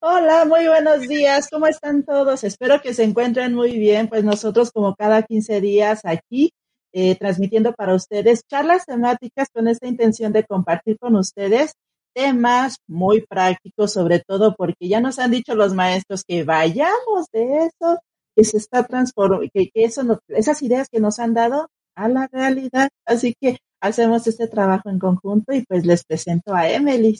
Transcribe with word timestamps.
Hola, 0.00 0.44
muy 0.44 0.66
buenos 0.68 1.08
días. 1.08 1.48
¿Cómo 1.50 1.66
están 1.66 2.04
todos? 2.04 2.44
Espero 2.44 2.80
que 2.82 2.92
se 2.92 3.02
encuentren 3.02 3.54
muy 3.54 3.78
bien. 3.78 4.08
Pues 4.08 4.24
nosotros, 4.24 4.70
como 4.70 4.94
cada 4.94 5.22
15 5.22 5.60
días, 5.60 6.00
aquí 6.04 6.52
eh, 6.92 7.16
transmitiendo 7.16 7.72
para 7.72 7.94
ustedes 7.94 8.42
charlas 8.46 8.84
temáticas 8.84 9.48
con 9.52 9.68
esta 9.68 9.86
intención 9.86 10.32
de 10.32 10.44
compartir 10.44 10.98
con 10.98 11.16
ustedes 11.16 11.72
temas 12.14 12.76
muy 12.86 13.22
prácticos, 13.26 13.92
sobre 13.92 14.20
todo 14.20 14.54
porque 14.54 14.88
ya 14.88 15.00
nos 15.00 15.18
han 15.18 15.30
dicho 15.30 15.54
los 15.54 15.74
maestros 15.74 16.24
que 16.24 16.44
vayamos 16.44 17.26
de 17.32 17.66
eso, 17.66 17.98
que 18.34 18.44
se 18.44 18.58
está 18.58 18.84
transformando, 18.84 19.46
que, 19.52 19.70
eso 19.74 20.20
esas 20.28 20.62
ideas 20.62 20.88
que 20.90 21.00
nos 21.00 21.18
han 21.18 21.34
dado 21.34 21.68
a 21.94 22.08
la 22.08 22.28
realidad. 22.30 22.90
Así 23.06 23.34
que 23.40 23.58
hacemos 23.80 24.26
este 24.26 24.46
trabajo 24.46 24.90
en 24.90 24.98
conjunto 24.98 25.54
y 25.54 25.64
pues 25.64 25.86
les 25.86 26.04
presento 26.04 26.54
a 26.54 26.68
Emily. 26.68 27.18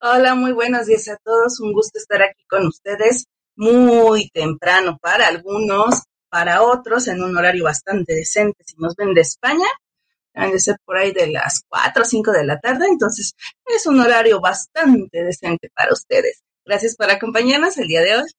Hola, 0.00 0.34
muy 0.34 0.52
buenos 0.52 0.86
días 0.86 1.08
a 1.08 1.16
todos. 1.16 1.60
Un 1.60 1.72
gusto 1.72 1.98
estar 1.98 2.22
aquí 2.22 2.44
con 2.48 2.66
ustedes 2.66 3.26
muy 3.54 4.28
temprano 4.30 4.98
para 5.00 5.28
algunos, 5.28 6.02
para 6.28 6.62
otros 6.62 7.06
en 7.08 7.22
un 7.22 7.36
horario 7.36 7.64
bastante 7.64 8.14
decente. 8.14 8.64
Si 8.66 8.74
nos 8.78 8.96
ven 8.96 9.14
de 9.14 9.20
España, 9.20 9.66
deben 10.34 10.52
de 10.52 10.58
ser 10.58 10.76
por 10.84 10.96
ahí 10.96 11.12
de 11.12 11.28
las 11.28 11.62
4 11.68 12.02
o 12.02 12.04
5 12.04 12.32
de 12.32 12.44
la 12.44 12.58
tarde. 12.58 12.86
Entonces, 12.88 13.34
es 13.64 13.86
un 13.86 14.00
horario 14.00 14.40
bastante 14.40 15.22
decente 15.22 15.70
para 15.74 15.92
ustedes. 15.92 16.42
Gracias 16.64 16.96
por 16.96 17.10
acompañarnos 17.10 17.78
el 17.78 17.88
día 17.88 18.00
de 18.00 18.16
hoy. 18.16 18.30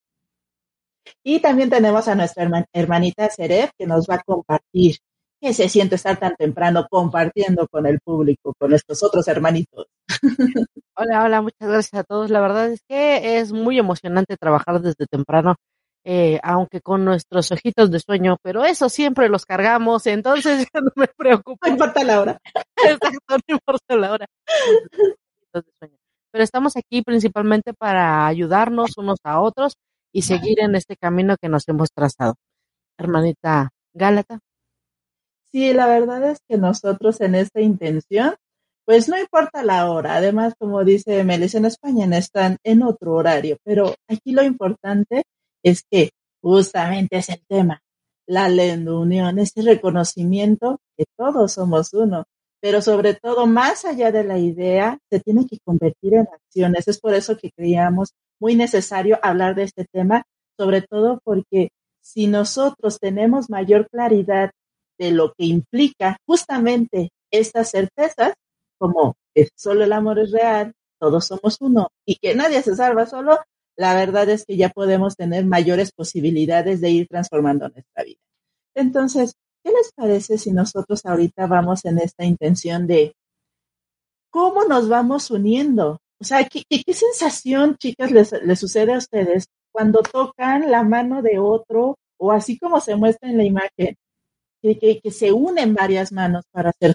Y 1.23 1.39
también 1.39 1.70
tenemos 1.70 2.08
a 2.08 2.16
nuestra 2.16 2.50
hermanita 2.73 3.30
Seref 3.30 3.72
que 3.78 3.86
nos 3.88 4.06
va 4.08 4.16
a 4.16 4.23
compartir 4.23 4.98
qué 5.44 5.53
se 5.53 5.67
siente 5.67 5.95
estar 5.95 6.17
tan 6.17 6.36
temprano 6.38 6.88
compartiendo 6.89 7.67
con 7.67 7.86
el 7.86 7.99
público, 7.99 8.53
con 8.58 8.73
estos 8.73 9.03
otros 9.03 9.27
hermanitos. 9.27 9.88
Hola, 10.95 11.23
hola, 11.23 11.41
muchas 11.41 11.67
gracias 11.67 11.99
a 11.99 12.03
todos. 12.03 12.30
La 12.30 12.39
verdad 12.39 12.72
es 12.72 12.81
que 12.88 13.39
es 13.39 13.52
muy 13.52 13.80
emocionante 13.80 14.38
trabajar 14.38 14.80
desde 14.80 15.08
temprano, 15.08 15.55
eh, 16.05 16.39
aunque 16.44 16.81
con 16.81 17.03
nuestros 17.03 17.52
ojitos 17.52 17.89
de 17.89 17.99
sueño, 17.99 18.38
pero 18.44 18.64
eso 18.64 18.89
siempre 18.89 19.27
los 19.27 19.45
cargamos, 19.45 20.05
entonces 20.05 20.67
ya 20.73 20.81
no 20.81 20.91
me 20.95 21.08
preocupa. 21.08 21.67
No 21.67 21.73
importa 21.73 22.03
la 22.03 22.21
hora. 22.21 22.39
Exacto, 22.77 23.38
no 23.47 23.55
importa 23.55 23.95
la 23.95 24.11
hora. 24.11 24.27
Pero 26.31 26.44
estamos 26.44 26.77
aquí 26.77 27.02
principalmente 27.02 27.73
para 27.73 28.27
ayudarnos 28.27 28.97
unos 28.97 29.17
a 29.23 29.41
otros 29.41 29.73
y 30.14 30.21
seguir 30.21 30.59
en 30.61 30.75
este 30.75 30.95
camino 30.95 31.36
que 31.41 31.49
nos 31.49 31.67
hemos 31.67 31.89
trazado. 31.91 32.36
Hermanita 32.99 33.71
Gálata. 33.94 34.39
Sí, 35.54 35.72
la 35.72 35.88
verdad 35.88 36.32
es 36.32 36.40
que 36.50 36.58
nosotros 36.58 37.22
en 37.22 37.36
esta 37.36 37.62
intención 37.62 38.36
pues 38.86 39.08
no 39.08 39.18
importa 39.18 39.64
la 39.64 39.90
hora. 39.90 40.16
Además, 40.16 40.54
como 40.58 40.84
dice 40.84 41.23
Melis, 41.23 41.56
en 41.56 41.66
España 41.66 42.06
están 42.18 42.58
en 42.64 42.84
otro 42.84 43.14
horario, 43.14 43.58
pero 43.64 43.95
aquí 44.08 44.32
lo 44.34 44.44
importante 44.44 45.23
es 45.64 45.84
que 45.90 46.10
justamente 46.42 47.18
es 47.18 47.30
el 47.30 47.42
tema, 47.48 47.82
la 48.28 48.48
unión, 48.48 49.40
ese 49.40 49.62
reconocimiento 49.62 50.80
que 50.98 51.06
todos 51.18 51.54
somos 51.54 51.94
uno, 51.94 52.26
pero 52.61 52.82
sobre 52.82 53.14
todo, 53.14 53.45
más 53.45 53.86
allá 53.86 54.11
de 54.11 54.23
la 54.23 54.38
idea, 54.38 54.98
se 55.10 55.20
tiene 55.20 55.45
que 55.48 55.60
convertir 55.64 56.16
en 56.16 56.27
acciones. 56.33 56.88
Es 56.88 57.00
por 57.00 57.14
eso 57.14 57.38
que 57.38 57.52
creíamos 57.56 58.14
muy 58.39 58.56
necesario 58.56 59.20
hablar 59.22 59.56
de 59.56 59.64
este 59.64 59.86
tema, 59.92 60.23
sobre 60.58 60.82
todo 60.82 61.20
porque 61.23 61.70
si 62.02 62.27
nosotros 62.27 63.00
tenemos 63.00 63.50
mayor 63.50 63.88
claridad 63.89 64.52
de 64.98 65.11
lo 65.11 65.33
que 65.33 65.45
implica 65.45 66.17
justamente 66.26 67.09
estas 67.31 67.71
certezas, 67.71 68.33
como 68.77 69.15
que 69.33 69.49
solo 69.55 69.83
el 69.83 69.93
amor 69.93 70.20
es 70.20 70.31
real, 70.31 70.73
todos 70.99 71.26
somos 71.27 71.58
uno 71.59 71.89
y 72.05 72.15
que 72.15 72.36
nadie 72.36 72.61
se 72.61 72.76
salva 72.76 73.05
solo, 73.05 73.39
la 73.76 73.95
verdad 73.95 74.30
es 74.30 74.45
que 74.45 74.55
ya 74.55 74.70
podemos 74.70 75.15
tener 75.15 75.45
mayores 75.45 75.92
posibilidades 75.92 76.80
de 76.82 76.92
ir 76.92 77.08
transformando 77.08 77.67
nuestra 77.70 78.03
vida. 78.03 78.20
Entonces, 78.76 79.33
¿qué 79.64 79.71
les 79.71 79.92
parece 79.93 80.37
si 80.37 80.52
nosotros 80.52 81.05
ahorita 81.05 81.48
vamos 81.48 81.86
en 81.86 81.99
esta 81.99 82.23
intención 82.23 82.87
de 82.87 83.15
cómo 84.30 84.65
nos 84.65 84.89
vamos 84.89 85.32
uniendo? 85.32 85.99
O 86.20 86.23
sea, 86.23 86.48
¿qué, 86.48 86.64
sensación, 86.93 87.76
chicas, 87.77 88.11
les, 88.11 88.59
sucede 88.59 88.93
a 88.93 88.98
ustedes 88.98 89.48
cuando 89.71 90.02
tocan 90.02 90.71
la 90.71 90.83
mano 90.83 91.21
de 91.21 91.39
otro 91.39 91.98
o 92.17 92.32
así 92.32 92.58
como 92.58 92.80
se 92.80 92.95
muestra 92.95 93.30
en 93.30 93.37
la 93.37 93.43
imagen, 93.43 93.98
que, 94.64 95.12
se 95.12 95.32
unen 95.32 95.74
varias 95.74 96.12
manos 96.12 96.46
para 96.52 96.70
hacer 96.70 96.94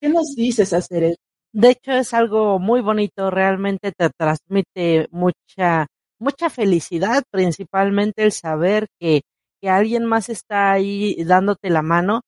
¿Qué 0.00 0.08
nos 0.08 0.34
dices 0.34 0.72
hacer 0.72 1.04
eso? 1.04 1.20
De 1.52 1.70
hecho, 1.70 1.92
es 1.92 2.14
algo 2.14 2.58
muy 2.58 2.80
bonito, 2.80 3.30
realmente 3.30 3.92
te 3.92 4.08
transmite 4.16 5.08
mucha, 5.10 5.88
mucha 6.18 6.48
felicidad, 6.48 7.22
principalmente 7.30 8.22
el 8.22 8.32
saber 8.32 8.86
que, 8.98 9.22
que 9.60 9.68
alguien 9.68 10.06
más 10.06 10.28
está 10.30 10.72
ahí 10.72 11.22
dándote 11.24 11.68
la 11.70 11.82
mano 11.82 12.22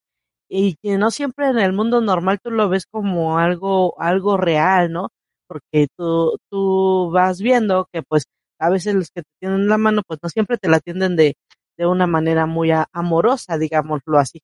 y 0.49 0.75
que 0.83 0.97
no 0.97 1.09
siempre 1.09 1.47
en 1.49 1.57
el 1.59 1.73
mundo 1.73 2.01
normal 2.01 2.39
tú 2.43 2.51
lo 2.51 2.69
ves 2.69 2.85
como 2.85 3.39
algo, 3.39 3.99
algo 3.99 4.37
real, 4.37 4.91
¿no? 4.91 5.09
Porque 5.47 5.87
tú, 5.97 6.37
tú 6.51 7.09
vas 7.11 7.41
viendo 7.41 7.87
que 7.91 8.03
pues 8.03 8.25
a 8.59 8.69
veces 8.69 8.93
los 8.95 9.09
que 9.09 9.23
te 9.23 9.29
tienen 9.39 9.67
la 9.67 9.77
mano 9.77 10.01
pues 10.07 10.19
no 10.21 10.29
siempre 10.29 10.57
te 10.57 10.69
la 10.69 10.77
atienden 10.77 11.15
de, 11.15 11.35
de 11.77 11.87
una 11.87 12.07
manera 12.07 12.45
muy 12.45 12.71
amorosa, 12.91 13.57
digámoslo 13.57 14.19
así. 14.19 14.41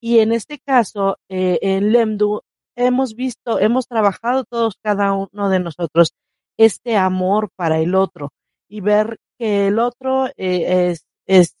Y 0.00 0.18
en 0.18 0.32
este 0.32 0.58
caso, 0.58 1.18
eh, 1.28 1.58
en 1.62 1.92
Lemdu 1.92 2.42
hemos 2.76 3.14
visto, 3.14 3.58
hemos 3.58 3.86
trabajado 3.86 4.44
todos 4.44 4.76
cada 4.82 5.12
uno 5.12 5.48
de 5.48 5.60
nosotros 5.60 6.12
este 6.58 6.96
amor 6.96 7.50
para 7.56 7.78
el 7.78 7.94
otro 7.94 8.30
y 8.68 8.80
ver 8.80 9.18
que 9.38 9.68
el 9.68 9.78
otro 9.78 10.26
eh, 10.36 10.90
es, 10.90 11.06
es 11.26 11.54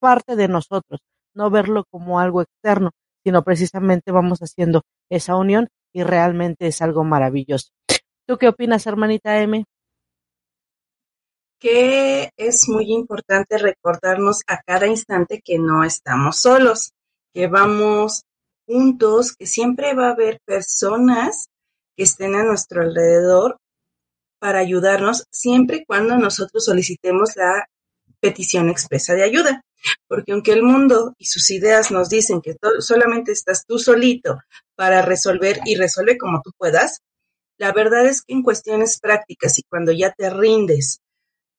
parte 0.00 0.36
de 0.36 0.48
nosotros, 0.48 1.00
no 1.34 1.50
verlo 1.50 1.84
como 1.90 2.20
algo 2.20 2.42
externo, 2.42 2.90
sino 3.24 3.42
precisamente 3.42 4.12
vamos 4.12 4.40
haciendo 4.40 4.82
esa 5.10 5.36
unión 5.36 5.68
y 5.92 6.02
realmente 6.02 6.66
es 6.66 6.82
algo 6.82 7.04
maravilloso. 7.04 7.70
¿Tú 8.26 8.38
qué 8.38 8.48
opinas, 8.48 8.86
hermanita 8.86 9.40
M? 9.40 9.64
Que 11.62 12.30
es 12.36 12.68
muy 12.68 12.92
importante 12.92 13.56
recordarnos 13.56 14.40
a 14.48 14.60
cada 14.62 14.88
instante 14.88 15.40
que 15.44 15.60
no 15.60 15.84
estamos 15.84 16.40
solos, 16.40 16.90
que 17.32 17.46
vamos 17.46 18.22
puntos 18.66 19.36
que 19.36 19.46
siempre 19.46 19.94
va 19.94 20.08
a 20.08 20.12
haber 20.12 20.40
personas 20.44 21.46
que 21.96 22.02
estén 22.02 22.34
a 22.34 22.42
nuestro 22.42 22.82
alrededor 22.82 23.58
para 24.40 24.58
ayudarnos 24.58 25.24
siempre 25.30 25.76
y 25.76 25.84
cuando 25.84 26.16
nosotros 26.16 26.64
solicitemos 26.64 27.36
la 27.36 27.66
petición 28.18 28.68
expresa 28.68 29.14
de 29.14 29.22
ayuda. 29.22 29.62
Porque 30.08 30.32
aunque 30.32 30.52
el 30.52 30.64
mundo 30.64 31.14
y 31.16 31.26
sus 31.26 31.48
ideas 31.50 31.92
nos 31.92 32.08
dicen 32.08 32.40
que 32.40 32.56
solamente 32.80 33.30
estás 33.30 33.64
tú 33.64 33.78
solito 33.78 34.40
para 34.74 35.02
resolver 35.02 35.60
y 35.64 35.76
resuelve 35.76 36.18
como 36.18 36.42
tú 36.42 36.50
puedas, 36.58 36.98
la 37.56 37.72
verdad 37.72 38.04
es 38.06 38.22
que 38.22 38.32
en 38.32 38.42
cuestiones 38.42 38.98
prácticas 38.98 39.60
y 39.60 39.62
cuando 39.62 39.92
ya 39.92 40.12
te 40.12 40.28
rindes 40.28 40.98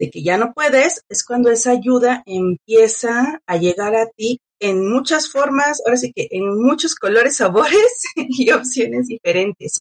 que 0.10 0.24
ya 0.24 0.38
no 0.38 0.54
puedes, 0.54 1.02
es 1.10 1.24
cuando 1.24 1.50
esa 1.50 1.72
ayuda 1.72 2.24
empieza 2.26 3.42
a 3.46 3.58
llegar 3.58 3.96
a 3.96 4.08
ti 4.08 4.40
en 4.60 4.90
muchas 4.90 5.30
formas, 5.30 5.82
ahora 5.86 5.98
sí 5.98 6.14
que 6.14 6.28
en 6.32 6.62
muchos 6.62 6.96
colores, 6.96 7.36
sabores 7.38 8.04
y 8.16 8.52
opciones 8.52 9.08
diferentes. 9.08 9.80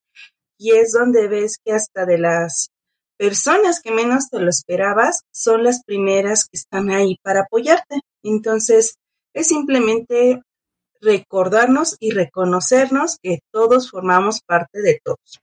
Y 0.58 0.72
es 0.72 0.92
donde 0.92 1.28
ves 1.28 1.56
que 1.64 1.72
hasta 1.72 2.04
de 2.06 2.18
las 2.18 2.68
personas 3.16 3.80
que 3.80 3.92
menos 3.92 4.28
te 4.30 4.40
lo 4.40 4.50
esperabas 4.50 5.22
son 5.32 5.64
las 5.64 5.84
primeras 5.84 6.44
que 6.44 6.56
están 6.56 6.90
ahí 6.90 7.16
para 7.22 7.42
apoyarte. 7.42 8.00
Entonces, 8.22 8.96
es 9.34 9.48
simplemente 9.48 10.42
recordarnos 11.00 11.96
y 12.00 12.10
reconocernos 12.10 13.18
que 13.22 13.40
todos 13.52 13.90
formamos 13.90 14.40
parte 14.40 14.80
de 14.82 15.00
todos. 15.04 15.40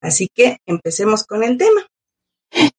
Así 0.00 0.28
que 0.32 0.58
empecemos 0.66 1.24
con 1.24 1.42
el 1.42 1.58
tema. 1.58 1.86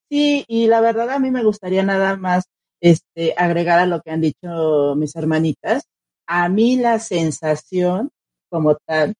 Sí, 0.09 0.43
y 0.47 0.67
la 0.67 0.81
verdad 0.81 1.09
a 1.11 1.19
mí 1.19 1.29
me 1.29 1.43
gustaría 1.43 1.83
nada 1.83 2.17
más 2.17 2.45
este, 2.81 3.33
agregar 3.37 3.79
a 3.79 3.85
lo 3.85 4.01
que 4.01 4.11
han 4.11 4.21
dicho 4.21 4.95
mis 4.95 5.15
hermanitas, 5.15 5.83
a 6.27 6.49
mí 6.49 6.77
la 6.77 6.99
sensación 6.99 8.09
como 8.49 8.75
tal, 8.87 9.13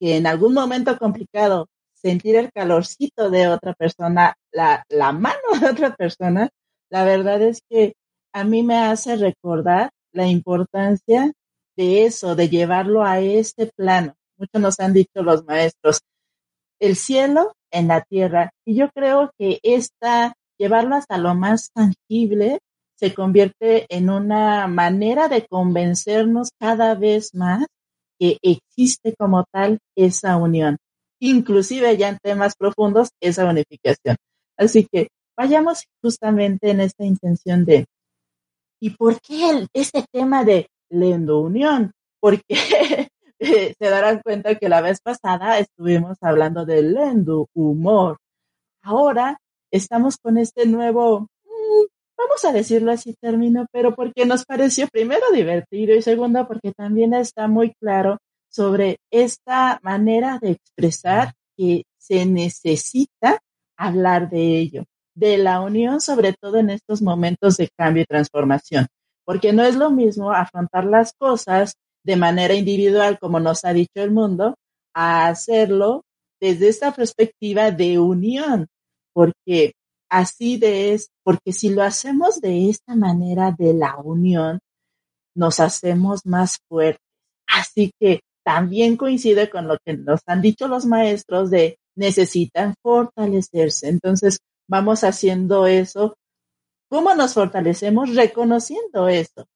que 0.00 0.16
en 0.16 0.26
algún 0.26 0.54
momento 0.54 0.98
complicado 0.98 1.68
sentir 1.94 2.36
el 2.36 2.52
calorcito 2.52 3.30
de 3.30 3.48
otra 3.48 3.74
persona, 3.74 4.34
la, 4.52 4.84
la 4.88 5.12
mano 5.12 5.38
de 5.60 5.68
otra 5.68 5.96
persona, 5.96 6.50
la 6.90 7.04
verdad 7.04 7.42
es 7.42 7.60
que 7.68 7.94
a 8.32 8.44
mí 8.44 8.62
me 8.62 8.76
hace 8.78 9.16
recordar 9.16 9.90
la 10.12 10.26
importancia 10.28 11.32
de 11.76 12.04
eso, 12.06 12.36
de 12.36 12.48
llevarlo 12.48 13.04
a 13.04 13.20
este 13.20 13.70
plano. 13.76 14.14
Muchos 14.36 14.60
nos 14.60 14.80
han 14.80 14.92
dicho 14.92 15.22
los 15.22 15.44
maestros, 15.44 16.00
el 16.80 16.96
cielo 16.96 17.54
en 17.74 17.88
la 17.88 18.00
tierra. 18.02 18.50
Y 18.64 18.76
yo 18.76 18.88
creo 18.94 19.32
que 19.38 19.58
esta, 19.62 20.32
llevarlo 20.58 20.94
hasta 20.94 21.18
lo 21.18 21.34
más 21.34 21.70
tangible, 21.72 22.60
se 22.96 23.12
convierte 23.12 23.86
en 23.88 24.08
una 24.08 24.66
manera 24.68 25.28
de 25.28 25.46
convencernos 25.46 26.50
cada 26.58 26.94
vez 26.94 27.34
más 27.34 27.66
que 28.18 28.38
existe 28.40 29.14
como 29.18 29.44
tal 29.52 29.78
esa 29.96 30.36
unión, 30.36 30.76
inclusive 31.20 31.96
ya 31.96 32.08
en 32.08 32.18
temas 32.22 32.54
profundos, 32.56 33.10
esa 33.20 33.44
unificación. 33.44 34.16
Así 34.56 34.86
que 34.90 35.08
vayamos 35.36 35.84
justamente 36.00 36.70
en 36.70 36.80
esta 36.80 37.04
intención 37.04 37.64
de, 37.64 37.86
¿y 38.80 38.90
por 38.90 39.20
qué 39.20 39.66
este 39.72 40.04
tema 40.12 40.44
de 40.44 40.68
Lendo 40.88 41.40
Unión? 41.40 41.92
Se 43.78 43.90
darán 43.90 44.20
cuenta 44.20 44.54
que 44.56 44.68
la 44.68 44.80
vez 44.80 45.00
pasada 45.00 45.58
estuvimos 45.58 46.18
hablando 46.20 46.64
de 46.64 46.82
Lendo 46.82 47.48
Humor. 47.54 48.18
Ahora 48.82 49.38
estamos 49.70 50.16
con 50.16 50.38
este 50.38 50.66
nuevo 50.66 51.28
vamos 52.16 52.44
a 52.44 52.52
decirlo 52.52 52.92
así 52.92 53.14
término, 53.14 53.66
pero 53.72 53.94
porque 53.94 54.26
nos 54.26 54.44
pareció 54.44 54.88
primero 54.88 55.30
divertido 55.32 55.94
y 55.94 56.02
segundo 56.02 56.46
porque 56.46 56.72
también 56.72 57.14
está 57.14 57.48
muy 57.48 57.74
claro 57.74 58.18
sobre 58.48 58.98
esta 59.10 59.78
manera 59.82 60.38
de 60.40 60.52
expresar 60.52 61.32
que 61.56 61.84
se 61.98 62.24
necesita 62.26 63.40
hablar 63.76 64.30
de 64.30 64.58
ello, 64.58 64.84
de 65.14 65.38
la 65.38 65.60
unión, 65.60 66.00
sobre 66.00 66.32
todo 66.32 66.58
en 66.58 66.70
estos 66.70 67.02
momentos 67.02 67.56
de 67.56 67.68
cambio 67.76 68.02
y 68.04 68.06
transformación, 68.06 68.86
porque 69.24 69.52
no 69.52 69.64
es 69.64 69.76
lo 69.76 69.90
mismo 69.90 70.32
afrontar 70.32 70.84
las 70.84 71.12
cosas 71.14 71.74
de 72.04 72.16
manera 72.16 72.54
individual, 72.54 73.18
como 73.18 73.40
nos 73.40 73.64
ha 73.64 73.72
dicho 73.72 73.96
el 73.96 74.10
mundo, 74.10 74.54
a 74.94 75.28
hacerlo 75.28 76.04
desde 76.40 76.68
esta 76.68 76.92
perspectiva 76.92 77.70
de 77.70 77.98
unión, 77.98 78.66
porque 79.12 79.72
así 80.10 80.58
de 80.58 80.92
es, 80.92 81.08
porque 81.24 81.52
si 81.52 81.70
lo 81.70 81.82
hacemos 81.82 82.40
de 82.40 82.68
esta 82.68 82.94
manera 82.94 83.54
de 83.58 83.72
la 83.74 83.96
unión, 83.96 84.60
nos 85.34 85.60
hacemos 85.60 86.26
más 86.26 86.58
fuertes. 86.68 87.00
Así 87.46 87.90
que 87.98 88.20
también 88.44 88.96
coincide 88.96 89.48
con 89.48 89.66
lo 89.66 89.78
que 89.84 89.94
nos 89.94 90.20
han 90.26 90.42
dicho 90.42 90.68
los 90.68 90.86
maestros 90.86 91.50
de 91.50 91.78
necesitan 91.96 92.74
fortalecerse. 92.82 93.88
Entonces, 93.88 94.38
vamos 94.68 95.04
haciendo 95.04 95.66
eso. 95.66 96.14
¿Cómo 96.90 97.14
nos 97.14 97.34
fortalecemos? 97.34 98.14
Reconociendo 98.14 99.08
eso, 99.08 99.46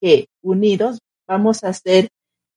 que 0.00 0.26
unidos 0.42 0.98
vamos 1.28 1.62
a 1.62 1.68
hacer 1.68 2.08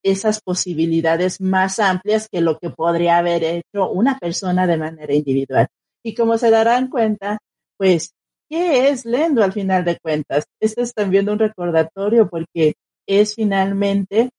esas 0.03 0.41
posibilidades 0.41 1.39
más 1.41 1.79
amplias 1.79 2.27
que 2.27 2.41
lo 2.41 2.57
que 2.57 2.69
podría 2.71 3.17
haber 3.17 3.43
hecho 3.43 3.89
una 3.91 4.17
persona 4.17 4.65
de 4.65 4.77
manera 4.77 5.13
individual. 5.13 5.67
Y 6.03 6.15
como 6.15 6.37
se 6.37 6.49
darán 6.49 6.89
cuenta, 6.89 7.37
pues, 7.77 8.13
¿qué 8.49 8.89
es 8.89 9.05
Lendo 9.05 9.43
al 9.43 9.53
final 9.53 9.85
de 9.85 9.99
cuentas? 9.99 10.45
Este 10.59 10.81
es 10.81 10.93
también 10.93 11.29
un 11.29 11.37
recordatorio 11.37 12.27
porque 12.29 12.73
es 13.07 13.35
finalmente 13.35 14.31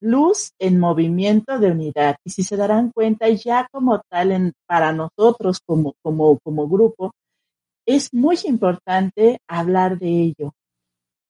luz 0.00 0.52
en 0.58 0.80
movimiento 0.80 1.58
de 1.58 1.70
unidad. 1.70 2.16
Y 2.24 2.30
si 2.30 2.42
se 2.42 2.56
darán 2.56 2.90
cuenta, 2.90 3.28
ya 3.28 3.68
como 3.70 4.00
tal, 4.08 4.52
para 4.66 4.92
nosotros 4.92 5.60
como, 5.64 5.94
como, 6.02 6.38
como 6.38 6.68
grupo, 6.68 7.12
es 7.86 8.12
muy 8.12 8.38
importante 8.44 9.38
hablar 9.48 9.98
de 9.98 10.08
ello. 10.08 10.52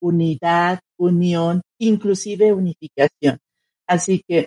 Unidad, 0.00 0.80
unión, 0.98 1.62
inclusive 1.80 2.52
unificación. 2.52 3.38
Así 3.86 4.22
que 4.26 4.46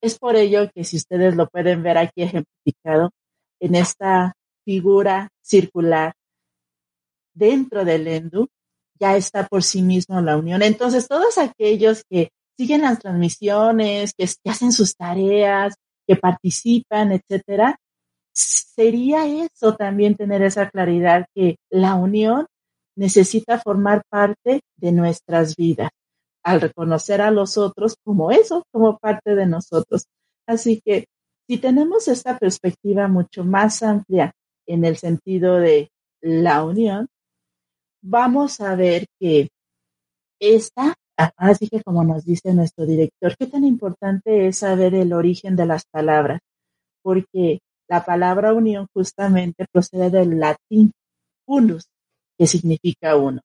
es 0.00 0.18
por 0.18 0.36
ello 0.36 0.70
que 0.74 0.84
si 0.84 0.96
ustedes 0.96 1.34
lo 1.34 1.48
pueden 1.48 1.82
ver 1.82 1.98
aquí 1.98 2.22
ejemplificado 2.22 3.10
en 3.60 3.74
esta 3.74 4.34
figura 4.64 5.28
circular 5.42 6.14
dentro 7.34 7.84
del 7.84 8.06
ENDU, 8.06 8.48
ya 8.98 9.16
está 9.16 9.46
por 9.46 9.62
sí 9.62 9.82
mismo 9.82 10.20
la 10.20 10.36
unión. 10.36 10.62
Entonces, 10.62 11.08
todos 11.08 11.36
aquellos 11.38 12.04
que 12.08 12.30
siguen 12.56 12.82
las 12.82 13.00
transmisiones, 13.00 14.14
que, 14.14 14.28
hacen 14.48 14.72
sus 14.72 14.94
tareas, 14.94 15.74
que 16.06 16.16
participan, 16.16 17.12
etcétera, 17.12 17.76
sería 18.32 19.26
eso 19.26 19.74
también 19.74 20.14
tener 20.14 20.42
esa 20.42 20.70
claridad 20.70 21.26
que 21.34 21.56
la 21.70 21.94
unión 21.94 22.46
necesita 22.96 23.58
formar 23.58 24.02
parte 24.08 24.60
de 24.76 24.92
nuestras 24.92 25.56
vidas 25.56 25.90
al 26.44 26.60
reconocer 26.60 27.20
a 27.20 27.30
los 27.30 27.56
otros 27.58 27.96
como 28.04 28.30
eso, 28.30 28.64
como 28.70 28.98
parte 28.98 29.34
de 29.34 29.46
nosotros. 29.46 30.06
Así 30.46 30.80
que 30.84 31.06
si 31.48 31.58
tenemos 31.58 32.06
esta 32.08 32.38
perspectiva 32.38 33.08
mucho 33.08 33.44
más 33.44 33.82
amplia 33.82 34.32
en 34.66 34.84
el 34.84 34.96
sentido 34.96 35.56
de 35.56 35.90
la 36.20 36.64
unión, 36.64 37.08
vamos 38.02 38.60
a 38.60 38.76
ver 38.76 39.06
que 39.18 39.48
esta, 40.40 40.94
así 41.36 41.68
que 41.68 41.82
como 41.82 42.04
nos 42.04 42.24
dice 42.24 42.52
nuestro 42.52 42.86
director, 42.86 43.36
qué 43.38 43.46
tan 43.46 43.64
importante 43.64 44.46
es 44.46 44.58
saber 44.58 44.94
el 44.94 45.12
origen 45.12 45.56
de 45.56 45.66
las 45.66 45.84
palabras, 45.86 46.40
porque 47.02 47.60
la 47.88 48.04
palabra 48.04 48.52
unión 48.52 48.86
justamente 48.92 49.66
procede 49.70 50.10
del 50.10 50.38
latín 50.38 50.92
unus, 51.46 51.86
que 52.38 52.46
significa 52.46 53.16
uno. 53.16 53.40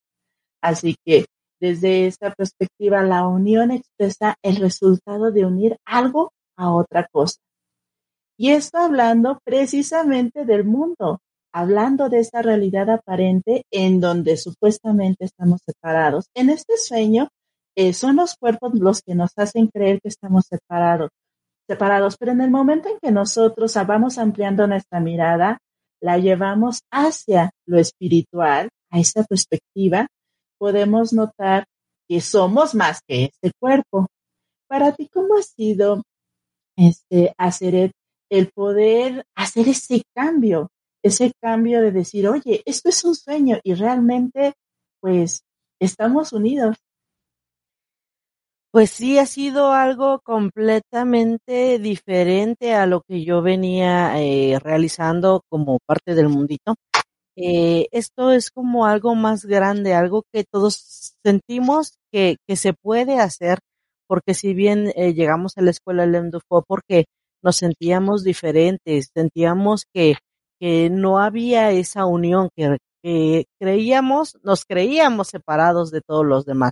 Así 0.62 0.96
que 1.06 1.26
desde 1.60 2.08
esta 2.08 2.34
perspectiva, 2.34 3.02
la 3.04 3.28
unión 3.28 3.72
expresa 3.72 4.36
el 4.44 4.58
resultado 4.58 5.32
de 5.32 5.46
unir 5.46 5.78
algo 5.86 6.32
a 6.58 6.74
otra 6.74 7.08
cosa. 7.12 7.40
Y 8.38 8.52
esto 8.52 8.78
hablando 8.78 9.40
precisamente 9.44 10.46
del 10.46 10.64
mundo, 10.64 11.20
hablando 11.54 12.10
de 12.10 12.20
esta 12.20 12.42
realidad 12.42 12.90
aparente 12.90 13.64
en 13.72 14.00
donde 14.00 14.38
supuestamente 14.38 15.26
estamos 15.26 15.60
separados. 15.66 16.28
En 16.34 16.50
este 16.50 16.78
sueño 16.78 17.28
eh, 17.76 17.94
son 17.94 18.18
los 18.18 18.36
cuerpos 18.36 18.74
los 18.76 19.02
que 19.02 19.16
nos 19.16 19.32
hacen 19.38 19.68
creer 19.68 20.00
que 20.02 20.10
estamos 20.10 20.46
separados, 20.48 21.10
separados, 21.68 22.18
pero 22.18 22.32
en 22.32 22.42
el 22.42 22.50
momento 22.50 22.90
en 22.90 22.98
que 23.02 23.12
nosotros 23.12 23.74
vamos 23.86 24.18
ampliando 24.18 24.68
nuestra 24.68 25.00
mirada, 25.00 25.60
la 26.02 26.18
llevamos 26.18 26.80
hacia 26.92 27.52
lo 27.66 27.78
espiritual, 27.78 28.70
a 28.92 29.00
esa 29.00 29.24
perspectiva, 29.24 30.08
podemos 30.60 31.14
notar 31.14 31.66
que 32.08 32.22
somos 32.22 32.76
más 32.76 33.02
que 33.08 33.26
este 33.26 33.52
cuerpo. 33.60 34.08
Para 34.68 34.92
ti, 34.94 35.08
¿cómo 35.08 35.36
ha 35.36 35.42
sido 35.42 36.04
este, 36.78 37.34
hacer 37.38 37.92
el 38.30 38.52
poder 38.52 39.26
hacer 39.36 39.68
ese 39.70 40.04
cambio 40.14 40.70
ese 41.04 41.32
cambio 41.42 41.82
de 41.82 41.92
decir, 41.92 42.28
oye, 42.28 42.62
esto 42.66 42.90
es 42.90 43.04
un 43.06 43.16
sueño 43.16 43.60
y 43.64 43.74
realmente, 43.74 44.54
pues, 45.00 45.44
estamos 45.80 46.34
unidos. 46.34 46.78
Pues 48.72 48.92
sí, 48.92 49.18
ha 49.18 49.26
sido 49.26 49.72
algo 49.72 50.20
completamente 50.20 51.80
diferente 51.80 52.76
a 52.76 52.86
lo 52.86 53.02
que 53.02 53.24
yo 53.24 53.42
venía 53.42 54.22
eh, 54.22 54.60
realizando 54.60 55.42
como 55.50 55.80
parte 55.88 56.14
del 56.14 56.30
mundito. 56.30 56.76
Eh, 57.42 57.88
esto 57.92 58.32
es 58.32 58.52
como 58.52 58.86
algo 58.86 59.16
más 59.16 59.46
grande, 59.46 59.94
algo 59.94 60.24
que 60.34 60.44
todos 60.44 61.16
sentimos 61.24 61.94
que, 62.12 62.38
que 62.48 62.56
se 62.58 62.74
puede 62.74 63.20
hacer, 63.20 63.60
porque 64.08 64.34
si 64.34 64.54
bien 64.54 64.92
eh, 64.96 65.14
llegamos 65.14 65.58
a 65.58 65.62
la 65.62 65.72
escuela 65.72 66.06
Lemdu 66.06 66.40
fue 66.48 66.62
porque 66.68 67.06
nos 67.42 67.58
sentíamos 67.58 68.24
diferentes, 68.24 69.10
sentíamos 69.14 69.86
que 69.94 70.16
que 70.60 70.90
no 70.90 71.20
había 71.20 71.72
esa 71.72 72.06
unión, 72.06 72.50
que, 72.56 73.46
creíamos, 73.60 74.38
nos 74.44 74.66
creíamos 74.66 75.30
separados 75.30 75.90
de 75.92 76.02
todos 76.02 76.26
los 76.26 76.46
demás. 76.46 76.72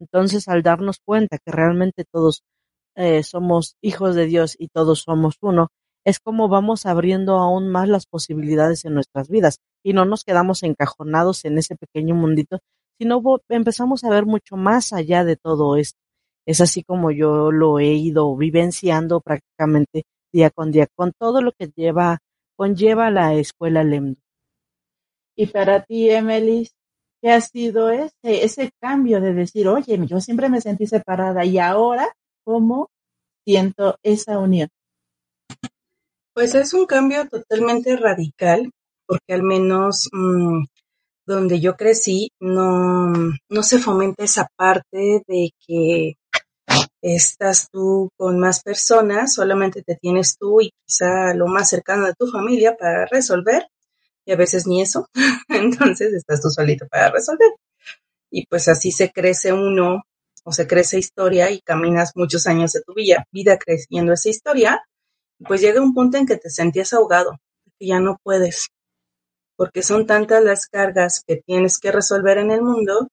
Entonces, 0.00 0.48
al 0.48 0.62
darnos 0.62 0.98
cuenta 1.04 1.38
que 1.38 1.52
realmente 1.52 2.04
todos 2.10 2.42
eh, 2.96 3.22
somos 3.22 3.76
hijos 3.82 4.16
de 4.16 4.26
Dios 4.26 4.56
y 4.58 4.68
todos 4.68 5.00
somos 5.02 5.36
uno, 5.40 5.68
es 6.04 6.18
como 6.18 6.48
vamos 6.48 6.86
abriendo 6.86 7.36
aún 7.38 7.68
más 7.70 7.88
las 7.88 8.06
posibilidades 8.06 8.84
en 8.84 8.94
nuestras 8.94 9.28
vidas 9.28 9.58
y 9.82 9.92
no 9.92 10.04
nos 10.04 10.24
quedamos 10.24 10.62
encajonados 10.62 11.44
en 11.44 11.58
ese 11.58 11.76
pequeño 11.76 12.14
mundito, 12.14 12.60
sino 12.98 13.22
empezamos 13.48 14.04
a 14.04 14.10
ver 14.10 14.26
mucho 14.26 14.56
más 14.56 14.92
allá 14.92 15.24
de 15.24 15.36
todo 15.36 15.76
esto. 15.76 15.98
Es 16.46 16.60
así 16.60 16.82
como 16.82 17.10
yo 17.10 17.50
lo 17.50 17.78
he 17.78 17.92
ido 17.92 18.36
vivenciando 18.36 19.20
prácticamente 19.20 20.04
día 20.32 20.50
con 20.50 20.70
día, 20.70 20.86
con 20.94 21.12
todo 21.18 21.42
lo 21.42 21.52
que 21.52 21.70
lleva 21.74 22.18
conlleva 22.56 23.10
la 23.10 23.34
escuela 23.34 23.82
Lemdo. 23.82 24.20
Y 25.34 25.46
para 25.46 25.82
ti, 25.82 26.10
Emily, 26.10 26.68
¿qué 27.22 27.30
ha 27.30 27.40
sido 27.40 27.88
ese, 27.88 28.12
ese 28.22 28.70
cambio 28.78 29.22
de 29.22 29.32
decir, 29.32 29.66
oye, 29.66 29.98
yo 30.06 30.20
siempre 30.20 30.50
me 30.50 30.60
sentí 30.60 30.86
separada 30.86 31.42
y 31.46 31.58
ahora, 31.58 32.06
¿cómo 32.44 32.90
siento 33.46 33.96
esa 34.02 34.38
unión? 34.38 34.68
Pues 36.34 36.54
es 36.54 36.74
un 36.74 36.84
cambio 36.84 37.26
totalmente 37.28 37.96
radical, 37.96 38.70
porque 39.10 39.34
al 39.34 39.42
menos 39.42 40.08
mmm, 40.12 40.62
donde 41.26 41.58
yo 41.58 41.74
crecí 41.74 42.30
no, 42.38 43.12
no 43.48 43.62
se 43.64 43.80
fomenta 43.80 44.22
esa 44.22 44.46
parte 44.54 45.24
de 45.26 45.50
que 45.66 46.14
estás 47.02 47.68
tú 47.72 48.10
con 48.16 48.38
más 48.38 48.62
personas, 48.62 49.34
solamente 49.34 49.82
te 49.82 49.96
tienes 49.96 50.36
tú 50.38 50.60
y 50.60 50.70
quizá 50.86 51.34
lo 51.34 51.48
más 51.48 51.68
cercano 51.68 52.06
de 52.06 52.14
tu 52.16 52.28
familia 52.30 52.76
para 52.76 53.04
resolver, 53.06 53.66
y 54.24 54.30
a 54.30 54.36
veces 54.36 54.68
ni 54.68 54.80
eso, 54.80 55.08
entonces 55.48 56.12
estás 56.12 56.40
tú 56.40 56.48
solito 56.48 56.86
para 56.86 57.10
resolver. 57.10 57.50
Y 58.30 58.46
pues 58.46 58.68
así 58.68 58.92
se 58.92 59.10
crece 59.10 59.52
uno 59.52 60.02
o 60.44 60.52
se 60.52 60.68
crece 60.68 61.00
historia 61.00 61.50
y 61.50 61.62
caminas 61.62 62.12
muchos 62.14 62.46
años 62.46 62.70
de 62.74 62.82
tu 62.82 62.94
vida, 62.94 63.24
vida 63.32 63.58
creciendo 63.58 64.12
esa 64.12 64.28
historia, 64.28 64.80
pues 65.48 65.62
llega 65.62 65.80
un 65.80 65.94
punto 65.94 66.16
en 66.16 66.26
que 66.26 66.36
te 66.36 66.48
sentías 66.48 66.92
ahogado, 66.92 67.40
que 67.76 67.88
ya 67.88 67.98
no 67.98 68.20
puedes, 68.22 68.68
porque 69.60 69.82
son 69.82 70.06
tantas 70.06 70.42
las 70.42 70.66
cargas 70.68 71.22
que 71.22 71.36
tienes 71.36 71.78
que 71.78 71.92
resolver 71.92 72.38
en 72.38 72.50
el 72.50 72.62
mundo 72.62 73.08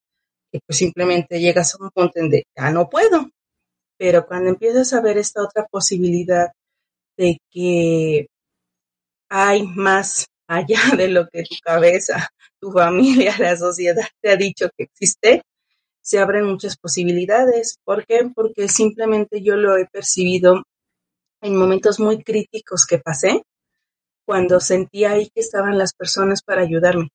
que 0.49 0.61
pues 0.65 0.77
simplemente 0.77 1.41
llegas 1.41 1.75
a 1.75 1.83
un 1.83 1.89
punto 1.89 2.21
en 2.21 2.31
que 2.31 2.43
ya 2.55 2.71
no 2.71 2.89
puedo. 2.89 3.29
Pero 3.97 4.25
cuando 4.25 4.51
empiezas 4.51 4.93
a 4.93 5.01
ver 5.01 5.17
esta 5.17 5.43
otra 5.43 5.65
posibilidad 5.69 6.47
de 7.17 7.37
que 7.51 8.27
hay 9.27 9.63
más 9.63 10.27
allá 10.47 10.79
de 10.95 11.09
lo 11.09 11.27
que 11.27 11.43
tu 11.43 11.55
cabeza, 11.61 12.29
tu 12.61 12.71
familia, 12.71 13.35
la 13.39 13.57
sociedad 13.57 14.07
te 14.21 14.29
ha 14.29 14.37
dicho 14.37 14.69
que 14.77 14.85
existe, 14.85 15.41
se 16.01 16.17
abren 16.17 16.45
muchas 16.45 16.77
posibilidades. 16.77 17.75
¿Por 17.83 18.05
qué? 18.05 18.31
Porque 18.33 18.69
simplemente 18.69 19.41
yo 19.43 19.57
lo 19.57 19.75
he 19.75 19.85
percibido 19.85 20.63
en 21.41 21.57
momentos 21.57 21.99
muy 21.99 22.23
críticos 22.23 22.85
que 22.85 22.99
pasé, 22.99 23.43
cuando 24.27 24.60
sentí 24.60 25.05
ahí 25.05 25.29
que 25.34 25.39
estaban 25.39 25.77
las 25.77 25.93
personas 25.93 26.43
para 26.43 26.62
ayudarme. 26.62 27.07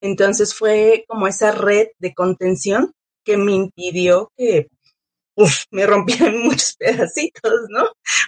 Entonces 0.00 0.54
fue 0.54 1.04
como 1.06 1.28
esa 1.28 1.52
red 1.52 1.88
de 1.98 2.14
contención 2.14 2.92
que 3.24 3.36
me 3.36 3.52
impidió 3.52 4.32
que 4.36 4.68
uf, 5.36 5.64
me 5.70 5.86
rompieran 5.86 6.38
muchos 6.42 6.74
pedacitos, 6.76 7.52
¿no? 7.68 7.84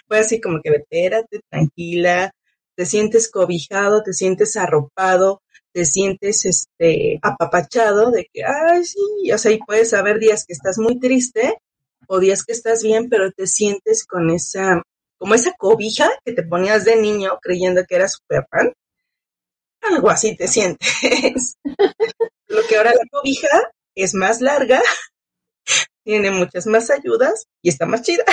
Fue 0.07 0.19
así 0.19 0.39
como 0.39 0.61
que 0.61 0.69
espérate, 0.69 1.41
tranquila, 1.49 2.31
te 2.75 2.85
sientes 2.85 3.31
cobijado, 3.31 4.03
te 4.03 4.13
sientes 4.13 4.55
arropado, 4.55 5.41
te 5.73 5.85
sientes 5.85 6.45
este 6.45 7.19
apapachado 7.23 8.11
de 8.11 8.29
que, 8.31 8.43
ay, 8.45 8.85
sí, 8.85 9.31
o 9.33 9.37
sea, 9.37 9.51
y 9.51 9.59
puedes 9.59 9.93
haber 9.93 10.19
días 10.19 10.45
que 10.45 10.53
estás 10.53 10.77
muy 10.77 10.99
triste 10.99 11.57
o 12.07 12.19
días 12.19 12.43
que 12.43 12.53
estás 12.53 12.83
bien, 12.83 13.09
pero 13.09 13.31
te 13.31 13.47
sientes 13.47 14.05
con 14.05 14.29
esa 14.29 14.83
como 15.17 15.35
esa 15.35 15.53
cobija 15.57 16.09
que 16.23 16.33
te 16.33 16.43
ponías 16.43 16.85
de 16.85 16.95
niño 16.95 17.39
creyendo 17.41 17.83
que 17.85 17.95
era 17.95 18.07
super 18.07 18.45
fan. 18.49 18.73
Algo 19.81 20.09
así 20.09 20.35
te 20.35 20.47
sientes. 20.47 21.57
Lo 22.47 22.61
que 22.67 22.77
ahora 22.77 22.93
la 22.93 23.05
cobija 23.11 23.71
es 23.95 24.13
más 24.13 24.41
larga, 24.41 24.81
tiene 26.03 26.31
muchas 26.31 26.67
más 26.67 26.89
ayudas 26.91 27.45
y 27.61 27.69
está 27.69 27.85
más 27.85 28.01
chida. 28.01 28.23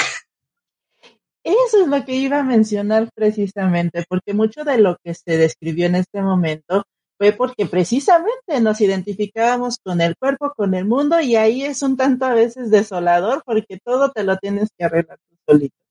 Eso 1.44 1.82
es 1.82 1.88
lo 1.88 2.04
que 2.04 2.14
iba 2.14 2.38
a 2.38 2.44
mencionar 2.44 3.08
precisamente, 3.14 4.04
porque 4.08 4.32
mucho 4.32 4.62
de 4.62 4.78
lo 4.78 4.96
que 5.02 5.12
se 5.12 5.36
describió 5.38 5.86
en 5.86 5.96
este 5.96 6.22
momento 6.22 6.84
fue 7.18 7.32
porque 7.32 7.66
precisamente 7.66 8.60
nos 8.60 8.80
identificábamos 8.80 9.78
con 9.82 10.00
el 10.00 10.16
cuerpo, 10.16 10.52
con 10.56 10.74
el 10.74 10.84
mundo, 10.84 11.20
y 11.20 11.34
ahí 11.34 11.64
es 11.64 11.82
un 11.82 11.96
tanto 11.96 12.26
a 12.26 12.34
veces 12.34 12.70
desolador 12.70 13.42
porque 13.44 13.78
todo 13.84 14.12
te 14.12 14.22
lo 14.22 14.36
tienes 14.38 14.68
que 14.78 14.84
arreglar 14.84 15.18
tú 15.28 15.36
solito. 15.48 15.81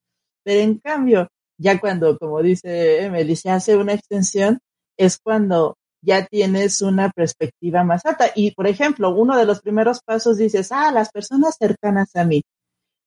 Pero 0.44 0.62
en 0.62 0.80
cambio, 0.80 1.28
ya 1.58 1.80
cuando, 1.80 2.18
como 2.18 2.42
dice 2.42 3.04
Emily, 3.06 3.36
se 3.36 3.50
hace 3.50 3.78
una 3.78 3.94
extensión, 3.94 4.60
es 4.98 5.20
cuando 5.20 5.78
ya 6.04 6.26
tienes 6.26 6.82
una 6.82 7.12
perspectiva 7.12 7.84
más 7.84 8.06
alta. 8.06 8.32
Y, 8.36 8.52
por 8.52 8.68
ejemplo, 8.68 9.14
uno 9.16 9.38
de 9.38 9.46
los 9.46 9.62
primeros 9.62 10.02
pasos 10.04 10.38
dices, 10.38 10.72
ah, 10.72 10.92
las 10.92 11.12
personas 11.12 11.56
cercanas 11.60 12.16
a 12.16 12.26
mí. 12.26 12.42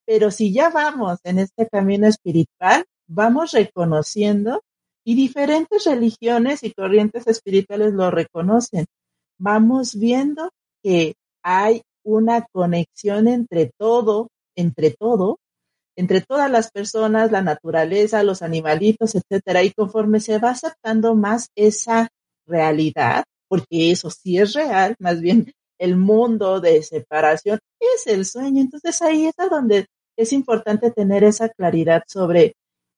Pero 0.06 0.30
si 0.30 0.52
ya 0.52 0.70
vamos 0.70 1.18
en 1.24 1.38
este 1.38 1.66
camino 1.68 2.06
espiritual, 2.06 2.84
vamos 3.08 3.52
reconociendo 3.52 4.62
y 5.04 5.14
diferentes 5.14 5.84
religiones 5.84 6.62
y 6.62 6.72
corrientes 6.72 7.26
espirituales 7.26 7.92
lo 7.92 8.10
reconocen. 8.10 8.86
Vamos 9.38 9.98
viendo 9.98 10.50
que 10.82 11.14
hay 11.42 11.82
una 12.04 12.46
conexión 12.52 13.28
entre 13.28 13.70
todo, 13.78 14.28
entre 14.56 14.90
todo, 14.92 15.38
entre 15.96 16.20
todas 16.20 16.50
las 16.50 16.70
personas, 16.70 17.30
la 17.30 17.42
naturaleza, 17.42 18.22
los 18.22 18.42
animalitos, 18.42 19.14
etcétera. 19.14 19.62
Y 19.62 19.72
conforme 19.72 20.20
se 20.20 20.38
va 20.38 20.50
aceptando 20.50 21.14
más 21.14 21.48
esa 21.54 22.08
realidad, 22.46 23.24
porque 23.48 23.90
eso 23.90 24.10
sí 24.10 24.38
es 24.38 24.54
real, 24.54 24.96
más 24.98 25.20
bien 25.20 25.52
el 25.78 25.96
mundo 25.96 26.60
de 26.60 26.82
separación 26.82 27.58
es 27.80 28.06
el 28.06 28.24
sueño. 28.24 28.60
Entonces 28.60 29.00
ahí 29.02 29.26
es 29.26 29.34
donde 29.50 29.86
es 30.16 30.32
importante 30.32 30.90
tener 30.90 31.24
esa 31.24 31.48
claridad 31.48 32.02
sobre 32.06 32.54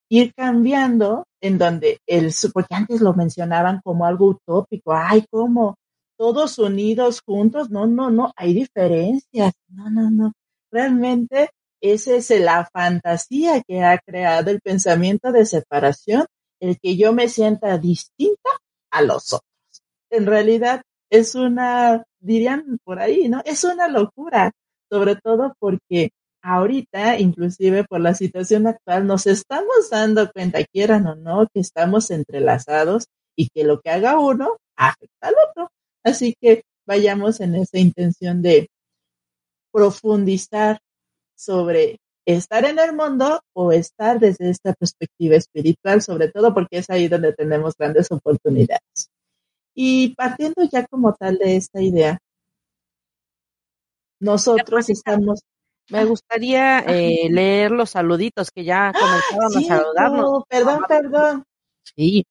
ir 0.08 0.32
cambiando 0.34 1.24
en 1.40 1.58
donde 1.58 1.98
el, 2.06 2.32
porque 2.52 2.74
antes 2.74 3.00
lo 3.00 3.14
mencionaban 3.14 3.80
como 3.82 4.06
algo 4.06 4.28
utópico, 4.28 4.92
ay, 4.94 5.24
como 5.30 5.76
todos 6.16 6.58
unidos 6.58 7.20
juntos, 7.24 7.70
no, 7.70 7.86
no, 7.86 8.10
no, 8.10 8.32
hay 8.36 8.54
diferencias, 8.54 9.52
no, 9.68 9.90
no, 9.90 10.10
no, 10.10 10.32
realmente 10.70 11.50
esa 11.92 12.14
es 12.14 12.30
la 12.30 12.68
fantasía 12.72 13.62
que 13.62 13.82
ha 13.82 13.98
creado 13.98 14.50
el 14.50 14.60
pensamiento 14.60 15.32
de 15.32 15.46
separación, 15.46 16.26
el 16.60 16.78
que 16.78 16.96
yo 16.96 17.12
me 17.12 17.28
sienta 17.28 17.76
distinta 17.78 18.50
a 18.90 19.02
los 19.02 19.32
otros. 19.32 19.82
En 20.10 20.26
realidad 20.26 20.82
es 21.10 21.34
una, 21.34 22.04
dirían 22.18 22.78
por 22.84 22.98
ahí, 22.98 23.28
¿no? 23.28 23.42
Es 23.44 23.64
una 23.64 23.88
locura, 23.88 24.52
sobre 24.90 25.16
todo 25.16 25.54
porque 25.58 26.10
ahorita, 26.42 27.18
inclusive 27.18 27.84
por 27.84 28.00
la 28.00 28.14
situación 28.14 28.66
actual, 28.66 29.06
nos 29.06 29.26
estamos 29.26 29.90
dando 29.90 30.30
cuenta, 30.30 30.64
quieran 30.64 31.06
o 31.06 31.14
no, 31.16 31.48
que 31.52 31.60
estamos 31.60 32.10
entrelazados 32.10 33.06
y 33.36 33.48
que 33.48 33.64
lo 33.64 33.80
que 33.80 33.90
haga 33.90 34.18
uno 34.18 34.56
afecta 34.76 35.28
al 35.28 35.34
otro. 35.50 35.70
Así 36.04 36.34
que 36.40 36.62
vayamos 36.86 37.40
en 37.40 37.56
esa 37.56 37.78
intención 37.78 38.42
de 38.42 38.68
profundizar 39.72 40.78
sobre 41.36 42.00
estar 42.26 42.64
en 42.64 42.78
el 42.78 42.92
mundo 42.92 43.40
o 43.52 43.70
estar 43.70 44.18
desde 44.18 44.50
esta 44.50 44.74
perspectiva 44.74 45.36
espiritual, 45.36 46.02
sobre 46.02 46.30
todo 46.30 46.52
porque 46.52 46.78
es 46.78 46.90
ahí 46.90 47.06
donde 47.06 47.32
tenemos 47.32 47.76
grandes 47.76 48.10
oportunidades. 48.10 49.10
Y 49.74 50.14
partiendo 50.14 50.64
ya 50.70 50.86
como 50.86 51.14
tal 51.14 51.38
de 51.38 51.56
esta 51.56 51.80
idea, 51.80 52.18
nosotros 54.20 54.90
estamos... 54.90 55.42
Me 55.88 56.04
gustaría 56.04 56.80
eh, 56.80 57.28
leer 57.30 57.70
los 57.70 57.90
saluditos 57.90 58.50
que 58.50 58.64
ya 58.64 58.92
comenzaron 58.92 59.56
a 59.56 59.60
saludarnos. 59.60 60.42
Perdón, 60.48 60.80
perdón. 60.88 61.44
Sí. 61.84 62.24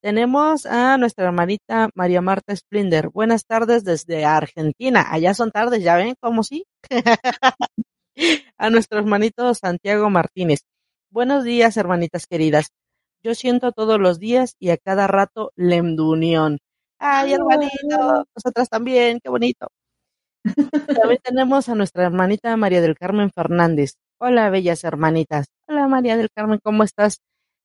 Tenemos 0.00 0.66
a 0.66 0.96
nuestra 0.96 1.26
hermanita 1.26 1.90
María 1.94 2.20
Marta 2.20 2.56
Splinder. 2.56 3.10
Buenas 3.10 3.44
tardes 3.44 3.84
desde 3.84 4.24
Argentina. 4.24 5.06
Allá 5.10 5.34
son 5.34 5.52
tardes, 5.52 5.82
¿ya 5.84 5.96
ven 5.96 6.16
cómo 6.20 6.42
sí? 6.42 6.64
a 8.58 8.70
nuestro 8.70 8.98
hermanito 8.98 9.54
Santiago 9.54 10.10
Martínez. 10.10 10.60
Buenos 11.10 11.44
días, 11.44 11.76
hermanitas 11.76 12.26
queridas. 12.26 12.68
Yo 13.22 13.34
siento 13.34 13.72
todos 13.72 13.98
los 13.98 14.18
días 14.18 14.54
y 14.58 14.70
a 14.70 14.76
cada 14.76 15.06
rato 15.06 15.52
lemdunión. 15.56 16.58
Ay, 16.98 17.32
hermanito, 17.32 18.26
nosotras 18.34 18.68
también, 18.68 19.20
qué 19.22 19.28
bonito. 19.28 19.68
También 20.44 21.20
tenemos 21.22 21.68
a 21.68 21.74
nuestra 21.74 22.04
hermanita 22.06 22.56
María 22.56 22.80
del 22.80 22.96
Carmen 22.96 23.30
Fernández. 23.34 23.94
Hola, 24.18 24.50
bellas 24.50 24.84
hermanitas. 24.84 25.46
Hola, 25.68 25.86
María 25.88 26.16
del 26.16 26.30
Carmen, 26.30 26.60
¿cómo 26.62 26.82
estás? 26.82 27.20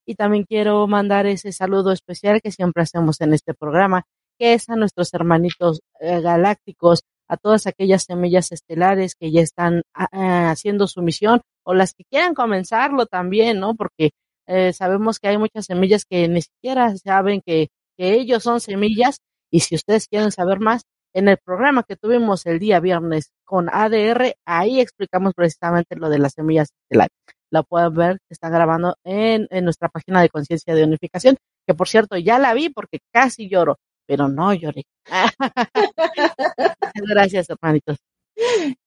Y 0.05 0.15
también 0.15 0.43
quiero 0.43 0.85
mandar 0.87 1.25
ese 1.25 1.51
saludo 1.51 1.91
especial 1.91 2.41
que 2.41 2.51
siempre 2.51 2.83
hacemos 2.83 3.21
en 3.21 3.33
este 3.33 3.53
programa, 3.53 4.03
que 4.37 4.53
es 4.53 4.69
a 4.69 4.75
nuestros 4.75 5.13
hermanitos 5.13 5.81
eh, 5.99 6.21
galácticos, 6.21 7.03
a 7.27 7.37
todas 7.37 7.67
aquellas 7.67 8.03
semillas 8.03 8.51
estelares 8.51 9.15
que 9.15 9.31
ya 9.31 9.41
están 9.41 9.83
ah, 9.93 10.07
ah, 10.11 10.51
haciendo 10.51 10.87
su 10.87 11.01
misión 11.01 11.41
o 11.63 11.73
las 11.73 11.93
que 11.93 12.03
quieran 12.09 12.33
comenzarlo 12.33 13.05
también, 13.05 13.59
¿no? 13.59 13.75
Porque 13.75 14.11
eh, 14.47 14.73
sabemos 14.73 15.19
que 15.19 15.29
hay 15.29 15.37
muchas 15.37 15.65
semillas 15.65 16.05
que 16.05 16.27
ni 16.27 16.41
siquiera 16.41 16.95
saben 16.97 17.41
que, 17.45 17.69
que 17.97 18.13
ellos 18.13 18.43
son 18.43 18.59
semillas 18.59 19.17
y 19.51 19.61
si 19.61 19.75
ustedes 19.75 20.07
quieren 20.07 20.31
saber 20.31 20.59
más, 20.59 20.83
en 21.13 21.27
el 21.27 21.37
programa 21.37 21.83
que 21.83 21.95
tuvimos 21.95 22.45
el 22.47 22.57
día 22.57 22.79
viernes 22.79 23.31
con 23.45 23.69
ADR, 23.71 24.35
ahí 24.45 24.79
explicamos 24.79 25.33
precisamente 25.35 25.95
lo 25.95 26.09
de 26.09 26.17
las 26.17 26.33
semillas 26.33 26.69
estelares. 26.71 27.15
La 27.51 27.61
pueden 27.61 27.93
ver, 27.93 28.17
está 28.29 28.49
grabando 28.49 28.95
en, 29.03 29.47
en 29.51 29.63
nuestra 29.63 29.89
página 29.89 30.23
de 30.23 30.29
conciencia 30.29 30.73
de 30.73 30.83
unificación, 30.83 31.37
que 31.67 31.75
por 31.75 31.87
cierto 31.87 32.17
ya 32.17 32.39
la 32.39 32.55
vi 32.55 32.69
porque 32.69 32.99
casi 33.13 33.47
lloro 33.47 33.77
pero 34.07 34.27
no 34.27 34.53
lloré. 34.53 34.83
gracias, 36.95 37.49
hermanitos. 37.49 37.97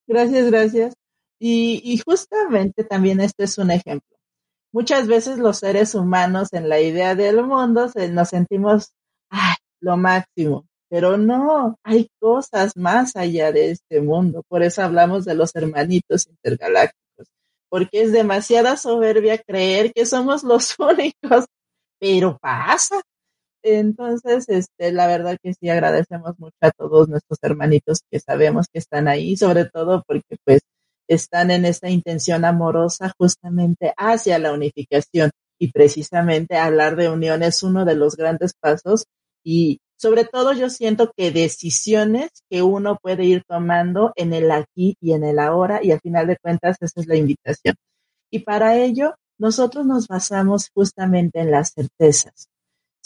Gracias, 0.06 0.50
gracias. 0.50 0.94
Y, 1.38 1.82
y 1.84 1.98
justamente 1.98 2.84
también 2.84 3.20
este 3.20 3.44
es 3.44 3.58
un 3.58 3.70
ejemplo. 3.70 4.16
muchas 4.72 5.06
veces 5.06 5.38
los 5.38 5.58
seres 5.58 5.94
humanos 5.94 6.52
en 6.52 6.68
la 6.68 6.80
idea 6.80 7.14
del 7.14 7.42
mundo 7.42 7.90
nos 8.12 8.28
sentimos, 8.28 8.92
ay, 9.30 9.56
lo 9.80 9.96
máximo, 9.96 10.66
pero 10.88 11.16
no, 11.16 11.76
hay 11.82 12.08
cosas 12.20 12.76
más 12.76 13.16
allá 13.16 13.52
de 13.52 13.72
este 13.72 14.00
mundo. 14.00 14.42
Por 14.48 14.62
eso 14.62 14.82
hablamos 14.82 15.24
de 15.24 15.34
los 15.34 15.54
hermanitos 15.54 16.26
intergalácticos, 16.28 17.28
porque 17.68 18.02
es 18.02 18.12
demasiada 18.12 18.76
soberbia 18.76 19.38
creer 19.38 19.92
que 19.92 20.06
somos 20.06 20.42
los 20.44 20.76
únicos, 20.78 21.46
pero 21.98 22.38
pasa. 22.38 23.00
Entonces, 23.68 24.48
este, 24.48 24.92
la 24.92 25.08
verdad 25.08 25.38
que 25.42 25.52
sí 25.52 25.68
agradecemos 25.68 26.38
mucho 26.38 26.54
a 26.60 26.70
todos 26.70 27.08
nuestros 27.08 27.40
hermanitos 27.42 28.02
que 28.08 28.20
sabemos 28.20 28.66
que 28.72 28.78
están 28.78 29.08
ahí, 29.08 29.36
sobre 29.36 29.64
todo 29.64 30.04
porque 30.06 30.36
pues 30.44 30.60
están 31.08 31.50
en 31.50 31.64
esta 31.64 31.90
intención 31.90 32.44
amorosa 32.44 33.12
justamente 33.18 33.92
hacia 33.96 34.38
la 34.38 34.52
unificación 34.52 35.32
y 35.58 35.72
precisamente 35.72 36.56
hablar 36.56 36.94
de 36.94 37.08
unión 37.08 37.42
es 37.42 37.64
uno 37.64 37.84
de 37.84 37.96
los 37.96 38.14
grandes 38.14 38.52
pasos 38.54 39.06
y 39.44 39.80
sobre 39.98 40.24
todo 40.24 40.52
yo 40.52 40.70
siento 40.70 41.10
que 41.16 41.32
decisiones 41.32 42.30
que 42.48 42.62
uno 42.62 42.98
puede 43.02 43.24
ir 43.24 43.42
tomando 43.48 44.12
en 44.14 44.32
el 44.32 44.52
aquí 44.52 44.96
y 45.00 45.12
en 45.12 45.24
el 45.24 45.40
ahora 45.40 45.80
y 45.82 45.90
al 45.90 46.00
final 46.00 46.28
de 46.28 46.36
cuentas 46.36 46.76
esa 46.80 47.00
es 47.00 47.08
la 47.08 47.16
invitación. 47.16 47.74
Y 48.30 48.40
para 48.40 48.76
ello 48.76 49.16
nosotros 49.38 49.86
nos 49.86 50.06
basamos 50.06 50.70
justamente 50.72 51.40
en 51.40 51.50
las 51.50 51.72
certezas. 51.72 52.48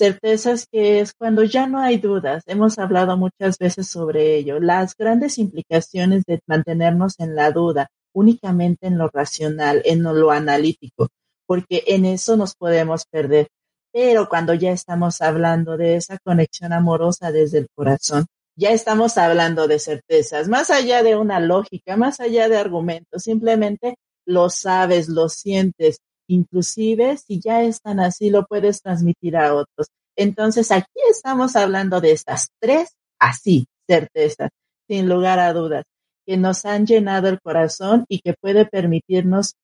Certezas 0.00 0.66
que 0.66 1.00
es 1.00 1.12
cuando 1.12 1.44
ya 1.44 1.66
no 1.66 1.78
hay 1.78 1.98
dudas. 1.98 2.42
Hemos 2.46 2.78
hablado 2.78 3.18
muchas 3.18 3.58
veces 3.58 3.86
sobre 3.86 4.34
ello. 4.34 4.58
Las 4.58 4.96
grandes 4.96 5.36
implicaciones 5.36 6.24
de 6.24 6.40
mantenernos 6.46 7.20
en 7.20 7.34
la 7.34 7.50
duda, 7.50 7.88
únicamente 8.14 8.86
en 8.86 8.96
lo 8.96 9.08
racional, 9.08 9.82
en 9.84 10.02
lo 10.02 10.30
analítico, 10.30 11.08
porque 11.44 11.84
en 11.86 12.06
eso 12.06 12.38
nos 12.38 12.54
podemos 12.54 13.04
perder. 13.10 13.48
Pero 13.92 14.30
cuando 14.30 14.54
ya 14.54 14.72
estamos 14.72 15.20
hablando 15.20 15.76
de 15.76 15.96
esa 15.96 16.16
conexión 16.24 16.72
amorosa 16.72 17.30
desde 17.30 17.58
el 17.58 17.66
corazón, 17.74 18.24
ya 18.56 18.70
estamos 18.70 19.18
hablando 19.18 19.68
de 19.68 19.80
certezas, 19.80 20.48
más 20.48 20.70
allá 20.70 21.02
de 21.02 21.16
una 21.16 21.40
lógica, 21.40 21.98
más 21.98 22.20
allá 22.20 22.48
de 22.48 22.56
argumentos, 22.56 23.24
simplemente 23.24 23.96
lo 24.24 24.48
sabes, 24.48 25.10
lo 25.10 25.28
sientes, 25.28 25.98
inclusive 26.30 27.16
si 27.16 27.40
ya 27.40 27.62
están 27.62 28.00
así, 28.00 28.30
lo 28.30 28.46
puedes 28.46 28.82
transmitir 28.82 29.36
a 29.36 29.54
otros. 29.54 29.88
Entonces 30.16 30.70
aquí 30.70 31.00
estamos 31.10 31.56
hablando 31.56 32.00
de 32.00 32.12
estas 32.12 32.48
tres 32.60 32.94
así, 33.18 33.66
certezas, 33.88 34.50
sin 34.88 35.08
lugar 35.08 35.38
a 35.38 35.52
dudas, 35.52 35.84
que 36.26 36.36
nos 36.36 36.64
han 36.64 36.86
llenado 36.86 37.28
el 37.28 37.40
corazón 37.40 38.04
y 38.08 38.20
que 38.20 38.34
puede 38.34 38.64
permitirnos 38.64 39.54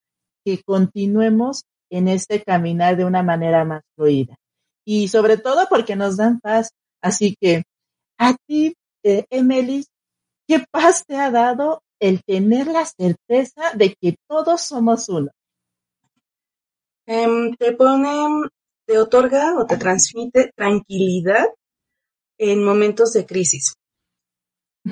que 0.44 0.62
continuemos 0.62 1.62
en 1.90 2.08
este 2.08 2.42
caminar 2.42 2.96
de 2.96 3.04
una 3.04 3.22
manera 3.22 3.64
más 3.64 3.82
fluida. 3.96 4.36
Y 4.84 5.08
sobre 5.08 5.36
todo 5.36 5.66
porque 5.68 5.96
nos 5.96 6.16
dan 6.16 6.40
paz. 6.40 6.70
Así 7.02 7.36
que 7.40 7.64
a 8.18 8.36
ti, 8.46 8.74
eh, 9.04 9.24
Emily, 9.30 9.84
¿qué 10.48 10.64
paz 10.70 11.04
te 11.06 11.16
ha 11.16 11.30
dado 11.30 11.82
el 12.00 12.22
tener 12.24 12.66
la 12.66 12.84
certeza 12.84 13.72
de 13.74 13.94
que 14.00 14.16
todos 14.28 14.62
somos 14.62 15.08
uno? 15.08 15.30
Em, 17.06 17.54
te 17.54 17.72
pone, 17.72 18.48
te 18.84 18.98
otorga 18.98 19.54
o 19.56 19.64
te 19.64 19.76
transmite 19.76 20.50
tranquilidad 20.56 21.46
en 22.38 22.64
momentos 22.64 23.12
de 23.12 23.24
crisis. 23.24 23.74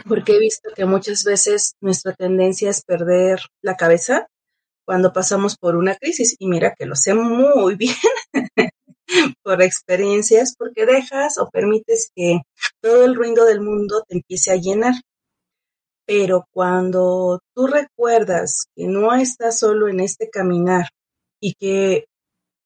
Porque 0.09 0.37
he 0.37 0.39
visto 0.39 0.71
que 0.75 0.85
muchas 0.85 1.25
veces 1.25 1.75
nuestra 1.81 2.13
tendencia 2.15 2.71
es 2.71 2.85
perder 2.85 3.41
la 3.63 3.77
cabeza 3.77 4.29
cuando 4.85 5.13
pasamos 5.13 5.57
por 5.57 5.77
una 5.77 5.97
crisis. 5.97 6.37
Y 6.39 6.47
mira 6.47 6.75
que 6.79 6.87
lo 6.87 6.95
sé 6.95 7.15
muy 7.15 7.75
bien 7.77 7.97
por 9.43 9.61
experiencias, 9.63 10.55
porque 10.57 10.87
dejas 10.87 11.39
o 11.39 11.49
permites 11.51 12.11
que 12.15 12.43
todo 12.81 13.05
el 13.05 13.17
ruido 13.17 13.45
del 13.45 13.61
mundo 13.61 14.05
te 14.07 14.17
empiece 14.17 14.53
a 14.53 14.57
llenar. 14.57 14.95
Pero 16.07 16.45
cuando 16.53 17.41
tú 17.55 17.67
recuerdas 17.67 18.67
que 18.77 18.87
no 18.87 19.15
estás 19.15 19.59
solo 19.59 19.89
en 19.89 20.01
este 20.01 20.31
caminar 20.31 20.89
y 21.45 21.53
que 21.53 22.07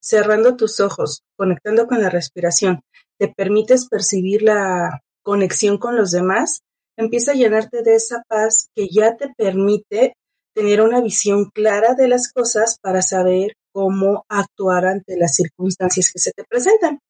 cerrando 0.00 0.54
tus 0.54 0.78
ojos, 0.78 1.24
conectando 1.36 1.88
con 1.88 2.00
la 2.00 2.10
respiración, 2.10 2.82
te 3.18 3.26
permites 3.26 3.88
percibir 3.88 4.42
la 4.42 5.02
conexión 5.24 5.78
con 5.78 5.96
los 5.96 6.12
demás, 6.12 6.60
empieza 6.96 7.32
a 7.32 7.34
llenarte 7.34 7.82
de 7.82 7.96
esa 7.96 8.22
paz 8.28 8.68
que 8.76 8.86
ya 8.88 9.16
te 9.16 9.34
permite 9.36 10.14
tener 10.54 10.80
una 10.80 11.00
visión 11.00 11.46
clara 11.46 11.94
de 11.94 12.06
las 12.06 12.32
cosas 12.32 12.78
para 12.80 13.02
saber 13.02 13.56
cómo 13.72 14.24
actuar 14.28 14.86
ante 14.86 15.16
las 15.16 15.34
circunstancias 15.34 16.12
que 16.12 16.20
se 16.20 16.30
te 16.30 16.44
presentan, 16.44 17.00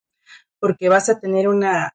porque 0.58 0.88
vas 0.88 1.10
a 1.10 1.20
tener 1.20 1.48
una 1.48 1.92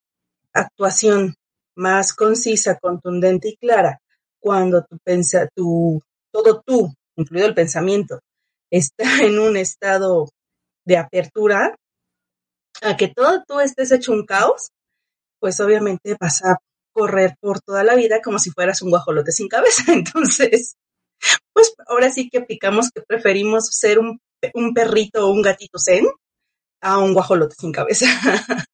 actuación 0.54 1.34
más 1.76 2.14
concisa, 2.14 2.78
contundente 2.78 3.50
y 3.50 3.58
clara 3.58 4.00
cuando 4.40 4.84
tu 4.84 5.00
pensa, 5.04 5.50
tu, 5.56 6.00
todo 6.32 6.62
tú, 6.64 6.94
incluido 7.16 7.48
el 7.48 7.56
pensamiento, 7.56 8.20
está 8.74 9.04
en 9.24 9.40
un 9.40 9.56
estado 9.58 10.30
de 10.86 10.98
apertura, 10.98 11.76
a 12.82 12.98
que 12.98 13.08
todo 13.08 13.44
tú 13.48 13.60
estés 13.60 13.92
hecho 13.92 14.12
un 14.12 14.26
caos, 14.26 14.70
pues 15.40 15.60
obviamente 15.60 16.18
vas 16.20 16.44
a 16.44 16.58
correr 16.92 17.36
por 17.40 17.62
toda 17.62 17.84
la 17.84 17.96
vida 17.96 18.22
como 18.22 18.40
si 18.40 18.50
fueras 18.52 18.82
un 18.82 18.90
guajolote 18.90 19.32
sin 19.32 19.48
cabeza. 19.48 19.84
Entonces, 19.94 20.76
pues 21.54 21.74
ahora 21.88 22.10
sí 22.10 22.30
que 22.30 22.42
picamos 22.42 22.90
que 22.92 23.02
preferimos 23.02 23.68
ser 23.68 24.00
un, 24.00 24.20
perrito 24.74 25.28
o 25.28 25.32
un 25.32 25.42
gatito 25.42 25.80
zen 25.80 26.06
a 26.82 26.98
un 26.98 27.14
guajolote 27.14 27.56
sin 27.56 27.72
cabeza. 27.72 28.08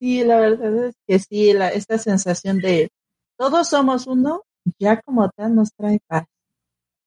Sí, 0.00 0.24
la 0.24 0.40
verdad 0.40 0.86
es 0.86 0.94
que 1.06 1.18
sí, 1.18 1.52
la, 1.52 1.68
esta 1.68 1.98
sensación 1.98 2.56
de 2.56 2.88
todos 3.38 3.68
somos 3.68 4.06
uno, 4.06 4.44
ya 4.78 4.98
como 5.02 5.28
tal 5.28 5.54
nos 5.54 5.74
trae 5.74 5.98
paz. 6.06 6.24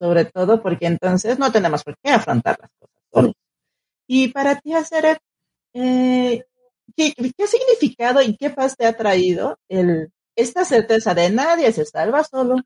Sobre 0.04 0.26
todo 0.26 0.62
porque 0.62 0.88
entonces 0.88 1.40
no 1.40 1.50
tenemos 1.50 1.82
por 1.82 1.96
qué 2.04 2.12
afrontar 2.12 2.58
las 2.60 2.70
cosas 3.10 3.32
Y 4.06 4.28
para 4.34 4.60
ti, 4.60 4.74
hacer 4.74 5.18
eh, 5.74 6.44
¿qué, 6.94 7.14
¿qué, 7.14 7.48
significado 7.48 8.22
y 8.22 8.36
qué 8.36 8.50
paz 8.50 8.76
te 8.76 8.86
ha 8.86 8.98
traído 8.98 9.58
el, 9.70 10.12
esta 10.36 10.66
certeza 10.66 11.14
de 11.14 11.30
nadie 11.30 11.72
se 11.72 11.86
salva 11.86 12.26
solo? 12.26 12.58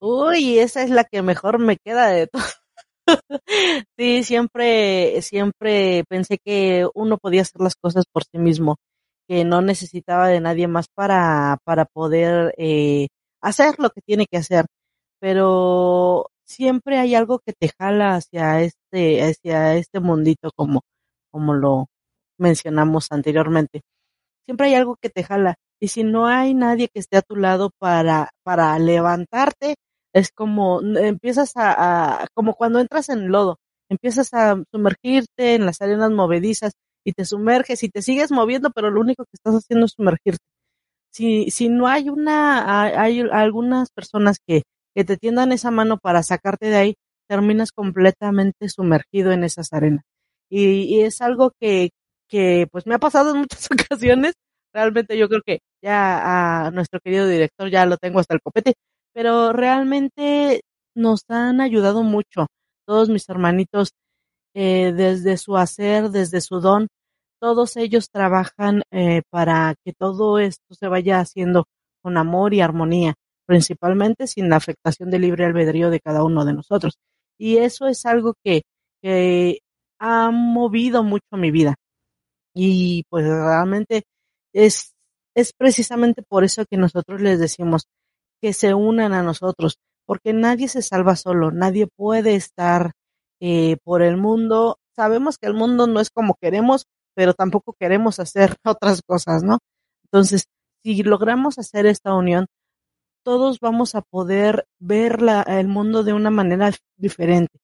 Uy, 0.00 0.58
esa 0.58 0.82
es 0.82 0.88
la 0.88 1.04
que 1.04 1.20
mejor 1.20 1.58
me 1.58 1.76
queda 1.76 2.06
de 2.06 2.26
todo. 2.26 2.42
sí, 3.98 4.22
siempre, 4.24 5.20
siempre 5.20 6.04
pensé 6.08 6.38
que 6.38 6.88
uno 6.94 7.18
podía 7.18 7.42
hacer 7.42 7.60
las 7.60 7.76
cosas 7.76 8.06
por 8.10 8.24
sí 8.24 8.38
mismo, 8.38 8.76
que 9.28 9.44
no 9.44 9.60
necesitaba 9.60 10.28
de 10.28 10.40
nadie 10.40 10.68
más 10.68 10.86
para, 10.88 11.58
para 11.64 11.84
poder 11.84 12.54
eh, 12.56 13.08
hacer 13.42 13.74
lo 13.78 13.90
que 13.90 14.00
tiene 14.00 14.24
que 14.24 14.38
hacer. 14.38 14.64
Pero 15.20 16.30
siempre 16.48 16.98
hay 16.98 17.14
algo 17.14 17.40
que 17.40 17.52
te 17.52 17.70
jala 17.78 18.16
hacia 18.16 18.62
este, 18.62 19.22
hacia 19.22 19.76
este 19.76 20.00
mundito 20.00 20.50
como, 20.56 20.82
como 21.30 21.54
lo 21.54 21.86
mencionamos 22.38 23.08
anteriormente. 23.12 23.82
Siempre 24.46 24.68
hay 24.68 24.74
algo 24.74 24.96
que 24.96 25.10
te 25.10 25.24
jala. 25.24 25.56
Y 25.80 25.88
si 25.88 26.04
no 26.04 26.26
hay 26.26 26.54
nadie 26.54 26.88
que 26.88 27.00
esté 27.00 27.18
a 27.18 27.22
tu 27.22 27.36
lado 27.36 27.70
para, 27.78 28.30
para 28.42 28.78
levantarte, 28.78 29.76
es 30.12 30.32
como 30.32 30.80
empiezas 30.80 31.52
a, 31.56 32.26
como 32.34 32.54
cuando 32.54 32.80
entras 32.80 33.08
en 33.10 33.28
lodo, 33.28 33.58
empiezas 33.88 34.34
a 34.34 34.62
sumergirte 34.72 35.54
en 35.54 35.66
las 35.66 35.80
arenas 35.82 36.10
movedizas 36.10 36.72
y 37.04 37.12
te 37.12 37.24
sumerges 37.24 37.82
y 37.82 37.90
te 37.90 38.02
sigues 38.02 38.32
moviendo, 38.32 38.70
pero 38.70 38.90
lo 38.90 39.00
único 39.00 39.24
que 39.24 39.34
estás 39.34 39.54
haciendo 39.54 39.86
es 39.86 39.92
sumergirte. 39.92 40.44
Si, 41.12 41.50
si 41.50 41.68
no 41.68 41.86
hay 41.88 42.08
una, 42.10 42.82
hay, 43.02 43.20
algunas 43.32 43.90
personas 43.90 44.38
que, 44.46 44.62
que 44.98 45.04
te 45.04 45.16
tiendan 45.16 45.52
esa 45.52 45.70
mano 45.70 45.96
para 45.98 46.24
sacarte 46.24 46.66
de 46.66 46.76
ahí, 46.76 46.94
terminas 47.28 47.70
completamente 47.70 48.68
sumergido 48.68 49.30
en 49.30 49.44
esas 49.44 49.72
arenas. 49.72 50.02
Y, 50.50 50.92
y 50.92 51.02
es 51.02 51.20
algo 51.20 51.52
que, 51.60 51.90
que 52.28 52.66
pues 52.72 52.84
me 52.84 52.96
ha 52.96 52.98
pasado 52.98 53.30
en 53.30 53.38
muchas 53.38 53.68
ocasiones. 53.92 54.34
Realmente 54.74 55.16
yo 55.16 55.28
creo 55.28 55.42
que 55.46 55.60
ya 55.80 56.66
a 56.66 56.72
nuestro 56.72 56.98
querido 56.98 57.28
director 57.28 57.70
ya 57.70 57.86
lo 57.86 57.96
tengo 57.96 58.18
hasta 58.18 58.34
el 58.34 58.40
copete, 58.40 58.74
pero 59.14 59.52
realmente 59.52 60.62
nos 60.96 61.20
han 61.28 61.60
ayudado 61.60 62.02
mucho 62.02 62.48
todos 62.84 63.08
mis 63.08 63.28
hermanitos 63.28 63.90
eh, 64.52 64.92
desde 64.92 65.36
su 65.36 65.56
hacer, 65.56 66.10
desde 66.10 66.40
su 66.40 66.58
don, 66.58 66.88
todos 67.40 67.76
ellos 67.76 68.10
trabajan 68.10 68.82
eh, 68.90 69.22
para 69.30 69.76
que 69.84 69.92
todo 69.92 70.40
esto 70.40 70.74
se 70.74 70.88
vaya 70.88 71.20
haciendo 71.20 71.66
con 72.02 72.16
amor 72.16 72.52
y 72.52 72.62
armonía, 72.62 73.14
principalmente 73.48 74.26
sin 74.26 74.50
la 74.50 74.56
afectación 74.56 75.10
del 75.10 75.22
libre 75.22 75.46
albedrío 75.46 75.88
de 75.88 76.00
cada 76.00 76.22
uno 76.22 76.44
de 76.44 76.52
nosotros. 76.52 76.98
Y 77.38 77.56
eso 77.56 77.86
es 77.86 78.04
algo 78.04 78.34
que, 78.44 78.62
que 79.02 79.60
ha 79.98 80.30
movido 80.30 81.02
mucho 81.02 81.24
mi 81.32 81.50
vida. 81.50 81.74
Y 82.54 83.04
pues 83.08 83.24
realmente 83.26 84.02
es, 84.52 84.92
es 85.34 85.52
precisamente 85.54 86.22
por 86.22 86.44
eso 86.44 86.66
que 86.70 86.76
nosotros 86.76 87.22
les 87.22 87.40
decimos, 87.40 87.86
que 88.42 88.52
se 88.52 88.74
unan 88.74 89.14
a 89.14 89.22
nosotros, 89.22 89.78
porque 90.04 90.34
nadie 90.34 90.68
se 90.68 90.82
salva 90.82 91.16
solo, 91.16 91.50
nadie 91.50 91.86
puede 91.96 92.34
estar 92.34 92.92
eh, 93.40 93.78
por 93.82 94.02
el 94.02 94.18
mundo. 94.18 94.78
Sabemos 94.94 95.38
que 95.38 95.46
el 95.46 95.54
mundo 95.54 95.86
no 95.86 96.00
es 96.00 96.10
como 96.10 96.34
queremos, 96.34 96.84
pero 97.14 97.32
tampoco 97.32 97.74
queremos 97.80 98.20
hacer 98.20 98.56
otras 98.64 99.00
cosas, 99.06 99.42
¿no? 99.42 99.58
Entonces, 100.04 100.44
si 100.84 101.02
logramos 101.02 101.58
hacer 101.58 101.86
esta 101.86 102.14
unión, 102.14 102.46
todos 103.28 103.60
vamos 103.60 103.94
a 103.94 104.00
poder 104.00 104.64
ver 104.78 105.20
la, 105.20 105.42
el 105.42 105.68
mundo 105.68 106.02
de 106.02 106.14
una 106.14 106.30
manera 106.30 106.72
diferente. 106.96 107.58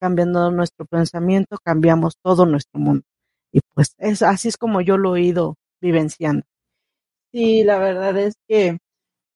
Cambiando 0.00 0.50
nuestro 0.50 0.86
pensamiento, 0.86 1.58
cambiamos 1.62 2.14
todo 2.22 2.46
nuestro 2.46 2.80
mundo. 2.80 3.04
Y 3.52 3.60
pues 3.74 3.94
es, 3.98 4.22
así 4.22 4.48
es 4.48 4.56
como 4.56 4.80
yo 4.80 4.96
lo 4.96 5.14
he 5.16 5.20
ido 5.20 5.56
vivenciando. 5.82 6.46
Sí, 7.30 7.62
la 7.62 7.78
verdad 7.78 8.16
es 8.16 8.36
que 8.48 8.78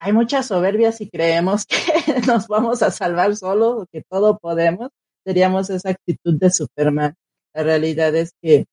hay 0.01 0.13
mucha 0.15 0.43
soberbia 0.43 0.93
si 0.93 1.11
creemos 1.11 1.67
que 1.67 1.77
nos 2.27 2.49
vamos 2.49 2.83
a 2.83 2.91
salvar 2.91 3.37
solos 3.37 3.83
o 3.83 3.87
que 3.93 4.01
todo 4.01 4.39
podemos. 4.39 4.89
Seríamos 5.27 5.69
esa 5.69 5.91
actitud 5.91 6.39
de 6.39 6.53
Superman. 6.53 7.17
La 7.53 7.65
realidad 7.65 8.15
es 8.15 8.33
que, 8.41 8.65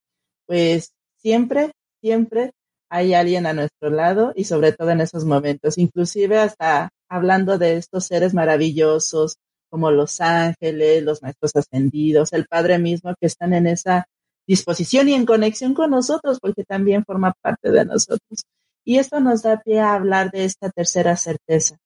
pues, 0.47 0.93
siempre, 1.17 1.73
siempre 1.99 2.53
hay 2.89 3.13
alguien 3.13 3.45
a 3.45 3.51
nuestro 3.51 3.89
lado 3.89 4.31
y 4.37 4.45
sobre 4.45 4.71
todo 4.71 4.91
en 4.91 5.01
esos 5.01 5.25
momentos, 5.25 5.77
inclusive 5.77 6.37
hasta 6.37 6.92
hablando 7.13 7.59
de 7.59 7.77
estos 7.77 8.05
seres 8.05 8.33
maravillosos 8.33 9.37
como 9.69 9.91
los 9.91 10.19
ángeles, 10.19 11.03
los 11.03 11.21
maestros 11.21 11.55
ascendidos, 11.55 12.33
el 12.33 12.47
Padre 12.47 12.79
mismo 12.79 13.13
que 13.19 13.27
están 13.27 13.53
en 13.53 13.67
esa 13.67 14.07
disposición 14.47 15.07
y 15.09 15.13
en 15.13 15.27
conexión 15.27 15.75
con 15.75 15.91
nosotros 15.91 16.39
porque 16.41 16.63
también 16.63 17.05
forma 17.05 17.33
parte 17.39 17.69
de 17.69 17.85
nosotros. 17.85 18.45
Y 18.83 18.97
esto 18.97 19.19
nos 19.19 19.43
da 19.43 19.61
pie 19.61 19.79
a 19.79 19.93
hablar 19.93 20.31
de 20.31 20.45
esta 20.45 20.71
tercera 20.71 21.15
certeza. 21.15 21.77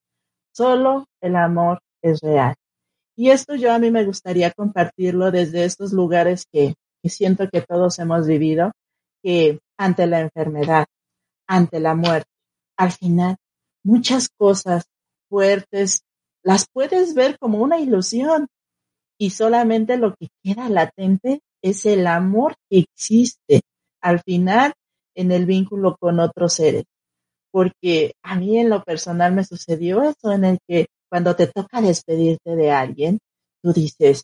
Solo 0.54 1.06
el 1.20 1.36
amor 1.36 1.80
es 2.02 2.22
real. 2.22 2.56
Y 3.18 3.32
esto 3.32 3.56
yo 3.56 3.74
a 3.74 3.80
mí 3.80 3.92
me 3.92 4.06
gustaría 4.06 4.52
compartirlo 4.52 5.32
desde 5.32 5.66
estos 5.66 5.92
lugares 5.92 6.46
que, 6.50 6.76
que 7.04 7.10
siento 7.10 7.50
que 7.50 7.62
todos 7.62 8.00
hemos 8.00 8.28
vivido, 8.28 8.72
que 9.22 9.60
ante 9.78 10.08
la 10.08 10.22
enfermedad, 10.22 10.86
ante 11.48 11.82
la 11.82 11.96
muerte. 11.96 12.30
Al 12.78 12.94
final, 12.94 13.36
muchas 13.84 14.30
cosas 14.30 14.86
fuertes 15.30 16.02
las 16.44 16.68
puedes 16.72 17.14
ver 17.14 17.38
como 17.40 17.60
una 17.60 17.80
ilusión 17.80 18.48
y 19.20 19.32
solamente 19.32 19.98
lo 19.98 20.16
que 20.16 20.30
queda 20.44 20.70
latente 20.70 21.42
es 21.62 21.86
el 21.86 22.08
amor 22.08 22.56
que 22.70 22.80
existe 22.80 23.62
al 24.02 24.22
final 24.22 24.74
en 25.16 25.32
el 25.32 25.46
vínculo 25.46 25.98
con 26.00 26.20
otros 26.20 26.54
seres. 26.54 26.86
Porque 27.52 28.14
a 28.24 28.36
mí 28.36 28.60
en 28.60 28.70
lo 28.70 28.84
personal 28.84 29.34
me 29.34 29.44
sucedió 29.44 30.04
eso 30.04 30.32
en 30.32 30.46
el 30.46 30.60
que 30.68 30.88
cuando 31.10 31.36
te 31.36 31.48
toca 31.48 31.82
despedirte 31.82 32.56
de 32.56 32.72
alguien, 32.72 33.20
tú 33.64 33.74
dices, 33.74 34.24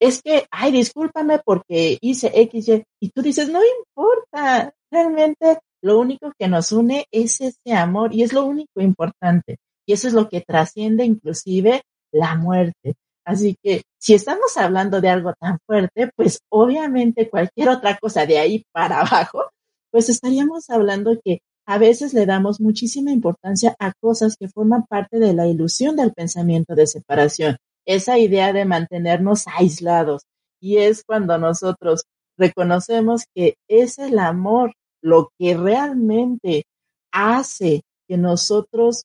es 0.00 0.22
que, 0.22 0.46
ay, 0.50 0.72
discúlpame 0.72 1.40
porque 1.44 1.98
hice 2.00 2.30
X, 2.34 2.68
Y, 2.68 2.84
y 3.00 3.08
tú 3.10 3.22
dices, 3.22 3.48
no 3.48 3.60
importa, 3.80 4.72
realmente 4.90 5.58
lo 5.82 5.98
único 5.98 6.32
que 6.38 6.48
nos 6.48 6.72
une 6.72 7.06
es 7.10 7.40
ese 7.40 7.74
amor 7.74 8.14
y 8.14 8.22
es 8.22 8.32
lo 8.32 8.44
único 8.44 8.80
importante. 8.80 9.58
Y 9.86 9.92
eso 9.92 10.08
es 10.08 10.14
lo 10.14 10.28
que 10.28 10.40
trasciende 10.40 11.04
inclusive 11.04 11.82
la 12.12 12.36
muerte. 12.36 12.94
Así 13.24 13.56
que 13.62 13.82
si 13.98 14.14
estamos 14.14 14.56
hablando 14.56 15.00
de 15.00 15.08
algo 15.08 15.32
tan 15.40 15.58
fuerte, 15.66 16.10
pues 16.14 16.40
obviamente 16.50 17.30
cualquier 17.30 17.70
otra 17.70 17.96
cosa 17.96 18.26
de 18.26 18.38
ahí 18.38 18.64
para 18.72 19.00
abajo, 19.00 19.44
pues 19.90 20.08
estaríamos 20.08 20.68
hablando 20.70 21.18
que 21.24 21.40
a 21.66 21.78
veces 21.78 22.12
le 22.12 22.26
damos 22.26 22.60
muchísima 22.60 23.10
importancia 23.10 23.74
a 23.78 23.92
cosas 23.98 24.36
que 24.36 24.48
forman 24.48 24.84
parte 24.86 25.18
de 25.18 25.32
la 25.32 25.46
ilusión 25.46 25.96
del 25.96 26.12
pensamiento 26.12 26.74
de 26.74 26.86
separación, 26.86 27.56
esa 27.86 28.18
idea 28.18 28.52
de 28.52 28.66
mantenernos 28.66 29.44
aislados. 29.46 30.24
Y 30.60 30.78
es 30.78 31.04
cuando 31.04 31.38
nosotros 31.38 32.04
reconocemos 32.36 33.24
que 33.34 33.56
es 33.68 33.98
el 33.98 34.18
amor 34.18 34.74
lo 35.02 35.30
que 35.38 35.56
realmente 35.56 36.64
hace 37.12 37.82
que 38.08 38.16
nosotros 38.18 39.04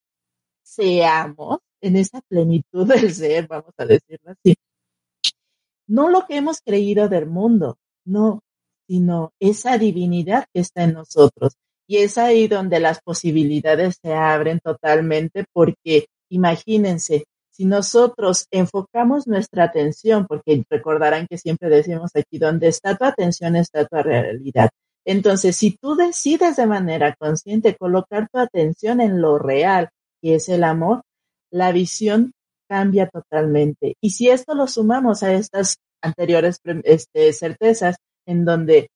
seamos 0.70 1.60
en 1.82 1.96
esa 1.96 2.22
plenitud 2.22 2.88
del 2.88 3.14
ser, 3.14 3.48
vamos 3.48 3.74
a 3.78 3.86
decirlo 3.86 4.32
así. 4.32 4.56
No 5.88 6.10
lo 6.10 6.26
que 6.28 6.38
hemos 6.38 6.62
creído 6.62 7.10
del 7.10 7.26
mundo, 7.26 7.78
no, 8.06 8.42
sino 8.88 9.34
esa 9.40 9.78
divinidad 9.78 10.46
que 10.54 10.62
está 10.62 10.84
en 10.84 10.94
nosotros. 10.94 11.54
Y 11.88 11.98
es 11.98 12.18
ahí 12.20 12.48
donde 12.48 12.80
las 12.80 13.02
posibilidades 13.02 13.98
se 14.02 14.14
abren 14.14 14.60
totalmente 14.60 15.46
porque 15.52 16.06
imagínense, 16.30 17.26
si 17.50 17.66
nosotros 17.66 18.46
enfocamos 18.52 19.28
nuestra 19.28 19.66
atención, 19.66 20.28
porque 20.28 20.64
recordarán 20.70 21.28
que 21.28 21.38
siempre 21.38 21.70
decimos 21.70 22.12
aquí, 22.14 22.38
donde 22.38 22.68
está 22.68 22.96
tu 22.96 23.06
atención 23.06 23.56
está 23.56 23.86
tu 23.86 23.98
realidad. 23.98 24.70
Entonces, 25.04 25.56
si 25.56 25.76
tú 25.76 25.96
decides 25.96 26.58
de 26.58 26.68
manera 26.68 27.16
consciente 27.16 27.76
colocar 27.76 28.30
tu 28.32 28.38
atención 28.38 29.02
en 29.02 29.22
lo 29.22 29.40
real, 29.40 29.90
que 30.22 30.36
es 30.36 30.50
el 30.50 30.64
amor, 30.64 31.02
la 31.52 31.72
visión 31.72 32.32
cambia 32.70 33.10
totalmente. 33.10 33.96
Y 34.02 34.12
si 34.12 34.30
esto 34.30 34.54
lo 34.54 34.68
sumamos 34.68 35.24
a 35.24 35.34
estas 35.34 35.78
anteriores 36.02 36.60
este, 36.84 37.34
certezas, 37.34 37.98
en 38.26 38.46
donde 38.46 38.90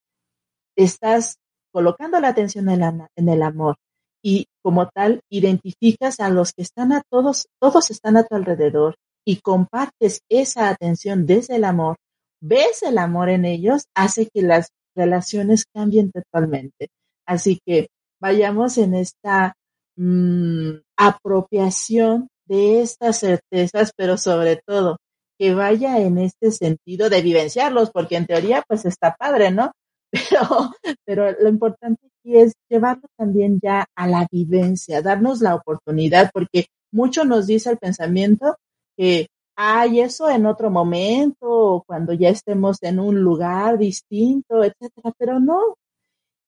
estás 0.75 1.37
colocando 1.71 2.19
la 2.19 2.29
atención 2.29 2.69
en, 2.69 3.29
el 3.29 3.41
amor 3.41 3.75
y 4.21 4.45
como 4.61 4.89
tal 4.89 5.21
identificas 5.29 6.19
a 6.19 6.29
los 6.29 6.53
que 6.53 6.61
están 6.61 6.93
a 6.93 7.01
todos, 7.09 7.47
todos 7.59 7.89
están 7.89 8.15
a 8.15 8.23
tu 8.23 8.35
alrededor 8.35 8.95
y 9.25 9.37
compartes 9.37 10.21
esa 10.29 10.69
atención 10.69 11.25
desde 11.25 11.55
el 11.55 11.63
amor, 11.63 11.97
ves 12.41 12.83
el 12.83 12.97
amor 12.97 13.29
en 13.29 13.45
ellos, 13.45 13.85
hace 13.95 14.29
que 14.31 14.43
las 14.43 14.69
relaciones 14.95 15.65
cambien 15.73 16.11
totalmente. 16.11 16.89
Así 17.25 17.59
que 17.65 17.87
vayamos 18.21 18.77
en 18.77 18.93
esta 18.93 19.55
mm, 19.95 20.75
apropiación 21.07 22.29
de 22.45 22.81
estas 22.81 23.19
certezas, 23.19 23.91
pero 23.95 24.17
sobre 24.17 24.57
todo 24.65 24.97
que 25.39 25.53
vaya 25.53 25.99
en 25.99 26.17
este 26.19 26.51
sentido 26.51 27.09
de 27.09 27.21
vivenciarlos, 27.21 27.91
porque 27.91 28.15
en 28.17 28.27
teoría 28.27 28.63
pues 28.67 28.85
está 28.85 29.15
padre, 29.15 29.51
¿no? 29.51 29.71
Pero, 30.29 30.71
pero 31.05 31.31
lo 31.41 31.49
importante 31.49 32.05
aquí 32.05 32.37
es 32.37 32.53
llevarlo 32.69 33.07
también 33.17 33.59
ya 33.63 33.87
a 33.95 34.07
la 34.07 34.27
vivencia, 34.31 35.01
darnos 35.01 35.41
la 35.41 35.55
oportunidad, 35.55 36.29
porque 36.31 36.67
mucho 36.91 37.25
nos 37.25 37.47
dice 37.47 37.71
el 37.71 37.79
pensamiento 37.79 38.57
que 38.95 39.25
hay 39.55 40.01
eso 40.01 40.29
en 40.29 40.45
otro 40.45 40.69
momento, 40.69 41.83
cuando 41.87 42.13
ya 42.13 42.29
estemos 42.29 42.77
en 42.83 42.99
un 42.99 43.21
lugar 43.21 43.79
distinto, 43.79 44.63
etcétera, 44.63 45.13
pero 45.17 45.39
no. 45.39 45.77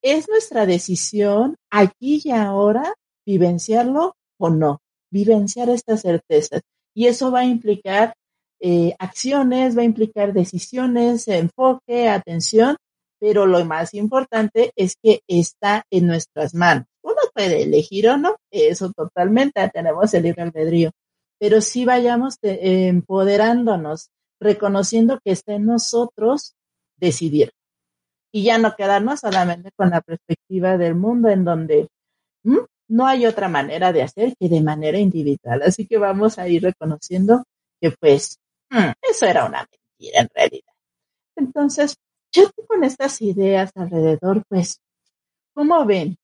Es 0.04 0.30
nuestra 0.30 0.68
decisión 0.68 1.56
aquí 1.72 2.22
y 2.24 2.32
ahora 2.32 2.94
vivenciarlo 3.26 4.14
o 4.38 4.50
no, 4.50 4.82
vivenciar 5.12 5.70
estas 5.70 6.02
certezas. 6.02 6.62
Y 6.94 7.08
eso 7.08 7.32
va 7.32 7.42
a 7.42 7.46
implicar 7.46 8.14
eh, 8.60 8.96
acciones, 9.00 9.78
va 9.78 9.82
a 9.82 9.86
implicar 9.86 10.34
decisiones, 10.34 11.28
enfoque, 11.28 12.10
atención, 12.10 12.78
pero 13.20 13.46
lo 13.46 13.64
más 13.66 13.94
importante 13.94 14.72
es 14.76 14.96
que 15.02 15.22
está 15.28 15.84
en 15.90 16.08
nuestras 16.08 16.54
manos. 16.54 16.86
Uno 17.02 17.22
puede 17.34 17.64
elegir 17.64 18.10
o 18.10 18.18
no, 18.18 18.38
eso 18.52 18.92
totalmente, 18.92 19.70
tenemos 19.74 20.14
el 20.14 20.24
libre 20.24 20.44
albedrío, 20.44 20.92
pero 21.40 21.62
sí 21.62 21.86
vayamos 21.86 22.38
empoderándonos, 22.42 24.10
reconociendo 24.40 25.20
que 25.24 25.32
está 25.32 25.54
en 25.54 25.66
nosotros 25.66 26.56
decidir. 26.98 27.52
Y 28.32 28.44
ya 28.44 28.58
no 28.58 28.76
quedarnos 28.76 29.22
solamente 29.22 29.72
con 29.76 29.92
la 29.92 30.02
perspectiva 30.02 30.78
del 30.78 30.96
mundo 30.96 31.30
en 31.30 31.46
donde 31.46 31.88
no 32.88 33.08
hay 33.08 33.26
otra 33.26 33.48
manera 33.48 33.92
de 33.94 34.04
hacer 34.04 34.36
que 34.38 34.50
de 34.50 34.62
manera 34.62 35.00
individual. 35.00 35.62
Así 35.64 35.88
que 35.88 35.98
vamos 35.98 36.38
a 36.38 36.48
ir 36.48 36.64
reconociendo 36.64 37.44
que 37.82 37.92
pues 37.92 38.40
mm, 38.70 38.92
eso 39.10 39.26
era 39.26 39.46
una 39.46 39.68
mentira 39.70 40.22
en 40.22 40.30
realidad. 40.34 40.74
Entonces, 41.36 41.96
yo 42.32 42.52
con 42.68 42.84
estas 42.84 43.22
ideas 43.22 43.72
alrededor, 43.76 44.44
pues, 44.48 44.80
¿cómo 45.54 45.86
ven 45.86 46.18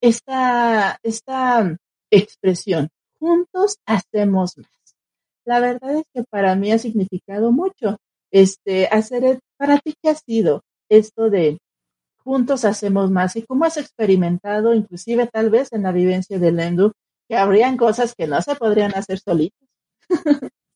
esta, 0.00 0.98
esta 1.02 1.76
expresión? 2.10 2.90
juntos 3.18 3.78
hacemos 3.86 4.56
más. 4.56 4.96
La 5.44 5.60
verdad 5.60 5.96
es 5.96 6.04
que 6.12 6.24
para 6.24 6.54
mí 6.56 6.72
ha 6.72 6.78
significado 6.78 7.52
mucho 7.52 7.98
este 8.30 8.86
hacer 8.88 9.40
para 9.56 9.78
ti 9.78 9.94
qué 10.02 10.10
ha 10.10 10.14
sido 10.14 10.62
esto 10.88 11.30
de 11.30 11.58
juntos 12.28 12.66
hacemos 12.66 13.10
más 13.10 13.36
y 13.36 13.42
cómo 13.42 13.64
has 13.64 13.78
experimentado 13.78 14.74
inclusive 14.74 15.26
tal 15.28 15.48
vez 15.48 15.72
en 15.72 15.84
la 15.84 15.92
vivencia 15.92 16.38
de 16.38 16.52
Lendu 16.52 16.92
que 17.26 17.36
habrían 17.38 17.78
cosas 17.78 18.14
que 18.14 18.26
no 18.26 18.42
se 18.42 18.54
podrían 18.54 18.94
hacer 18.94 19.18
solitos. 19.18 19.66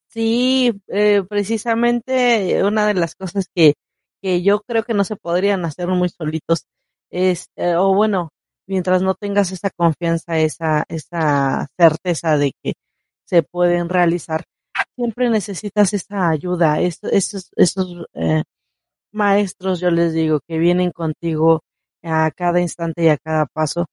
sí, 0.09 0.73
eh, 0.89 1.23
precisamente 1.29 2.65
una 2.65 2.87
de 2.87 2.95
las 2.95 3.15
cosas 3.15 3.49
que, 3.55 3.75
que 4.23 4.43
yo 4.43 4.63
creo 4.63 4.83
que 4.83 4.95
no 4.95 5.05
se 5.05 5.17
podrían 5.17 5.63
hacer 5.67 5.89
muy 5.89 6.09
solitos 6.09 6.65
es, 7.11 7.51
eh, 7.57 7.75
o 7.77 7.95
bueno, 7.95 8.31
mientras 8.67 9.03
no 9.03 9.15
tengas 9.15 9.53
esa 9.53 9.69
confianza, 9.69 10.39
esa, 10.39 10.87
esa 10.89 11.67
certeza 11.77 12.39
de 12.39 12.53
que 12.63 12.73
se 13.27 13.43
pueden 13.43 13.91
realizar, 13.91 14.45
siempre 14.97 15.29
necesitas 15.29 15.93
esa 15.93 16.31
ayuda, 16.31 16.81
esos, 16.81 17.51
esos 17.57 18.07
eh, 18.15 18.43
maestros, 19.13 19.81
yo 19.81 19.91
les 19.91 20.13
digo, 20.15 20.41
que 20.49 20.59
vienen 20.59 20.91
contigo 20.93 21.61
a 22.03 22.31
cada 22.33 22.61
instante 22.61 23.05
y 23.05 23.09
a 23.09 23.19
cada 23.19 23.47
paso. 23.47 23.87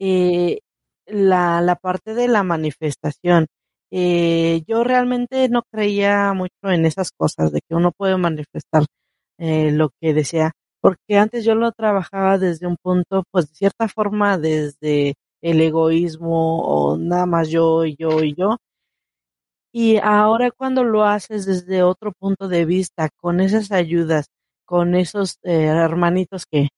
Eh, 0.00 0.60
la, 1.06 1.60
la 1.62 1.76
parte 1.76 2.14
de 2.14 2.28
la 2.28 2.42
manifestación, 2.44 3.46
eh, 3.90 4.62
yo 4.66 4.84
realmente 4.84 5.48
no 5.48 5.62
creía 5.72 6.32
mucho 6.34 6.52
en 6.70 6.86
esas 6.86 7.10
cosas, 7.12 7.52
de 7.52 7.60
que 7.68 7.74
uno 7.76 7.92
puede 7.96 8.16
manifestar 8.18 8.86
eh, 9.38 9.72
lo 9.72 9.90
que 10.00 10.14
desea, 10.14 10.52
porque 10.80 11.18
antes 11.18 11.44
yo 11.44 11.54
lo 11.54 11.72
trabajaba 11.72 12.38
desde 12.38 12.66
un 12.66 12.76
punto, 12.82 13.24
pues 13.32 13.48
de 13.50 13.54
cierta 13.56 13.88
forma, 13.88 14.38
desde 14.38 15.14
el 15.42 15.60
egoísmo 15.60 16.62
o 16.62 16.96
nada 16.98 17.26
más 17.26 17.50
yo 17.50 17.84
yo 17.84 18.22
y 18.22 18.34
yo. 18.36 18.58
Y 19.74 19.96
ahora 19.96 20.50
cuando 20.50 20.84
lo 20.84 21.04
haces 21.04 21.46
desde 21.46 21.82
otro 21.82 22.12
punto 22.12 22.48
de 22.48 22.66
vista, 22.66 23.08
con 23.18 23.40
esas 23.40 23.72
ayudas, 23.72 24.26
con 24.72 24.94
esos 24.94 25.38
eh, 25.42 25.64
hermanitos 25.64 26.46
que, 26.46 26.70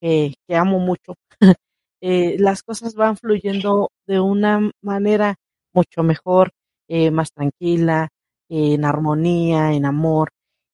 que, 0.00 0.34
amo 0.56 0.80
mucho, 0.80 1.14
eh, 2.00 2.34
las 2.40 2.64
cosas 2.64 2.96
van 2.96 3.16
fluyendo 3.16 3.92
de 4.04 4.18
una 4.18 4.72
manera 4.82 5.36
mucho 5.72 6.02
mejor, 6.02 6.50
eh, 6.88 7.12
más 7.12 7.30
tranquila, 7.30 8.08
en 8.48 8.84
armonía, 8.84 9.74
en 9.74 9.84
amor, 9.86 10.30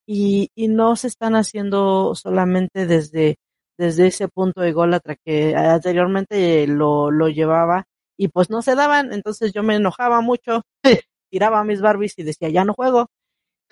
y, 0.07 0.49
y 0.55 0.67
no 0.67 0.95
se 0.95 1.09
están 1.09 1.35
haciendo 1.35 2.15
solamente 2.15 2.87
desde, 2.87 3.35
desde 3.77 4.07
ese 4.07 4.27
punto 4.27 4.63
ególatra 4.63 5.15
que 5.23 5.55
anteriormente 5.55 6.65
lo, 6.65 7.11
lo 7.11 7.29
llevaba 7.29 7.85
y 8.17 8.29
pues 8.29 8.49
no 8.49 8.63
se 8.63 8.73
daban, 8.73 9.13
entonces 9.13 9.53
yo 9.53 9.61
me 9.61 9.75
enojaba 9.75 10.21
mucho, 10.21 10.63
tiraba 11.29 11.63
mis 11.63 11.81
Barbies 11.81 12.17
y 12.17 12.23
decía, 12.23 12.49
ya 12.49 12.65
no 12.65 12.73
juego. 12.73 13.09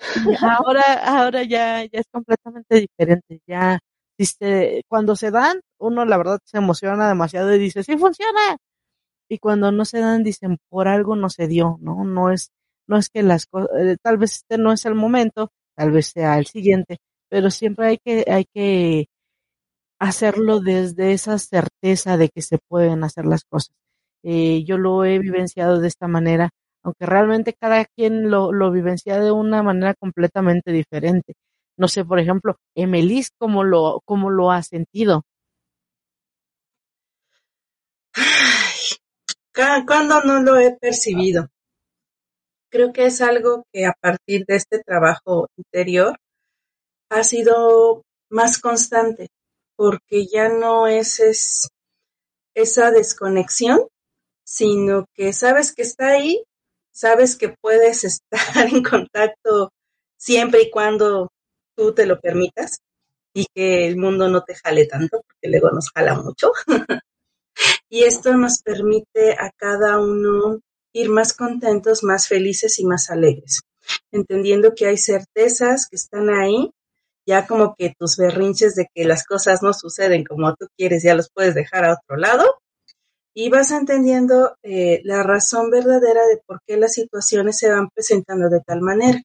Ahora, 0.42 0.82
ahora 1.04 1.42
ya, 1.44 1.84
ya 1.84 2.00
es 2.00 2.06
completamente 2.10 2.74
diferente, 2.80 3.40
ya 3.46 3.78
cuando 4.88 5.16
se 5.16 5.30
dan, 5.30 5.60
uno 5.78 6.04
la 6.04 6.16
verdad 6.18 6.38
se 6.44 6.58
emociona 6.58 7.08
demasiado 7.08 7.54
y 7.54 7.58
dice, 7.58 7.82
sí 7.82 7.96
funciona. 7.96 8.56
Y 9.28 9.38
cuando 9.38 9.72
no 9.72 9.84
se 9.84 10.00
dan, 10.00 10.22
dicen, 10.24 10.58
por 10.70 10.88
algo 10.88 11.16
no 11.16 11.30
se 11.30 11.48
dio, 11.48 11.78
¿no? 11.80 12.04
No 12.04 12.30
es, 12.30 12.50
no 12.88 12.98
es 12.98 13.08
que 13.10 13.22
las 13.22 13.46
cosas, 13.46 13.70
eh, 13.78 13.96
tal 14.02 14.18
vez 14.18 14.34
este 14.36 14.58
no 14.58 14.72
es 14.72 14.84
el 14.86 14.94
momento, 14.94 15.50
tal 15.76 15.92
vez 15.92 16.08
sea 16.08 16.38
el 16.38 16.46
siguiente, 16.46 16.98
pero 17.30 17.50
siempre 17.50 17.88
hay 17.88 17.98
que, 17.98 18.24
hay 18.30 18.44
que 18.54 19.06
hacerlo 20.00 20.60
desde 20.60 21.12
esa 21.12 21.38
certeza 21.38 22.16
de 22.16 22.28
que 22.28 22.42
se 22.42 22.58
pueden 22.68 23.04
hacer 23.04 23.26
las 23.26 23.44
cosas. 23.44 23.74
Eh, 24.24 24.64
yo 24.64 24.78
lo 24.78 25.04
he 25.04 25.18
vivenciado 25.18 25.80
de 25.80 25.88
esta 25.88 26.08
manera, 26.08 26.50
aunque 26.82 27.06
realmente 27.06 27.54
cada 27.54 27.84
quien 27.84 28.30
lo, 28.30 28.52
lo 28.52 28.70
vivencia 28.70 29.18
de 29.20 29.32
una 29.32 29.62
manera 29.62 29.94
completamente 29.94 30.72
diferente. 30.72 31.34
No 31.76 31.88
sé, 31.88 32.04
por 32.04 32.18
ejemplo, 32.18 32.56
Emelis, 32.74 33.30
¿cómo 33.38 33.64
lo, 33.64 34.00
cómo 34.04 34.30
lo 34.30 34.50
ha 34.50 34.62
sentido? 34.62 35.24
¿Cuándo 39.54 40.22
no 40.24 40.42
lo 40.42 40.58
he 40.58 40.76
percibido? 40.76 41.48
Creo 42.70 42.92
que 42.92 43.06
es 43.06 43.20
algo 43.20 43.64
que 43.72 43.86
a 43.86 43.92
partir 44.00 44.44
de 44.46 44.56
este 44.56 44.82
trabajo 44.82 45.48
interior 45.56 46.16
ha 47.10 47.22
sido 47.22 48.02
más 48.30 48.58
constante, 48.58 49.28
porque 49.76 50.26
ya 50.26 50.48
no 50.48 50.86
es, 50.86 51.20
es 51.20 51.68
esa 52.54 52.90
desconexión, 52.90 53.80
sino 54.44 55.06
que 55.14 55.34
sabes 55.34 55.74
que 55.74 55.82
está 55.82 56.12
ahí, 56.12 56.42
sabes 56.92 57.36
que 57.36 57.54
puedes 57.60 58.04
estar 58.04 58.66
en 58.68 58.82
contacto 58.82 59.70
siempre 60.16 60.62
y 60.62 60.70
cuando 60.70 61.32
tú 61.76 61.92
te 61.94 62.06
lo 62.06 62.20
permitas 62.20 62.78
y 63.34 63.46
que 63.54 63.86
el 63.86 63.96
mundo 63.96 64.28
no 64.28 64.42
te 64.42 64.54
jale 64.54 64.86
tanto, 64.86 65.22
porque 65.26 65.48
luego 65.48 65.70
nos 65.70 65.90
jala 65.90 66.14
mucho. 66.14 66.52
y 67.88 68.04
esto 68.04 68.36
nos 68.36 68.62
permite 68.62 69.32
a 69.32 69.50
cada 69.56 69.98
uno 69.98 70.60
ir 70.92 71.08
más 71.08 71.32
contentos, 71.32 72.04
más 72.04 72.28
felices 72.28 72.78
y 72.78 72.84
más 72.84 73.10
alegres, 73.10 73.62
entendiendo 74.12 74.74
que 74.74 74.86
hay 74.86 74.98
certezas 74.98 75.88
que 75.88 75.96
están 75.96 76.28
ahí, 76.28 76.70
ya 77.26 77.46
como 77.46 77.74
que 77.76 77.94
tus 77.98 78.16
berrinches 78.16 78.74
de 78.74 78.88
que 78.94 79.04
las 79.04 79.24
cosas 79.24 79.62
no 79.62 79.72
suceden 79.72 80.24
como 80.24 80.54
tú 80.54 80.66
quieres, 80.76 81.02
ya 81.02 81.14
los 81.14 81.30
puedes 81.32 81.54
dejar 81.54 81.84
a 81.84 81.94
otro 81.94 82.16
lado, 82.16 82.58
y 83.34 83.48
vas 83.48 83.70
entendiendo 83.70 84.56
eh, 84.62 85.00
la 85.04 85.22
razón 85.22 85.70
verdadera 85.70 86.26
de 86.26 86.40
por 86.46 86.60
qué 86.66 86.76
las 86.76 86.94
situaciones 86.94 87.58
se 87.58 87.70
van 87.70 87.88
presentando 87.88 88.48
de 88.48 88.60
tal 88.60 88.80
manera, 88.80 89.20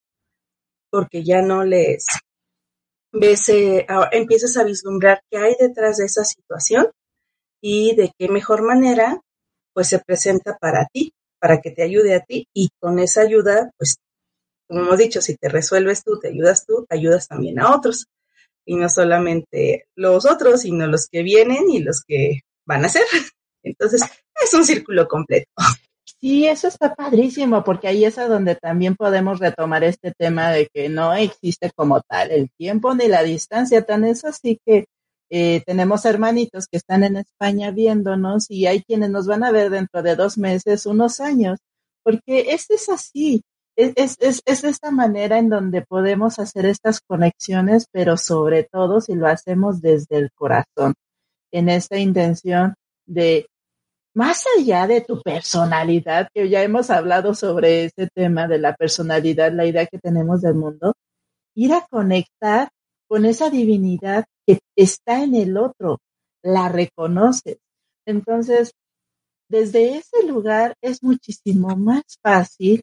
porque 0.90 1.24
ya 1.24 1.42
no 1.42 1.64
les 1.64 2.06
ves, 3.12 3.50
eh, 3.50 3.86
empiezas 4.12 4.58
a 4.58 4.64
vislumbrar 4.64 5.22
qué 5.30 5.38
hay 5.38 5.56
detrás 5.60 5.98
de 5.98 6.06
esa 6.06 6.24
situación 6.24 6.88
y 7.62 7.96
de 7.96 8.12
qué 8.18 8.30
mejor 8.30 8.64
manera 8.64 9.22
pues 9.74 9.90
se 9.90 10.00
presenta 10.00 10.58
para 10.58 10.88
ti, 10.92 11.12
para 11.40 11.62
que 11.62 11.72
te 11.72 11.84
ayude 11.84 12.16
a 12.16 12.22
ti 12.22 12.48
y 12.54 12.70
con 12.80 13.00
esa 13.00 13.22
ayuda, 13.22 13.70
pues 13.78 13.98
como 14.68 14.82
hemos 14.82 14.98
dicho, 14.98 15.22
si 15.22 15.36
te 15.36 15.50
resuelves 15.50 16.04
tú, 16.04 16.20
te 16.20 16.28
ayudas 16.28 16.66
tú, 16.66 16.86
ayudas 16.90 17.28
también 17.28 17.60
a 17.60 17.74
otros. 17.74 18.08
Y 18.66 18.76
no 18.76 18.90
solamente 18.90 19.86
los 19.96 20.26
otros, 20.26 20.62
sino 20.62 20.88
los 20.88 21.08
que 21.08 21.24
vienen 21.24 21.70
y 21.70 21.80
los 21.80 22.02
que 22.06 22.42
van 22.66 22.84
a 22.84 22.90
ser. 22.90 23.04
Entonces, 23.68 24.02
es 24.42 24.54
un 24.54 24.66
círculo 24.66 25.08
completo. 25.08 25.52
Sí, 26.20 26.48
eso 26.48 26.68
está 26.68 26.96
padrísimo, 26.96 27.64
porque 27.64 27.88
ahí 27.88 28.04
es 28.04 28.18
a 28.18 28.28
donde 28.28 28.56
también 28.56 28.96
podemos 28.96 29.40
retomar 29.40 29.84
este 29.84 30.14
tema 30.18 30.50
de 30.52 30.68
que 30.74 30.90
no 30.90 31.14
existe 31.14 31.70
como 31.76 32.02
tal 32.02 32.32
el 32.32 32.50
tiempo 32.58 32.96
ni 32.96 33.08
la 33.08 33.22
distancia, 33.22 33.86
tan 33.86 34.04
es 34.04 34.26
así 34.26 34.60
que 34.66 34.86
eh, 35.30 35.62
tenemos 35.66 36.06
hermanitos 36.06 36.68
que 36.68 36.78
están 36.78 37.04
en 37.04 37.18
España 37.18 37.70
viéndonos 37.72 38.50
y 38.50 38.66
hay 38.66 38.82
quienes 38.82 39.10
nos 39.12 39.28
van 39.28 39.44
a 39.44 39.52
ver 39.52 39.70
dentro 39.70 40.02
de 40.02 40.16
dos 40.16 40.38
meses, 40.38 40.86
unos 40.88 41.20
años, 41.20 41.60
porque 42.04 42.52
esto 42.52 42.74
es 42.74 42.90
así, 42.90 43.44
es, 43.76 43.94
es, 43.96 44.18
es, 44.20 44.42
es 44.46 44.64
esta 44.64 44.90
manera 44.90 45.38
en 45.38 45.50
donde 45.50 45.84
podemos 45.84 46.40
hacer 46.40 46.66
estas 46.66 47.00
conexiones, 47.02 47.88
pero 47.92 48.18
sobre 48.18 48.64
todo 48.64 49.02
si 49.02 49.14
lo 49.14 49.28
hacemos 49.28 49.82
desde 49.82 50.18
el 50.18 50.32
corazón, 50.34 50.96
en 51.52 51.70
esta 51.70 51.98
intención 51.98 52.74
de 53.06 53.48
más 54.18 54.46
allá 54.58 54.88
de 54.88 55.02
tu 55.02 55.22
personalidad, 55.22 56.30
que 56.34 56.50
ya 56.50 56.64
hemos 56.64 56.90
hablado 56.90 57.36
sobre 57.36 57.86
ese 57.86 58.10
tema 58.12 58.48
de 58.48 58.58
la 58.58 58.76
personalidad, 58.76 59.52
la 59.52 59.68
idea 59.68 59.86
que 59.86 60.00
tenemos 60.00 60.42
del 60.42 60.56
mundo, 60.56 60.96
ir 61.54 61.72
a 61.74 61.86
conectar 61.88 62.70
con 63.08 63.26
esa 63.26 63.52
divinidad 63.52 64.26
que 64.48 64.58
está 64.76 65.22
en 65.22 65.36
el 65.36 65.56
otro, 65.56 66.00
la 66.42 66.68
reconoces. 66.68 67.60
Entonces, 68.08 68.72
desde 69.50 69.98
ese 69.98 70.26
lugar 70.26 70.74
es 70.82 71.04
muchísimo 71.04 71.76
más 71.76 72.02
fácil 72.24 72.82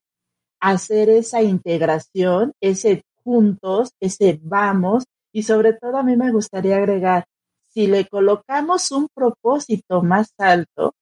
hacer 0.61 1.11
esa 1.11 1.43
integración, 1.43 2.53
ese 2.61 3.03
juntos, 3.25 3.91
ese 3.99 4.39
vamos, 4.41 5.03
y 5.33 5.43
sobre 5.43 5.73
todo 5.73 5.97
a 5.97 6.05
mí 6.05 6.17
me 6.17 6.31
gustaría 6.31 6.77
agregar, 6.77 7.25
si 7.67 7.89
le 7.89 8.07
colocamos 8.07 8.93
un 8.93 9.09
propósito 9.13 10.01
más 10.01 10.33
alto, 10.39 10.95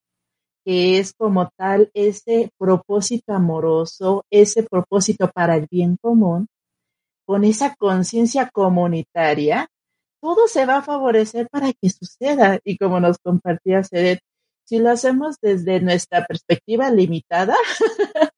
que 0.64 0.98
es 0.98 1.12
como 1.14 1.50
tal 1.56 1.90
ese 1.94 2.50
propósito 2.58 3.32
amoroso, 3.32 4.24
ese 4.30 4.62
propósito 4.62 5.30
para 5.30 5.56
el 5.56 5.66
bien 5.70 5.96
común, 6.00 6.46
con 7.26 7.44
esa 7.44 7.74
conciencia 7.76 8.50
comunitaria, 8.50 9.68
todo 10.20 10.46
se 10.48 10.66
va 10.66 10.78
a 10.78 10.82
favorecer 10.82 11.48
para 11.48 11.72
que 11.72 11.90
suceda. 11.90 12.60
Y 12.64 12.78
como 12.78 13.00
nos 13.00 13.18
compartía 13.18 13.82
Seret, 13.82 14.20
si 14.64 14.78
lo 14.78 14.90
hacemos 14.90 15.36
desde 15.40 15.80
nuestra 15.80 16.24
perspectiva 16.24 16.90
limitada, 16.90 17.56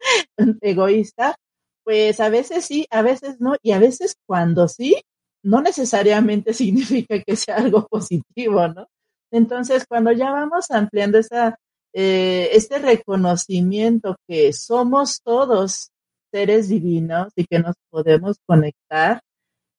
egoísta, 0.63 1.37
pues 1.85 2.21
a 2.21 2.31
veces 2.31 2.65
sí, 2.65 2.87
a 2.91 3.03
veces 3.03 3.41
no, 3.41 3.57
y 3.63 3.73
a 3.73 3.79
veces 3.79 4.17
cuando 4.27 4.69
sí, 4.69 4.97
no 5.43 5.61
necesariamente 5.61 6.53
significa 6.55 7.21
que 7.23 7.37
sea 7.37 7.57
algo 7.57 7.87
positivo, 7.87 8.67
¿no? 8.69 8.89
Entonces, 9.31 9.85
cuando 9.89 10.13
ya 10.13 10.31
vamos 10.31 10.71
ampliando 10.71 11.19
esa 11.19 11.59
eh, 11.95 12.51
este 12.53 12.79
reconocimiento 12.79 14.17
que 14.29 14.53
somos 14.53 15.23
todos 15.23 15.91
seres 16.31 16.69
divinos 16.69 17.33
y 17.37 17.47
que 17.47 17.61
nos 17.61 17.77
podemos 17.91 18.37
conectar 18.45 19.21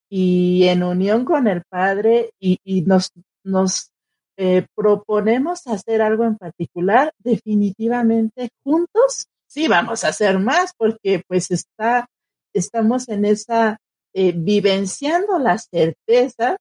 y 0.09 0.67
en 0.67 0.83
unión 0.83 1.25
con 1.25 1.47
el 1.47 1.63
Padre 1.69 2.31
y, 2.39 2.81
nos, 2.83 3.11
nos 3.43 3.91
eh, 4.37 4.65
proponemos 4.73 5.67
hacer 5.67 6.01
algo 6.01 6.23
en 6.23 6.37
particular, 6.37 7.13
definitivamente 7.19 8.49
juntos 8.63 9.27
sí 9.55 9.69
vamos 9.69 10.03
a 10.03 10.09
hacer 10.09 10.37
más 10.37 10.73
porque 10.77 11.23
pues 11.25 11.49
está, 11.49 12.09
estamos 12.53 13.07
en 13.07 13.23
esa, 13.23 13.79
eh, 14.13 14.33
vivenciando 14.35 15.39
la 15.39 15.57
certeza 15.57 16.57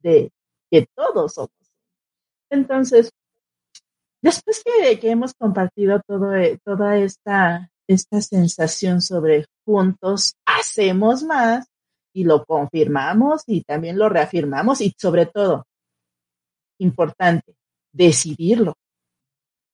de 0.00 0.30
que 0.70 0.86
todos 0.94 1.32
somos. 1.32 1.50
Entonces, 2.50 3.10
Después 4.22 4.62
que, 4.64 4.98
que 4.98 5.10
hemos 5.10 5.34
compartido 5.34 6.00
todo, 6.06 6.32
toda 6.64 6.98
esta, 6.98 7.70
esta 7.86 8.20
sensación 8.20 9.00
sobre 9.00 9.46
juntos 9.64 10.34
hacemos 10.44 11.22
más 11.22 11.66
y 12.12 12.24
lo 12.24 12.44
confirmamos 12.44 13.42
y 13.46 13.62
también 13.62 13.98
lo 13.98 14.08
reafirmamos 14.08 14.80
y 14.80 14.92
sobre 14.98 15.26
todo, 15.26 15.66
importante, 16.78 17.54
decidirlo. 17.92 18.74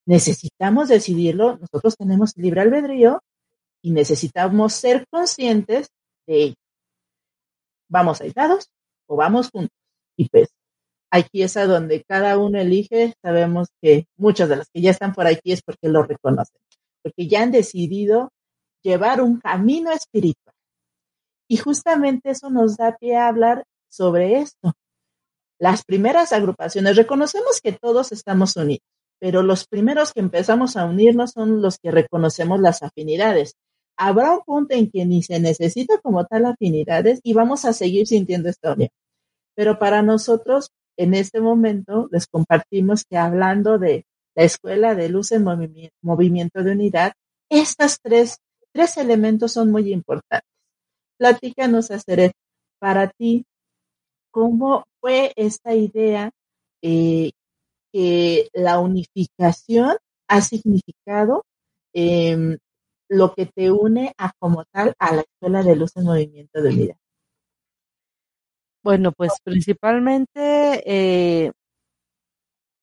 Necesitamos 0.06 0.88
decidirlo, 0.88 1.56
nosotros 1.56 1.96
tenemos 1.96 2.36
libre 2.36 2.60
albedrío 2.60 3.22
y 3.82 3.92
necesitamos 3.92 4.74
ser 4.74 5.06
conscientes 5.10 5.88
de 6.26 6.42
ello. 6.42 6.56
¿Vamos 7.88 8.20
aislados 8.20 8.68
o 9.06 9.16
vamos 9.16 9.50
juntos? 9.50 9.76
Y 10.16 10.28
pues 10.28 10.50
aquí 11.14 11.44
es 11.44 11.56
a 11.56 11.66
donde 11.66 12.02
cada 12.02 12.38
uno 12.38 12.60
elige. 12.60 13.14
Sabemos 13.22 13.68
que 13.80 14.06
muchas 14.16 14.48
de 14.48 14.56
las 14.56 14.68
que 14.70 14.80
ya 14.80 14.90
están 14.90 15.12
por 15.12 15.26
aquí 15.26 15.52
es 15.52 15.62
porque 15.62 15.88
lo 15.88 16.02
reconocen, 16.02 16.60
porque 17.02 17.28
ya 17.28 17.42
han 17.42 17.52
decidido 17.52 18.32
llevar 18.82 19.22
un 19.22 19.40
camino 19.40 19.92
espiritual. 19.92 20.54
Y 21.48 21.56
justamente 21.58 22.30
eso 22.30 22.50
nos 22.50 22.76
da 22.76 22.96
pie 22.96 23.16
a 23.16 23.28
hablar 23.28 23.64
sobre 23.88 24.38
esto. 24.38 24.72
Las 25.60 25.84
primeras 25.84 26.32
agrupaciones, 26.32 26.96
reconocemos 26.96 27.60
que 27.62 27.72
todos 27.72 28.10
estamos 28.10 28.56
unidos, 28.56 28.82
pero 29.20 29.42
los 29.42 29.66
primeros 29.68 30.12
que 30.12 30.20
empezamos 30.20 30.76
a 30.76 30.84
unirnos 30.84 31.30
son 31.30 31.62
los 31.62 31.78
que 31.78 31.92
reconocemos 31.92 32.60
las 32.60 32.82
afinidades. 32.82 33.54
Habrá 33.96 34.32
un 34.32 34.40
punto 34.40 34.74
en 34.74 34.90
que 34.90 35.04
ni 35.04 35.22
se 35.22 35.38
necesita 35.38 36.00
como 36.02 36.24
tal 36.26 36.46
afinidades 36.46 37.20
y 37.22 37.34
vamos 37.34 37.64
a 37.64 37.72
seguir 37.72 38.08
sintiendo 38.08 38.48
esta 38.48 38.72
unión. 38.72 38.90
Pero 39.54 39.78
para 39.78 40.02
nosotros, 40.02 40.72
en 40.96 41.14
este 41.14 41.40
momento, 41.40 42.08
les 42.10 42.26
compartimos 42.26 43.04
que 43.04 43.16
hablando 43.16 43.78
de 43.78 44.06
la 44.34 44.44
Escuela 44.44 44.94
de 44.94 45.08
Luz 45.08 45.32
en 45.32 45.44
Movimiento 46.02 46.62
de 46.62 46.72
Unidad, 46.72 47.12
estas 47.50 48.00
tres, 48.00 48.38
tres 48.72 48.96
elementos 48.96 49.52
son 49.52 49.70
muy 49.70 49.92
importantes. 49.92 50.48
Platícanos, 51.18 51.90
Aceret, 51.90 52.32
para 52.80 53.08
ti, 53.08 53.44
¿cómo 54.30 54.84
fue 55.00 55.32
esta 55.36 55.74
idea 55.74 56.30
eh, 56.82 57.30
que 57.92 58.48
la 58.52 58.80
unificación 58.80 59.96
ha 60.28 60.40
significado 60.40 61.44
eh, 61.94 62.58
lo 63.08 63.34
que 63.34 63.46
te 63.46 63.70
une 63.70 64.12
a 64.18 64.32
como 64.38 64.64
tal 64.72 64.94
a 64.98 65.14
la 65.14 65.22
Escuela 65.22 65.62
de 65.62 65.76
Luz 65.76 65.96
en 65.96 66.04
Movimiento 66.04 66.60
de 66.60 66.70
Vida? 66.70 66.96
Bueno, 68.84 69.12
pues 69.12 69.32
principalmente 69.42 70.82
eh, 70.84 71.50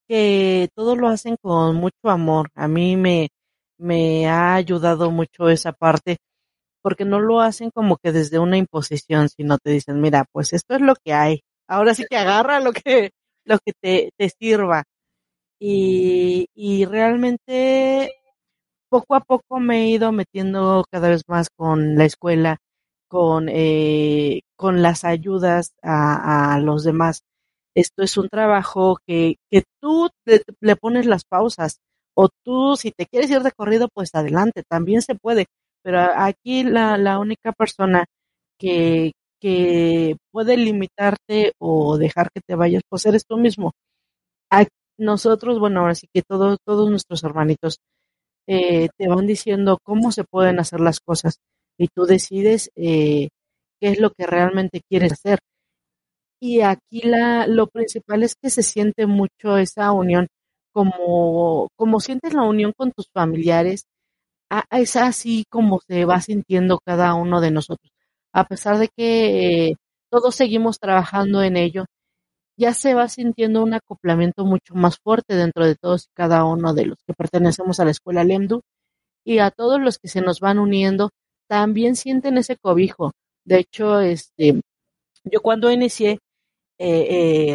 que 0.08 0.70
todos 0.76 0.98
lo 0.98 1.08
hacen 1.08 1.38
con 1.42 1.76
mucho 1.76 2.10
amor. 2.10 2.50
A 2.56 2.68
mí 2.68 2.98
me, 2.98 3.30
me 3.78 4.28
ha 4.28 4.56
ayudado 4.56 5.12
mucho 5.12 5.50
esa 5.50 5.72
parte 5.74 6.18
porque 6.84 7.06
no 7.06 7.20
lo 7.20 7.42
hacen 7.42 7.72
como 7.72 7.98
que 7.98 8.12
desde 8.12 8.40
una 8.40 8.58
imposición, 8.58 9.30
sino 9.30 9.58
te 9.60 9.72
dicen, 9.72 10.02
mira, 10.02 10.26
pues 10.32 10.54
esto 10.54 10.76
es 10.76 10.82
lo 10.82 10.96
que 10.96 11.14
hay. 11.14 11.42
Ahora 11.68 11.94
sí 11.96 12.06
que 12.10 12.18
agarra 12.18 12.60
lo 12.62 12.74
que, 12.74 13.12
lo 13.46 13.60
que 13.60 13.74
te, 13.82 14.12
te 14.18 14.30
sirva. 14.30 14.84
Y, 15.60 16.48
y 16.56 16.86
realmente 16.86 18.14
poco 18.90 19.16
a 19.16 19.22
poco 19.22 19.60
me 19.60 19.84
he 19.84 19.88
ido 19.90 20.12
metiendo 20.12 20.84
cada 20.92 21.10
vez 21.10 21.24
más 21.28 21.50
con 21.56 21.96
la 21.98 22.06
escuela, 22.06 22.58
con, 23.10 23.48
eh, 23.50 24.42
con 24.62 24.84
las 24.84 25.04
ayudas 25.06 25.74
a, 25.82 26.60
los 26.62 26.84
demás. 26.84 27.24
Esto 27.76 28.04
es 28.04 28.16
un 28.18 28.30
trabajo 28.30 29.00
que, 29.08 29.38
que 29.50 29.64
tú 29.82 30.10
le 30.60 30.76
pones 30.76 31.08
las 31.08 31.24
pausas 31.26 31.80
o 32.16 32.30
tú 32.46 32.76
si 32.76 32.92
te 32.92 33.08
quieres 33.08 33.32
ir 33.32 33.42
de 33.42 33.52
corrido, 33.52 33.88
pues 33.92 34.12
adelante, 34.14 34.62
también 34.70 35.02
se 35.02 35.16
puede. 35.16 35.48
Pero 35.84 36.00
aquí 36.16 36.64
la, 36.64 36.98
la 36.98 37.18
única 37.18 37.54
persona 37.54 38.06
que, 38.60 39.14
que 39.42 40.16
puede 40.32 40.58
limitarte 40.58 41.54
o 41.60 41.98
dejar 41.98 42.30
que 42.32 42.42
te 42.42 42.56
vayas, 42.56 42.84
pues 42.88 43.06
eres 43.08 43.26
tú 43.26 43.38
mismo. 43.38 43.72
nosotros, 45.00 45.60
bueno, 45.60 45.82
ahora 45.82 45.96
sí 45.96 46.08
que 46.14 46.22
todos, 46.22 46.60
todos 46.64 46.90
nuestros 46.92 47.24
hermanitos 47.24 47.78
eh, 48.48 48.90
te 48.98 49.08
van 49.08 49.26
diciendo 49.26 49.80
cómo 49.84 50.12
se 50.12 50.24
pueden 50.24 50.60
hacer 50.60 50.80
las 50.82 51.00
cosas 51.00 51.38
y 51.80 51.88
tú 51.88 52.06
decides 52.06 52.70
eh, 52.76 53.30
qué 53.82 53.90
es 53.90 54.00
lo 54.00 54.12
que 54.12 54.28
realmente 54.28 54.82
quieres 54.88 55.14
hacer. 55.14 55.40
Y 56.40 56.62
aquí 56.62 57.02
la, 57.04 57.48
lo 57.48 57.68
principal 57.68 58.24
es 58.24 58.36
que 58.36 58.50
se 58.50 58.64
siente 58.64 59.06
mucho 59.08 59.58
esa 59.58 59.92
unión, 59.92 60.28
como, 60.74 61.70
como 61.76 62.00
sientes 62.00 62.34
la 62.34 62.44
unión 62.44 62.74
con 62.78 62.92
tus 62.92 63.10
familiares, 63.14 63.86
es 64.72 64.96
así 64.96 65.46
como 65.50 65.80
se 65.88 66.06
va 66.06 66.22
sintiendo 66.22 66.80
cada 66.80 67.14
uno 67.16 67.42
de 67.42 67.52
nosotros. 67.52 67.92
A 68.34 68.46
pesar 68.46 68.78
de 68.80 68.90
que 68.90 69.70
eh, 69.70 69.76
todos 70.10 70.36
seguimos 70.36 70.80
trabajando 70.80 71.42
en 71.44 71.58
ello, 71.58 71.86
ya 72.58 72.74
se 72.74 72.94
va 72.94 73.08
sintiendo 73.10 73.64
un 73.64 73.74
acoplamiento 73.74 74.46
mucho 74.46 74.76
más 74.76 74.98
fuerte 75.00 75.36
dentro 75.36 75.66
de 75.66 75.76
todos 75.76 76.06
y 76.06 76.14
cada 76.14 76.46
uno 76.46 76.74
de 76.74 76.86
los 76.86 77.00
que 77.08 77.14
pertenecemos 77.14 77.80
a 77.80 77.86
la 77.86 77.92
escuela 77.92 78.24
Lemdu 78.24 78.62
y 79.26 79.40
a 79.40 79.52
todos 79.52 79.80
los 79.82 80.00
que 80.00 80.10
se 80.10 80.22
nos 80.22 80.40
van 80.40 80.60
uniendo 80.60 81.12
también 81.48 81.96
sienten 81.96 82.38
ese 82.38 82.58
cobijo. 82.58 83.14
De 83.46 83.60
hecho, 83.60 84.00
este, 84.00 84.62
yo 85.24 85.42
cuando 85.42 85.72
inicié, 85.72 86.20
eh, 86.78 87.08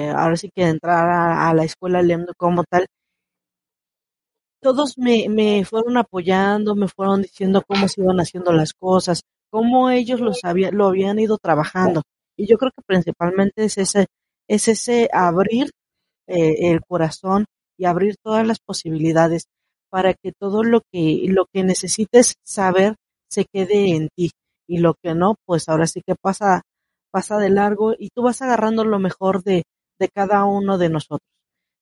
eh, 0.05 0.11
ahora 0.11 0.37
sí 0.37 0.51
que 0.55 0.62
entrar 0.64 1.09
a, 1.11 1.53
la 1.55 1.64
escuela 1.64 2.03
Lemdu 2.03 2.33
como 2.37 2.64
tal, 2.64 2.87
todos 4.61 4.99
me, 4.99 5.29
me 5.29 5.64
fueron 5.64 5.96
apoyando, 5.96 6.75
me 6.75 6.88
fueron 6.88 7.22
diciendo 7.22 7.62
cómo 7.66 7.88
se 7.88 8.01
iban 8.03 8.18
haciendo 8.20 8.53
las 8.53 8.72
cosas, 8.72 9.22
cómo 9.51 9.90
ellos 9.90 10.20
los 10.20 10.44
había, 10.44 10.70
lo 10.70 10.87
habían 10.88 11.18
ido 11.18 11.38
trabajando. 11.38 12.03
Y 12.37 12.46
yo 12.46 12.59
creo 12.59 12.72
que 12.72 12.83
principalmente 12.87 13.64
es 13.64 13.79
ese, 13.79 14.07
es 14.49 14.68
ese 14.68 15.09
abrir 15.12 15.70
eh, 16.27 16.70
el 16.72 16.81
corazón 16.83 17.46
y 17.79 17.85
abrir 17.85 18.16
todas 18.22 18.46
las 18.46 18.59
posibilidades 18.59 19.46
para 19.90 20.14
que 20.14 20.33
todo 20.33 20.62
lo 20.64 20.83
que, 20.92 21.27
lo 21.29 21.46
que 21.53 21.62
necesites 21.62 22.35
saber 22.44 22.96
se 23.31 23.44
quede 23.44 23.94
en 23.94 24.09
ti. 24.16 24.31
Y 24.66 24.79
lo 24.79 24.94
que 24.94 25.14
no, 25.14 25.37
pues 25.44 25.68
ahora 25.68 25.87
sí 25.87 26.02
que 26.07 26.14
pasa, 26.14 26.62
pasa 27.11 27.38
de 27.38 27.50
largo 27.50 27.94
y 27.98 28.11
tú 28.11 28.22
vas 28.22 28.42
agarrando 28.42 28.85
lo 28.85 28.98
mejor 28.98 29.42
de, 29.42 29.64
de 29.98 30.09
cada 30.09 30.44
uno 30.44 30.79
de 30.79 30.88
nosotros 30.88 31.37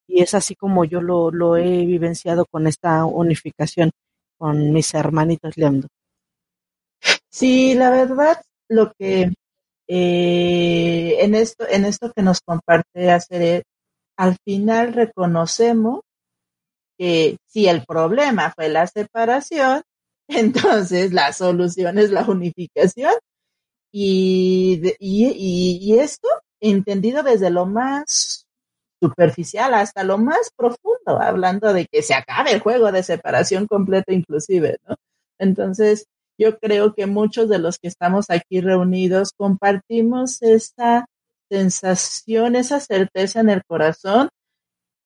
y 0.06 0.22
es 0.22 0.34
así 0.34 0.54
como 0.54 0.84
yo 0.84 1.00
lo, 1.00 1.30
lo 1.30 1.56
he 1.56 1.86
vivenciado 1.86 2.46
con 2.46 2.66
esta 2.66 3.04
unificación 3.04 3.90
con 4.38 4.72
mis 4.72 4.92
hermanitos 4.94 5.56
Leandro. 5.56 5.88
Sí, 7.30 7.74
la 7.74 7.90
verdad, 7.90 8.42
lo 8.68 8.92
que 8.92 9.32
eh, 9.88 11.16
en 11.20 11.34
esto, 11.34 11.66
en 11.68 11.84
esto 11.84 12.12
que 12.12 12.22
nos 12.22 12.40
comparte 12.40 13.10
hacer, 13.10 13.64
al 14.16 14.36
final 14.44 14.92
reconocemos 14.92 16.00
que 16.96 17.36
si 17.46 17.66
el 17.66 17.84
problema 17.84 18.52
fue 18.54 18.68
la 18.68 18.86
separación, 18.86 19.82
entonces 20.28 21.12
la 21.12 21.32
solución 21.32 21.98
es 21.98 22.10
la 22.10 22.24
unificación. 22.24 23.12
Y, 23.96 24.82
y, 24.98 25.98
esto 26.00 26.28
entendido 26.60 27.22
desde 27.22 27.50
lo 27.50 27.64
más 27.64 28.46
superficial 29.00 29.72
hasta 29.74 30.02
lo 30.02 30.18
más 30.18 30.50
profundo, 30.56 31.20
hablando 31.20 31.72
de 31.72 31.86
que 31.86 32.02
se 32.02 32.14
acabe 32.14 32.52
el 32.52 32.60
juego 32.60 32.90
de 32.90 33.04
separación 33.04 33.68
completa 33.68 34.12
inclusive, 34.12 34.78
¿no? 34.88 34.96
Entonces, 35.38 36.06
yo 36.38 36.58
creo 36.58 36.94
que 36.94 37.06
muchos 37.06 37.48
de 37.48 37.58
los 37.60 37.78
que 37.78 37.88
estamos 37.88 38.30
aquí 38.30 38.60
reunidos 38.60 39.30
compartimos 39.36 40.42
esa 40.42 41.06
sensación, 41.48 42.56
esa 42.56 42.80
certeza 42.80 43.40
en 43.40 43.50
el 43.50 43.62
corazón 43.64 44.28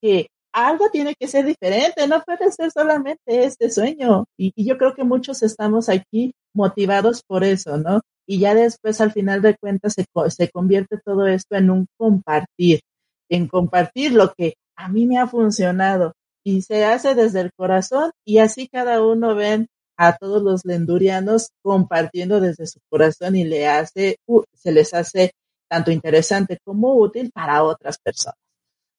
que 0.01 0.29
algo 0.67 0.89
tiene 0.91 1.15
que 1.15 1.29
ser 1.29 1.45
diferente, 1.45 2.07
no 2.09 2.23
puede 2.23 2.51
ser 2.53 2.71
solamente 2.71 3.45
este 3.45 3.71
sueño. 3.71 4.25
Y, 4.37 4.53
yo 4.65 4.79
creo 4.79 4.95
que 4.95 5.05
muchos 5.05 5.43
estamos 5.43 5.89
aquí 5.89 6.33
motivados 6.55 7.23
por 7.27 7.45
eso, 7.45 7.77
¿no? 7.77 8.01
Y 8.27 8.41
ya 8.41 8.55
después, 8.55 9.01
al 9.01 9.13
final 9.13 9.43
de 9.43 9.57
cuentas, 9.57 9.95
se, 9.95 10.05
se 10.31 10.51
convierte 10.51 10.99
todo 11.05 11.27
esto 11.27 11.57
en 11.57 11.71
un 11.71 11.87
compartir, 11.97 12.81
en 13.29 13.47
compartir 13.49 14.13
lo 14.13 14.33
que 14.35 14.55
a 14.77 14.89
mí 14.89 15.07
me 15.07 15.19
ha 15.19 15.27
funcionado 15.27 16.13
y 16.45 16.63
se 16.63 16.85
hace 16.85 17.15
desde 17.15 17.41
el 17.41 17.53
corazón 17.55 18.13
y 18.25 18.39
así 18.39 18.69
cada 18.69 19.03
uno 19.03 19.35
ven 19.35 19.67
a 19.99 20.17
todos 20.17 20.43
los 20.43 20.65
lendurianos 20.65 21.51
compartiendo 21.63 22.41
desde 22.41 22.67
su 22.67 22.79
corazón 22.89 23.35
y 23.37 23.45
le 23.45 23.67
hace, 23.67 24.17
se 24.55 24.73
les 24.73 24.95
hace 24.95 25.33
tanto 25.69 25.91
interesante 25.91 26.59
como 26.65 26.95
útil 26.95 27.31
para 27.33 27.65
otras 27.65 27.99
personas. 27.99 28.39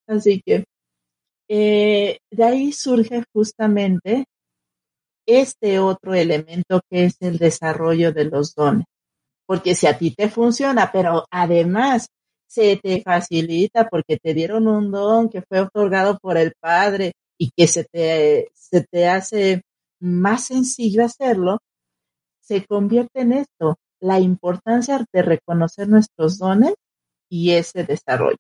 Así 0.08 0.42
que 0.46 0.66
eh, 1.50 2.20
de 2.32 2.44
ahí 2.44 2.72
surge 2.72 3.24
justamente 3.34 4.26
este 5.26 5.80
otro 5.80 6.14
elemento 6.14 6.82
que 6.90 7.06
es 7.06 7.18
el 7.22 7.38
desarrollo 7.38 8.14
de 8.14 8.26
los 8.26 8.56
dones. 8.56 8.86
Porque 9.46 9.76
si 9.76 9.88
a 9.88 9.98
ti 9.98 10.12
te 10.12 10.30
funciona, 10.30 10.92
pero 10.92 11.26
además 11.32 12.08
se 12.48 12.78
te 12.78 13.02
facilita 13.02 13.88
porque 13.90 14.18
te 14.18 14.34
dieron 14.34 14.68
un 14.68 14.92
don 14.92 15.30
que 15.30 15.42
fue 15.42 15.62
otorgado 15.62 16.18
por 16.20 16.38
el 16.38 16.54
Padre 16.60 17.14
y 17.38 17.52
que 17.52 17.68
se 17.68 17.84
te, 17.86 18.50
se 18.54 18.84
te 18.84 19.08
hace 19.08 19.62
más 20.00 20.48
sencillo 20.48 21.04
hacerlo, 21.04 21.60
se 22.42 22.66
convierte 22.66 23.22
en 23.22 23.34
esto, 23.34 23.78
la 24.00 24.20
importancia 24.20 25.06
de 25.12 25.22
reconocer 25.22 25.88
nuestros 25.88 26.38
dones 26.38 26.74
y 27.30 27.52
ese 27.52 27.84
desarrollo. 27.84 28.38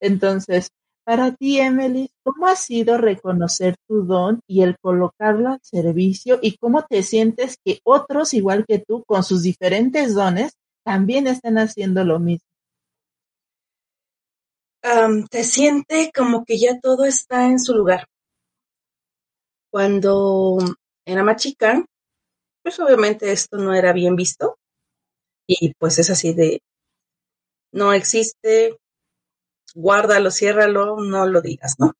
Entonces, 0.00 0.68
para 1.04 1.32
ti, 1.32 1.60
Emily, 1.60 2.10
¿cómo 2.22 2.46
ha 2.46 2.56
sido 2.56 2.96
reconocer 2.98 3.76
tu 3.86 4.04
don 4.04 4.40
y 4.46 4.62
el 4.62 4.78
colocarlo 4.78 5.50
al 5.50 5.60
servicio 5.62 6.38
y 6.42 6.56
cómo 6.56 6.84
te 6.84 7.02
sientes 7.02 7.58
que 7.64 7.80
otros, 7.84 8.34
igual 8.34 8.64
que 8.66 8.78
tú, 8.78 9.04
con 9.06 9.22
sus 9.22 9.42
diferentes 9.42 10.14
dones, 10.14 10.52
también 10.84 11.26
están 11.26 11.58
haciendo 11.58 12.04
lo 12.04 12.18
mismo? 12.18 12.48
te 15.30 15.44
siente 15.44 16.10
como 16.14 16.44
que 16.44 16.58
ya 16.58 16.78
todo 16.78 17.04
está 17.06 17.46
en 17.46 17.58
su 17.58 17.74
lugar. 17.74 18.06
Cuando 19.70 20.58
era 21.06 21.24
más 21.24 21.36
chica, 21.36 21.84
pues 22.62 22.78
obviamente 22.80 23.32
esto 23.32 23.56
no 23.56 23.74
era 23.74 23.92
bien 23.92 24.14
visto 24.14 24.58
y 25.46 25.74
pues 25.74 25.98
es 25.98 26.10
así 26.10 26.34
de, 26.34 26.60
no 27.72 27.92
existe, 27.92 28.76
guárdalo, 29.74 30.30
ciérralo, 30.30 30.96
no 31.00 31.26
lo 31.26 31.40
digas, 31.42 31.74
¿no? 31.78 31.92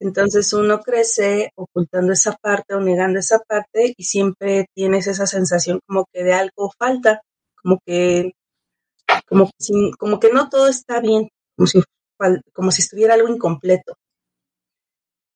Entonces 0.00 0.52
uno 0.52 0.80
crece 0.80 1.52
ocultando 1.54 2.12
esa 2.12 2.36
parte 2.36 2.74
o 2.74 2.80
negando 2.80 3.18
esa 3.20 3.38
parte 3.40 3.94
y 3.96 4.04
siempre 4.04 4.66
tienes 4.74 5.06
esa 5.06 5.26
sensación 5.26 5.80
como 5.86 6.06
que 6.12 6.24
de 6.24 6.32
algo 6.34 6.70
falta, 6.76 7.22
como 7.62 7.78
que, 7.84 8.32
como, 9.26 9.50
como 9.98 10.20
que 10.20 10.32
no 10.32 10.48
todo 10.48 10.68
está 10.68 11.00
bien, 11.00 11.28
como 11.56 11.66
si, 11.66 11.82
como 12.52 12.72
si 12.72 12.82
estuviera 12.82 13.14
algo 13.14 13.28
incompleto. 13.28 13.96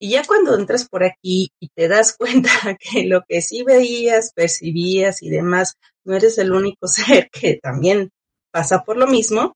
Y 0.00 0.10
ya 0.10 0.24
cuando 0.24 0.58
entras 0.58 0.88
por 0.88 1.04
aquí 1.04 1.52
y 1.60 1.68
te 1.68 1.86
das 1.86 2.16
cuenta 2.18 2.50
que 2.78 3.04
lo 3.04 3.22
que 3.28 3.40
sí 3.42 3.62
veías, 3.62 4.32
percibías 4.34 5.22
y 5.22 5.30
demás, 5.30 5.74
no 6.04 6.16
eres 6.16 6.38
el 6.38 6.52
único 6.52 6.86
ser 6.88 7.30
que 7.30 7.60
también 7.62 8.10
pasa 8.50 8.82
por 8.82 8.96
lo 8.96 9.06
mismo, 9.06 9.54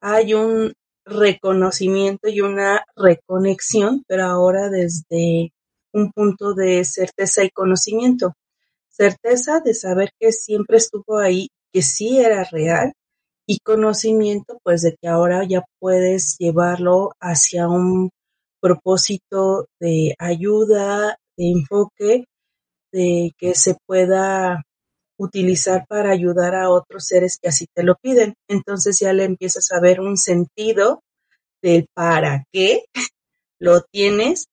hay 0.00 0.34
un 0.34 0.74
reconocimiento 1.06 2.28
y 2.28 2.40
una 2.40 2.84
reconexión, 2.96 4.04
pero 4.06 4.24
ahora 4.24 4.68
desde 4.68 5.52
un 5.92 6.12
punto 6.12 6.52
de 6.52 6.84
certeza 6.84 7.44
y 7.44 7.50
conocimiento. 7.50 8.34
Certeza 8.88 9.60
de 9.60 9.74
saber 9.74 10.10
que 10.18 10.32
siempre 10.32 10.78
estuvo 10.78 11.18
ahí, 11.18 11.48
que 11.72 11.82
sí 11.82 12.18
era 12.18 12.44
real, 12.44 12.92
y 13.46 13.60
conocimiento, 13.60 14.58
pues 14.64 14.82
de 14.82 14.96
que 15.00 15.08
ahora 15.08 15.44
ya 15.44 15.62
puedes 15.78 16.36
llevarlo 16.38 17.12
hacia 17.20 17.68
un 17.68 18.10
propósito 18.60 19.68
de 19.78 20.14
ayuda, 20.18 21.16
de 21.36 21.50
enfoque, 21.50 22.24
de 22.92 23.32
que 23.38 23.54
se 23.54 23.76
pueda 23.86 24.64
utilizar 25.18 25.86
para 25.88 26.10
ayudar 26.10 26.54
a 26.54 26.70
otros 26.70 27.06
seres 27.06 27.38
que 27.40 27.48
así 27.48 27.66
te 27.74 27.82
lo 27.82 27.96
piden. 27.96 28.34
Entonces 28.48 28.98
ya 28.98 29.12
le 29.12 29.24
empiezas 29.24 29.72
a 29.72 29.80
ver 29.80 30.00
un 30.00 30.16
sentido 30.16 31.02
del 31.62 31.88
para 31.94 32.44
qué 32.52 32.84
lo 33.58 33.82
tienes 33.82 34.46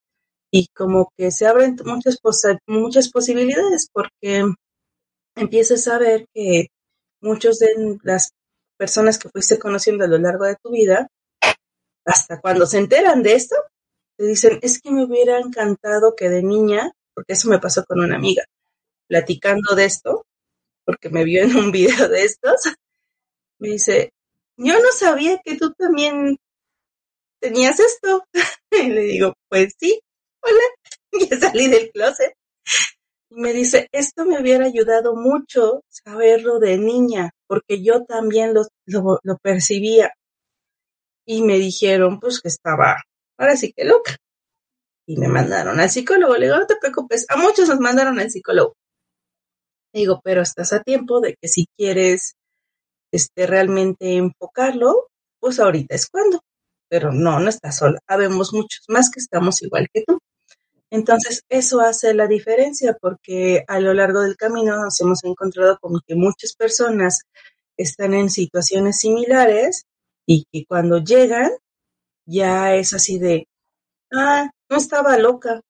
y 0.51 0.67
como 0.75 1.11
que 1.17 1.31
se 1.31 1.47
abren 1.47 1.75
muchas, 1.85 2.19
muchas 2.67 3.09
posibilidades 3.09 3.89
porque 3.91 4.43
empiezas 5.35 5.87
a 5.87 5.97
ver 5.97 6.27
que 6.33 6.67
muchos 7.21 7.59
de 7.59 7.97
las 8.03 8.31
personas 8.77 9.17
que 9.17 9.29
fuiste 9.29 9.57
conociendo 9.57 10.03
a 10.05 10.07
lo 10.07 10.17
largo 10.17 10.45
de 10.45 10.57
tu 10.61 10.71
vida, 10.71 11.07
hasta 12.05 12.39
cuando 12.41 12.65
se 12.65 12.77
enteran 12.79 13.23
de 13.23 13.33
esto, 13.33 13.55
te 14.17 14.25
dicen, 14.25 14.59
es 14.61 14.81
que 14.81 14.91
me 14.91 15.05
hubiera 15.05 15.39
encantado 15.39 16.15
que 16.15 16.29
de 16.29 16.43
niña, 16.43 16.91
porque 17.13 17.33
eso 17.33 17.49
me 17.49 17.59
pasó 17.59 17.83
con 17.85 18.01
una 18.01 18.15
amiga, 18.15 18.43
platicando 19.07 19.75
de 19.75 19.85
esto, 19.85 20.25
porque 20.85 21.09
me 21.09 21.23
vio 21.23 21.43
en 21.43 21.55
un 21.55 21.71
video 21.71 22.07
de 22.09 22.23
estos, 22.23 22.73
me 23.59 23.69
dice, 23.69 24.11
yo 24.57 24.73
no 24.73 24.91
sabía 24.93 25.39
que 25.43 25.55
tú 25.57 25.73
también 25.73 26.37
tenías 27.39 27.79
esto. 27.79 28.25
y 28.71 28.89
le 28.89 29.01
digo, 29.01 29.33
pues 29.49 29.73
sí, 29.77 29.99
hola, 30.41 30.63
ya 31.29 31.39
salí 31.39 31.67
del 31.67 31.91
closet. 31.91 32.33
Y 33.29 33.41
me 33.41 33.53
dice, 33.53 33.87
esto 33.91 34.25
me 34.25 34.39
hubiera 34.39 34.65
ayudado 34.65 35.15
mucho 35.15 35.81
saberlo 35.89 36.59
de 36.59 36.77
niña, 36.77 37.31
porque 37.47 37.83
yo 37.83 38.03
también 38.05 38.53
lo, 38.53 38.63
lo, 38.85 39.37
percibía. 39.41 40.11
Y 41.25 41.41
me 41.41 41.57
dijeron, 41.57 42.19
pues 42.19 42.41
que 42.41 42.49
estaba, 42.49 42.97
ahora 43.37 43.55
sí 43.55 43.73
que 43.73 43.85
loca. 43.85 44.17
Y 45.05 45.17
me 45.17 45.27
mandaron 45.27 45.79
al 45.79 45.89
psicólogo. 45.89 46.35
Le 46.35 46.45
digo, 46.45 46.57
no 46.57 46.67
te 46.67 46.77
preocupes, 46.77 47.25
a 47.29 47.37
muchos 47.37 47.67
nos 47.67 47.79
mandaron 47.79 48.19
al 48.19 48.29
psicólogo. 48.29 48.75
Digo, 49.93 50.21
pero 50.23 50.41
estás 50.41 50.73
a 50.73 50.81
tiempo 50.81 51.21
de 51.21 51.35
que 51.39 51.47
si 51.47 51.67
quieres 51.77 52.35
este, 53.11 53.45
realmente 53.45 54.15
enfocarlo, 54.15 55.09
pues 55.39 55.59
ahorita 55.59 55.95
es 55.95 56.07
cuando. 56.09 56.41
Pero 56.89 57.11
no, 57.11 57.39
no 57.39 57.49
estás 57.49 57.77
sola. 57.77 57.99
Habemos 58.07 58.53
muchos 58.53 58.83
más 58.87 59.09
que 59.11 59.19
estamos 59.19 59.61
igual 59.61 59.87
que 59.93 60.03
tú. 60.03 60.19
Entonces, 60.89 61.43
eso 61.49 61.81
hace 61.81 62.13
la 62.13 62.27
diferencia 62.27 62.95
porque 63.01 63.63
a 63.67 63.79
lo 63.79 63.93
largo 63.93 64.21
del 64.21 64.37
camino 64.37 64.77
nos 64.77 65.01
hemos 65.01 65.23
encontrado 65.23 65.77
con 65.79 65.99
que 66.05 66.15
muchas 66.15 66.53
personas 66.55 67.21
están 67.77 68.13
en 68.13 68.29
situaciones 68.29 68.99
similares 68.99 69.85
y 70.27 70.45
que 70.51 70.65
cuando 70.67 70.99
llegan 70.99 71.51
ya 72.25 72.75
es 72.75 72.93
así 72.93 73.19
de, 73.19 73.47
ah, 74.13 74.49
no 74.69 74.77
estaba 74.77 75.17
loca. 75.17 75.61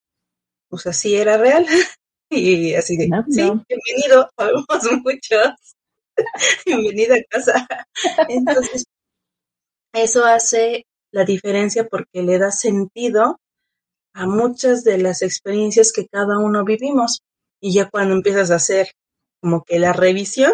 O 0.69 0.77
sea, 0.77 0.93
sí 0.93 1.15
era 1.15 1.37
real. 1.37 1.65
Y 2.35 2.73
así 2.73 2.97
de, 2.97 3.05
sí, 3.29 3.41
bienvenido, 3.41 4.29
habemos 4.37 5.01
muchos. 5.03 5.75
Bienvenido 6.65 7.15
a 7.15 7.19
casa. 7.29 7.67
Entonces, 8.27 8.85
eso 9.93 10.25
hace 10.25 10.85
la 11.11 11.25
diferencia 11.25 11.87
porque 11.87 12.23
le 12.23 12.39
da 12.39 12.51
sentido 12.51 13.39
a 14.15 14.25
muchas 14.25 14.83
de 14.83 14.97
las 14.97 15.21
experiencias 15.21 15.91
que 15.91 16.07
cada 16.07 16.39
uno 16.39 16.63
vivimos. 16.63 17.21
Y 17.61 17.73
ya 17.73 17.89
cuando 17.89 18.15
empiezas 18.15 18.49
a 18.49 18.55
hacer 18.55 18.91
como 19.41 19.63
que 19.63 19.77
la 19.77 19.93
revisión, 19.93 20.53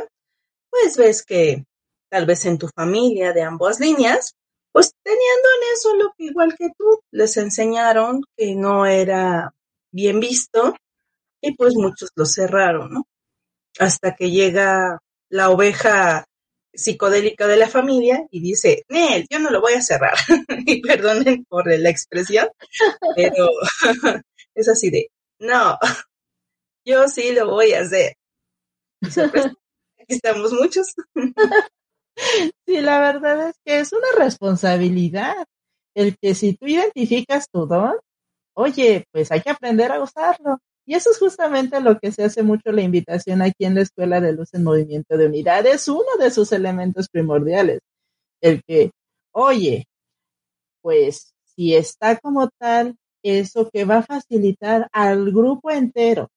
pues 0.69 0.97
ves 0.97 1.23
que 1.23 1.63
tal 2.09 2.25
vez 2.25 2.45
en 2.45 2.57
tu 2.57 2.67
familia 2.75 3.31
de 3.31 3.43
ambas 3.43 3.79
líneas, 3.79 4.33
pues 4.73 4.91
teniendo 5.03 5.49
en 5.57 5.73
eso 5.73 5.95
lo 5.95 6.13
que 6.17 6.25
igual 6.25 6.55
que 6.57 6.69
tú 6.77 6.99
les 7.11 7.37
enseñaron 7.37 8.21
que 8.37 8.55
no 8.55 8.85
era 8.85 9.53
bien 9.91 10.19
visto 10.19 10.75
y 11.41 11.55
pues 11.55 11.75
muchos 11.75 12.09
lo 12.15 12.25
cerraron, 12.25 12.93
¿no? 12.93 13.07
Hasta 13.79 14.15
que 14.15 14.31
llega 14.31 14.99
la 15.29 15.49
oveja 15.49 16.25
psicodélica 16.73 17.47
de 17.47 17.57
la 17.57 17.67
familia 17.67 18.25
y 18.31 18.41
dice, 18.41 18.83
Nel, 18.89 19.25
yo 19.29 19.39
no 19.39 19.49
lo 19.49 19.61
voy 19.61 19.73
a 19.73 19.81
cerrar. 19.81 20.15
y 20.65 20.81
perdonen 20.81 21.45
por 21.45 21.67
la 21.67 21.89
expresión, 21.89 22.47
pero 23.15 23.49
es 24.55 24.69
así 24.69 24.89
de, 24.89 25.09
no, 25.39 25.77
yo 26.85 27.07
sí 27.07 27.31
lo 27.33 27.49
voy 27.49 27.73
a 27.73 27.81
hacer. 27.81 28.15
aquí 29.01 29.55
estamos 30.07 30.53
muchos. 30.53 30.93
sí, 32.65 32.81
la 32.81 32.99
verdad 32.99 33.49
es 33.49 33.55
que 33.65 33.79
es 33.79 33.93
una 33.93 34.23
responsabilidad 34.23 35.45
el 35.95 36.17
que 36.17 36.35
si 36.35 36.55
tú 36.55 36.67
identificas 36.67 37.49
tu 37.49 37.65
don, 37.65 37.95
oye, 38.53 39.05
pues 39.11 39.31
hay 39.31 39.41
que 39.41 39.49
aprender 39.49 39.91
a 39.91 40.01
usarlo. 40.01 40.59
Y 40.89 40.95
eso 40.95 41.11
es 41.11 41.19
justamente 41.19 41.79
lo 41.81 41.99
que 41.99 42.11
se 42.11 42.23
hace 42.23 42.41
mucho 42.41 42.71
la 42.71 42.81
invitación 42.81 43.43
aquí 43.43 43.65
en 43.65 43.75
la 43.75 43.81
Escuela 43.81 44.19
de 44.19 44.33
Luz 44.33 44.55
en 44.55 44.63
Movimiento 44.63 45.17
de 45.17 45.27
Unidad. 45.27 45.67
Es 45.67 45.87
uno 45.87 46.17
de 46.19 46.31
sus 46.31 46.51
elementos 46.51 47.09
primordiales. 47.09 47.81
El 48.41 48.63
que, 48.63 48.89
oye, 49.31 49.85
pues 50.81 51.35
si 51.43 51.75
está 51.75 52.17
como 52.17 52.49
tal, 52.57 52.95
eso 53.21 53.69
que 53.71 53.85
va 53.85 53.97
a 53.97 54.01
facilitar 54.01 54.89
al 54.91 55.31
grupo 55.31 55.69
entero 55.69 56.27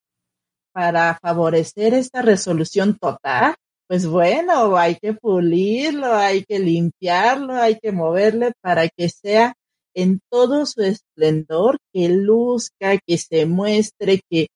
para 0.73 1.19
favorecer 1.23 1.95
esta 1.95 2.21
resolución 2.21 2.99
total, 2.99 3.55
pues 3.89 4.07
bueno, 4.07 4.77
hay 4.77 4.97
que 4.97 5.15
pulirlo, 5.15 6.13
hay 6.13 6.45
que 6.45 6.59
limpiarlo, 6.59 7.55
hay 7.55 7.79
que 7.79 7.91
moverle 7.91 8.53
para 8.61 8.87
que 8.91 9.09
sea 9.09 9.55
en 9.95 10.21
todo 10.31 10.67
su 10.67 10.83
esplendor, 10.83 11.79
que 11.93 12.09
luzca, 12.09 12.99
que 13.07 13.19
se 13.19 13.47
muestre, 13.47 14.21
que 14.31 14.49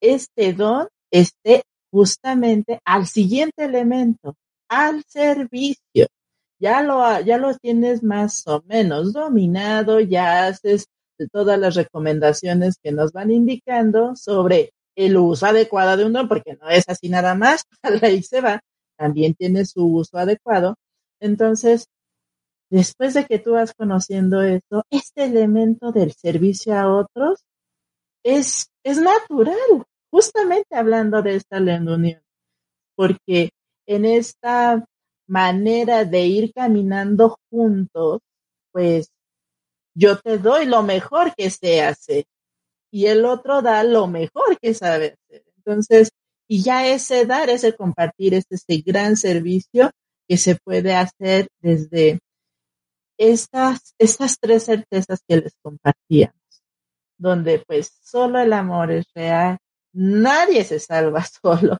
este 0.00 0.52
don 0.52 0.88
esté 1.10 1.62
justamente 1.90 2.80
al 2.84 3.06
siguiente 3.06 3.64
elemento, 3.64 4.34
al 4.68 5.02
servicio. 5.06 6.06
Ya 6.58 6.82
lo, 6.82 7.20
ya 7.20 7.38
lo 7.38 7.54
tienes 7.56 8.02
más 8.02 8.46
o 8.46 8.62
menos 8.66 9.12
dominado, 9.12 10.00
ya 10.00 10.46
haces 10.46 10.86
todas 11.32 11.58
las 11.58 11.74
recomendaciones 11.74 12.76
que 12.82 12.92
nos 12.92 13.12
van 13.12 13.30
indicando 13.30 14.16
sobre 14.16 14.72
el 14.96 15.16
uso 15.16 15.46
adecuado 15.46 15.96
de 15.96 16.04
un 16.04 16.12
don, 16.12 16.28
porque 16.28 16.56
no 16.60 16.68
es 16.68 16.88
así 16.88 17.08
nada 17.08 17.34
más, 17.34 17.64
ahí 18.02 18.22
se 18.22 18.40
va, 18.40 18.60
también 18.96 19.34
tiene 19.34 19.64
su 19.64 19.86
uso 19.86 20.18
adecuado. 20.18 20.76
Entonces, 21.20 21.88
después 22.70 23.14
de 23.14 23.24
que 23.26 23.38
tú 23.38 23.52
vas 23.52 23.72
conociendo 23.74 24.42
esto, 24.42 24.84
este 24.90 25.24
elemento 25.24 25.92
del 25.92 26.12
servicio 26.12 26.76
a 26.76 26.92
otros 26.92 27.44
es, 28.24 28.68
es 28.84 29.00
natural, 29.00 29.84
justamente 30.10 30.74
hablando 30.74 31.22
de 31.22 31.36
esta 31.36 31.58
unión. 31.58 32.20
porque 32.96 33.50
en 33.86 34.04
esta 34.04 34.84
manera 35.28 36.04
de 36.04 36.26
ir 36.26 36.52
caminando 36.52 37.36
juntos, 37.50 38.20
pues 38.72 39.08
yo 39.94 40.18
te 40.18 40.38
doy 40.38 40.66
lo 40.66 40.82
mejor 40.82 41.34
que 41.34 41.50
sé 41.50 41.82
hacer 41.82 42.24
y 42.90 43.06
el 43.06 43.24
otro 43.24 43.62
da 43.62 43.82
lo 43.84 44.06
mejor 44.06 44.58
que 44.60 44.74
sabe 44.74 45.14
hacer. 45.14 45.44
Entonces, 45.56 46.10
y 46.48 46.62
ya 46.62 46.86
ese 46.86 47.26
dar, 47.26 47.50
ese 47.50 47.74
compartir, 47.74 48.34
es 48.34 48.44
ese 48.50 48.82
gran 48.82 49.16
servicio 49.16 49.90
que 50.28 50.36
se 50.36 50.56
puede 50.56 50.94
hacer 50.94 51.48
desde 51.60 52.20
estas, 53.18 53.94
tres 54.40 54.64
certezas 54.64 55.20
que 55.26 55.36
les 55.38 55.54
compartíamos, 55.62 56.62
donde 57.18 57.62
pues 57.66 57.98
solo 58.02 58.40
el 58.40 58.52
amor 58.52 58.92
es 58.92 59.06
real, 59.14 59.58
nadie 59.92 60.64
se 60.64 60.80
salva 60.80 61.24
solo 61.42 61.78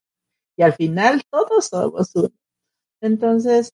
y 0.57 0.63
al 0.63 0.75
final 0.75 1.23
todos 1.31 1.67
somos 1.67 2.11
uno. 2.15 2.31
Entonces, 3.03 3.73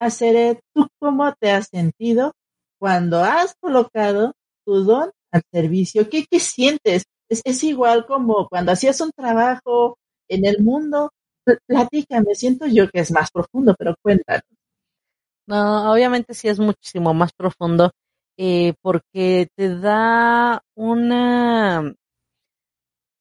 Hacer 0.00 0.60
¿tú 0.74 0.88
cómo 0.98 1.32
te 1.38 1.52
has 1.52 1.68
sentido 1.68 2.32
cuando 2.80 3.22
has 3.22 3.54
colocado 3.60 4.34
tu 4.66 4.82
don 4.82 5.12
al 5.30 5.42
servicio? 5.52 6.10
¿Qué, 6.10 6.24
qué 6.28 6.40
sientes? 6.40 7.04
Es, 7.28 7.40
es 7.44 7.62
igual 7.62 8.04
como 8.06 8.48
cuando 8.48 8.72
hacías 8.72 9.00
un 9.00 9.12
trabajo 9.12 9.96
en 10.28 10.44
el 10.44 10.60
mundo. 10.60 11.12
Platícame, 11.68 12.34
siento 12.34 12.66
yo 12.66 12.88
que 12.90 12.98
es 12.98 13.12
más 13.12 13.30
profundo, 13.30 13.76
pero 13.78 13.94
cuéntanos. 14.02 14.42
No, 15.46 15.92
obviamente 15.92 16.34
sí 16.34 16.48
es 16.48 16.58
muchísimo 16.60 17.14
más 17.14 17.32
profundo 17.32 17.90
eh, 18.36 18.74
porque 18.82 19.48
te 19.56 19.76
da 19.78 20.62
una... 20.74 21.94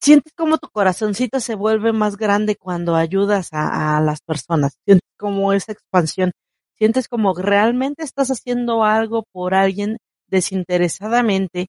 Sientes 0.01 0.33
como 0.33 0.57
tu 0.57 0.67
corazoncito 0.69 1.39
se 1.39 1.53
vuelve 1.55 1.93
más 1.93 2.17
grande 2.17 2.55
cuando 2.55 2.95
ayudas 2.95 3.49
a, 3.51 4.01
las 4.01 4.21
personas, 4.21 4.73
sientes 4.83 5.07
como 5.17 5.53
esa 5.53 5.73
expansión, 5.73 6.31
sientes 6.75 7.07
como 7.07 7.35
realmente 7.35 8.03
estás 8.03 8.29
haciendo 8.31 8.83
algo 8.83 9.25
por 9.31 9.53
alguien 9.53 9.97
desinteresadamente 10.27 11.67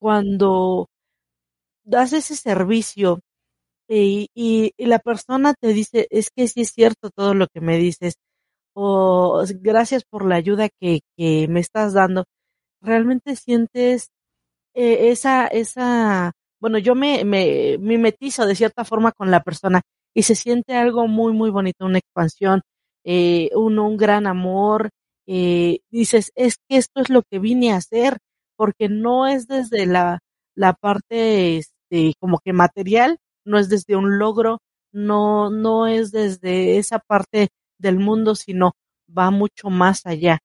cuando 0.00 0.88
das 1.84 2.12
ese 2.14 2.36
servicio 2.36 3.20
y, 3.88 4.28
y, 4.34 4.72
y 4.76 4.86
la 4.86 4.98
persona 5.00 5.54
te 5.54 5.68
dice, 5.68 6.06
es 6.10 6.30
que 6.30 6.48
sí 6.48 6.62
es 6.62 6.72
cierto 6.72 7.10
todo 7.10 7.34
lo 7.34 7.48
que 7.48 7.60
me 7.60 7.78
dices, 7.78 8.14
o 8.74 9.44
gracias 9.60 10.04
por 10.04 10.26
la 10.26 10.36
ayuda 10.36 10.68
que, 10.80 11.00
que 11.16 11.48
me 11.48 11.60
estás 11.60 11.92
dando, 11.94 12.24
realmente 12.80 13.36
sientes 13.36 14.10
eh, 14.74 15.10
esa, 15.10 15.46
esa, 15.46 16.32
bueno, 16.60 16.78
yo 16.78 16.94
me, 16.94 17.24
me 17.24 17.78
mimetizo 17.78 18.46
de 18.46 18.54
cierta 18.56 18.84
forma 18.84 19.12
con 19.12 19.30
la 19.30 19.42
persona 19.42 19.82
y 20.14 20.24
se 20.24 20.34
siente 20.34 20.76
algo 20.76 21.08
muy, 21.08 21.32
muy 21.32 21.50
bonito, 21.50 21.86
una 21.86 21.98
expansión, 21.98 22.62
eh, 23.04 23.50
un, 23.54 23.78
un 23.78 23.96
gran 23.96 24.26
amor, 24.26 24.90
eh, 25.26 25.80
dices, 25.90 26.32
es 26.34 26.56
que 26.68 26.76
esto 26.76 27.00
es 27.00 27.10
lo 27.10 27.22
que 27.30 27.38
vine 27.38 27.72
a 27.72 27.76
hacer, 27.76 28.18
porque 28.56 28.88
no 28.88 29.26
es 29.26 29.46
desde 29.46 29.86
la, 29.86 30.20
la 30.54 30.74
parte, 30.74 31.58
este, 31.58 32.14
como 32.20 32.38
que 32.44 32.52
material, 32.52 33.18
no 33.44 33.58
es 33.58 33.68
desde 33.68 33.96
un 33.96 34.18
logro, 34.18 34.58
no, 34.92 35.50
no 35.50 35.86
es 35.86 36.12
desde 36.12 36.78
esa 36.78 36.98
parte 36.98 37.48
del 37.82 37.98
mundo, 37.98 38.34
sino 38.34 38.72
va 39.16 39.30
mucho 39.30 39.70
más 39.70 40.06
allá, 40.06 40.38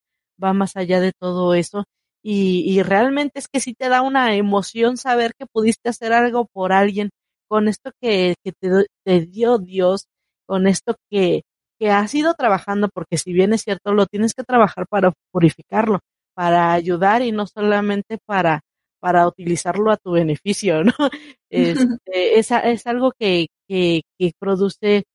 va 0.44 0.54
más 0.54 0.76
allá 0.76 1.00
de 1.00 1.14
todo 1.14 1.54
eso. 1.54 1.86
Y, 2.24 2.66
y 2.68 2.84
realmente 2.84 3.40
es 3.40 3.48
que 3.48 3.60
sí 3.62 3.74
te 3.74 3.90
da 3.90 4.02
una 4.02 4.36
emoción 4.36 4.98
saber 4.98 5.34
que 5.40 5.46
pudiste 5.46 5.90
hacer 5.90 6.14
algo 6.14 6.48
por 6.52 6.74
alguien 6.74 7.10
con 7.48 7.68
esto 7.70 7.92
que, 8.02 8.36
que 8.44 8.52
te, 8.52 8.88
te 9.06 9.22
dio 9.22 9.58
Dios, 9.60 10.08
con 10.46 10.68
esto 10.68 10.96
que, 11.10 11.44
que 11.80 11.90
has 11.92 12.14
ido 12.16 12.34
trabajando, 12.34 12.90
porque 12.94 13.18
si 13.18 13.34
bien 13.34 13.54
es 13.54 13.62
cierto, 13.62 13.94
lo 13.94 14.06
tienes 14.08 14.34
que 14.34 14.44
trabajar 14.44 14.88
para 14.90 15.14
purificarlo, 15.32 16.00
para 16.34 16.74
ayudar 16.74 17.22
y 17.22 17.32
no 17.32 17.48
solamente 17.48 18.18
para, 18.26 18.62
para 19.00 19.28
utilizarlo 19.28 19.92
a 19.92 19.98
tu 19.98 20.12
beneficio, 20.12 20.84
¿no? 20.84 20.94
Este, 21.50 22.40
es, 22.40 22.52
es 22.52 22.88
algo 22.88 23.14
que, 23.18 23.48
que, 23.70 24.02
que 24.20 24.32
produce 24.38 25.06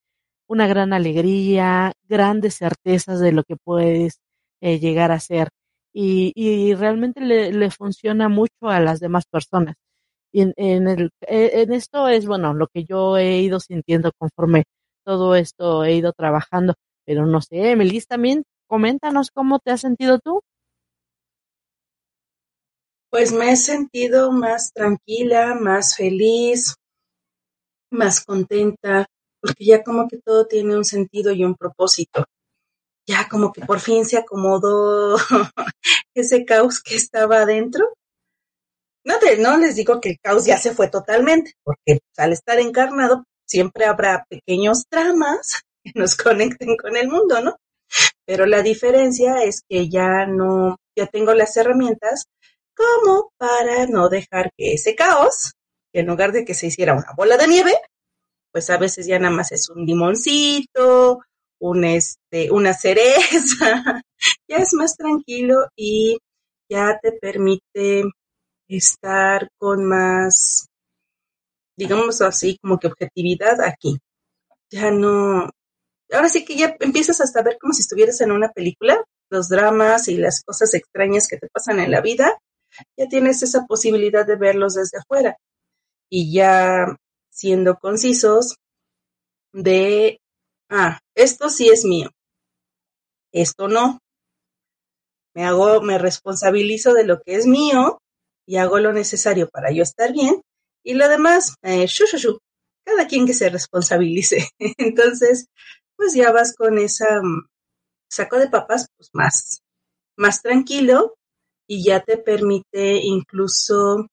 una 0.52 0.66
gran 0.66 0.92
alegría, 0.92 1.92
grandes 2.08 2.56
certezas 2.56 3.20
de 3.20 3.32
lo 3.32 3.42
que 3.42 3.56
puedes 3.56 4.20
eh, 4.60 4.78
llegar 4.78 5.10
a 5.10 5.18
ser. 5.18 5.48
Y, 5.94 6.32
y 6.34 6.74
realmente 6.74 7.20
le, 7.20 7.52
le, 7.52 7.70
funciona 7.70 8.28
mucho 8.28 8.68
a 8.68 8.80
las 8.80 9.00
demás 9.00 9.24
personas. 9.30 9.76
Y 10.30 10.42
en, 10.42 10.54
en, 10.56 10.88
el, 10.88 11.10
e, 11.22 11.62
en 11.62 11.72
esto 11.72 12.08
es, 12.08 12.26
bueno, 12.26 12.52
lo 12.54 12.66
que 12.68 12.84
yo 12.84 13.16
he 13.16 13.40
ido 13.40 13.60
sintiendo 13.60 14.12
conforme 14.18 14.64
todo 15.04 15.34
esto 15.36 15.84
he 15.84 15.94
ido 15.94 16.12
trabajando. 16.12 16.74
Pero 17.06 17.26
no 17.26 17.40
sé, 17.40 17.74
Melis, 17.74 18.06
también 18.06 18.44
coméntanos 18.68 19.30
cómo 19.30 19.58
te 19.58 19.70
has 19.70 19.80
sentido 19.80 20.18
tú. 20.18 20.40
Pues 23.10 23.32
me 23.32 23.52
he 23.52 23.56
sentido 23.56 24.32
más 24.32 24.72
tranquila, 24.72 25.54
más 25.54 25.96
feliz, 25.96 26.76
más 27.90 28.24
contenta, 28.24 29.06
porque 29.42 29.64
ya 29.64 29.82
como 29.82 30.08
que 30.08 30.18
todo 30.18 30.46
tiene 30.46 30.76
un 30.76 30.84
sentido 30.84 31.32
y 31.32 31.44
un 31.44 31.56
propósito. 31.56 32.24
Ya 33.06 33.28
como 33.28 33.52
que 33.52 33.62
por 33.62 33.80
fin 33.80 34.06
se 34.06 34.16
acomodó 34.16 35.16
ese 36.14 36.44
caos 36.44 36.80
que 36.80 36.94
estaba 36.94 37.40
adentro. 37.42 37.92
No, 39.04 39.18
te, 39.18 39.36
no 39.36 39.58
les 39.58 39.74
digo 39.74 40.00
que 40.00 40.10
el 40.10 40.18
caos 40.22 40.46
ya 40.46 40.58
se 40.58 40.72
fue 40.72 40.88
totalmente, 40.88 41.54
porque 41.64 41.98
pues, 41.98 42.18
al 42.18 42.32
estar 42.32 42.60
encarnado 42.60 43.24
siempre 43.44 43.84
habrá 43.84 44.24
pequeños 44.28 44.84
dramas 44.88 45.62
que 45.84 45.92
nos 45.96 46.16
conecten 46.16 46.76
con 46.76 46.96
el 46.96 47.08
mundo, 47.08 47.42
¿no? 47.42 47.56
Pero 48.24 48.46
la 48.46 48.62
diferencia 48.62 49.42
es 49.42 49.62
que 49.68 49.90
ya 49.90 50.24
no, 50.26 50.76
ya 50.96 51.08
tengo 51.08 51.34
las 51.34 51.56
herramientas 51.56 52.26
como 52.74 53.32
para 53.36 53.86
no 53.86 54.08
dejar 54.08 54.52
que 54.56 54.74
ese 54.74 54.94
caos, 54.94 55.52
que 55.92 56.00
en 56.00 56.06
lugar 56.06 56.30
de 56.30 56.44
que 56.44 56.54
se 56.54 56.68
hiciera 56.68 56.94
una 56.94 57.12
bola 57.16 57.36
de 57.36 57.48
nieve, 57.48 57.74
pues 58.52 58.70
a 58.70 58.76
veces 58.76 59.06
ya 59.06 59.18
nada 59.18 59.34
más 59.34 59.50
es 59.52 59.68
un 59.70 59.84
limoncito, 59.84 61.20
un 61.60 61.84
este, 61.84 62.50
una 62.50 62.74
cereza, 62.74 64.02
ya 64.48 64.56
es 64.56 64.74
más 64.74 64.96
tranquilo 64.96 65.66
y 65.76 66.18
ya 66.68 66.98
te 67.02 67.12
permite 67.12 68.04
estar 68.68 69.48
con 69.58 69.84
más, 69.84 70.66
digamos 71.76 72.20
así, 72.22 72.58
como 72.60 72.78
que 72.78 72.88
objetividad 72.88 73.60
aquí. 73.60 73.98
Ya 74.70 74.90
no, 74.90 75.50
ahora 76.12 76.28
sí 76.28 76.44
que 76.44 76.56
ya 76.56 76.76
empiezas 76.80 77.20
hasta 77.20 77.42
ver 77.42 77.58
como 77.60 77.72
si 77.72 77.82
estuvieras 77.82 78.20
en 78.20 78.32
una 78.32 78.50
película, 78.50 79.02
los 79.30 79.48
dramas 79.48 80.08
y 80.08 80.16
las 80.16 80.42
cosas 80.42 80.74
extrañas 80.74 81.28
que 81.28 81.38
te 81.38 81.48
pasan 81.48 81.80
en 81.80 81.90
la 81.90 82.00
vida, 82.00 82.38
ya 82.96 83.08
tienes 83.08 83.42
esa 83.42 83.66
posibilidad 83.66 84.26
de 84.26 84.36
verlos 84.36 84.74
desde 84.74 84.98
afuera. 84.98 85.36
Y 86.10 86.32
ya 86.34 86.96
siendo 87.32 87.76
concisos 87.76 88.56
de, 89.52 90.20
ah, 90.70 91.00
esto 91.14 91.48
sí 91.48 91.68
es 91.68 91.84
mío, 91.84 92.10
esto 93.32 93.68
no. 93.68 93.98
Me 95.34 95.44
hago, 95.44 95.80
me 95.80 95.98
responsabilizo 95.98 96.92
de 96.92 97.04
lo 97.04 97.20
que 97.22 97.36
es 97.36 97.46
mío 97.46 97.98
y 98.46 98.56
hago 98.56 98.78
lo 98.78 98.92
necesario 98.92 99.48
para 99.48 99.72
yo 99.72 99.82
estar 99.82 100.12
bien 100.12 100.42
y 100.84 100.94
lo 100.94 101.08
demás, 101.08 101.54
eh, 101.62 101.86
shu, 101.86 102.04
shu, 102.06 102.18
shu, 102.18 102.38
cada 102.84 103.06
quien 103.06 103.26
que 103.26 103.32
se 103.32 103.48
responsabilice. 103.48 104.48
Entonces, 104.78 105.46
pues 105.96 106.14
ya 106.14 106.32
vas 106.32 106.54
con 106.54 106.78
esa 106.78 107.22
mm, 107.22 107.46
saco 108.10 108.38
de 108.38 108.50
papas 108.50 108.88
pues 108.96 109.08
más, 109.14 109.62
más 110.16 110.42
tranquilo 110.42 111.14
y 111.66 111.84
ya 111.84 112.00
te 112.00 112.18
permite 112.18 112.96
incluso 113.02 114.06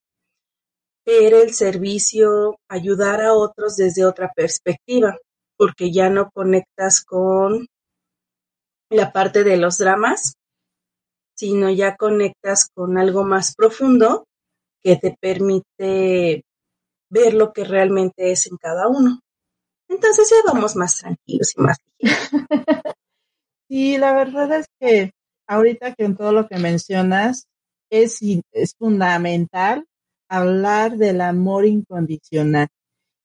ver 1.10 1.34
el 1.34 1.52
servicio, 1.52 2.56
ayudar 2.68 3.20
a 3.20 3.34
otros 3.34 3.76
desde 3.76 4.04
otra 4.04 4.30
perspectiva, 4.32 5.18
porque 5.56 5.90
ya 5.90 6.08
no 6.08 6.30
conectas 6.30 7.04
con 7.04 7.66
la 8.90 9.12
parte 9.12 9.42
de 9.42 9.56
los 9.56 9.78
dramas, 9.78 10.34
sino 11.36 11.68
ya 11.70 11.96
conectas 11.96 12.68
con 12.72 12.96
algo 12.96 13.24
más 13.24 13.54
profundo 13.56 14.24
que 14.82 14.96
te 14.96 15.16
permite 15.20 16.44
ver 17.10 17.34
lo 17.34 17.52
que 17.52 17.64
realmente 17.64 18.30
es 18.30 18.46
en 18.46 18.56
cada 18.56 18.86
uno. 18.86 19.20
Entonces 19.88 20.30
ya 20.30 20.52
vamos 20.52 20.76
más 20.76 20.98
tranquilos 20.98 21.54
y 21.56 21.60
más 21.60 21.78
Sí, 23.68 23.98
la 23.98 24.12
verdad 24.12 24.60
es 24.60 24.66
que 24.78 25.12
ahorita 25.48 25.94
que 25.94 26.04
en 26.04 26.16
todo 26.16 26.32
lo 26.32 26.46
que 26.46 26.58
mencionas 26.58 27.46
es, 27.90 28.20
es 28.52 28.74
fundamental 28.76 29.86
hablar 30.30 30.96
del 30.96 31.20
amor 31.20 31.66
incondicional. 31.66 32.68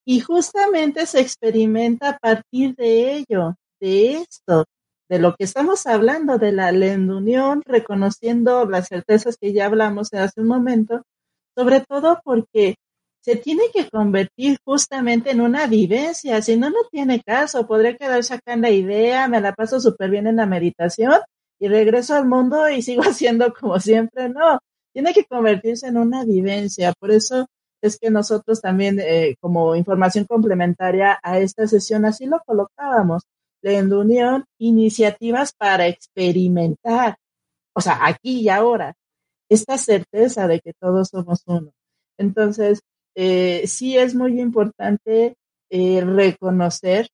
Y 0.06 0.20
justamente 0.20 1.06
se 1.06 1.22
experimenta 1.22 2.10
a 2.10 2.18
partir 2.18 2.76
de 2.76 3.16
ello, 3.16 3.56
de 3.80 4.18
esto, 4.18 4.66
de 5.10 5.20
lo 5.20 5.36
que 5.36 5.46
estamos 5.46 5.86
hablando, 5.88 6.38
de 6.38 6.52
la 6.52 6.70
unión, 6.70 7.62
reconociendo 7.66 8.66
las 8.66 8.88
certezas 8.88 9.38
que 9.38 9.54
ya 9.54 9.68
hablamos 9.68 10.14
hace 10.14 10.42
un 10.42 10.48
momento, 10.48 11.04
sobre 11.56 11.82
todo 11.82 12.20
porque 12.24 12.76
se 13.22 13.36
tiene 13.36 13.64
que 13.74 13.90
convertir 13.90 14.58
justamente 14.64 15.32
en 15.32 15.42
una 15.42 15.66
vivencia, 15.66 16.42
si 16.42 16.58
no, 16.58 16.70
no 16.70 16.78
tiene 16.92 17.22
caso, 17.22 17.66
podría 17.66 17.96
quedar 17.96 18.24
sacando 18.24 18.68
idea, 18.68 19.28
me 19.28 19.42
la 19.42 19.54
paso 19.54 19.80
súper 19.80 20.12
bien 20.12 20.28
en 20.28 20.36
la 20.36 20.46
meditación 20.46 21.22
y 21.60 21.68
regreso 21.68 22.16
al 22.16 22.28
mundo 22.28 22.70
y 22.70 22.82
sigo 22.82 23.02
haciendo 23.04 23.54
como 23.54 23.80
siempre, 23.80 24.30
no, 24.30 24.60
tiene 24.96 25.14
que 25.14 25.26
convertirse 25.26 25.88
en 25.88 25.98
una 25.98 26.24
vivencia, 26.24 26.94
por 26.98 27.12
eso 27.12 27.48
es 27.82 28.00
que 28.00 28.10
nosotros 28.10 28.62
también 28.62 28.98
eh, 29.02 29.36
como 29.42 29.76
información 29.76 30.24
complementaria 30.24 31.20
a 31.22 31.38
esta 31.40 31.68
sesión 31.68 32.06
así 32.06 32.26
lo 32.26 32.42
colocábamos, 32.46 33.24
en 33.62 33.92
unión 33.92 34.46
iniciativas 34.58 35.52
para 35.52 35.88
experimentar, 35.88 37.18
o 37.74 37.82
sea, 37.82 38.06
aquí 38.06 38.42
y 38.42 38.50
ahora, 38.50 38.94
esta 39.50 39.78
certeza 39.78 40.48
de 40.48 40.62
que 40.62 40.72
todos 40.80 41.10
somos 41.10 41.42
uno. 41.46 41.72
Entonces, 42.18 42.80
eh, 43.16 43.68
sí 43.68 43.98
es 43.98 44.16
muy 44.16 44.40
importante 44.40 45.36
eh, 45.70 46.02
reconocer 46.06 47.10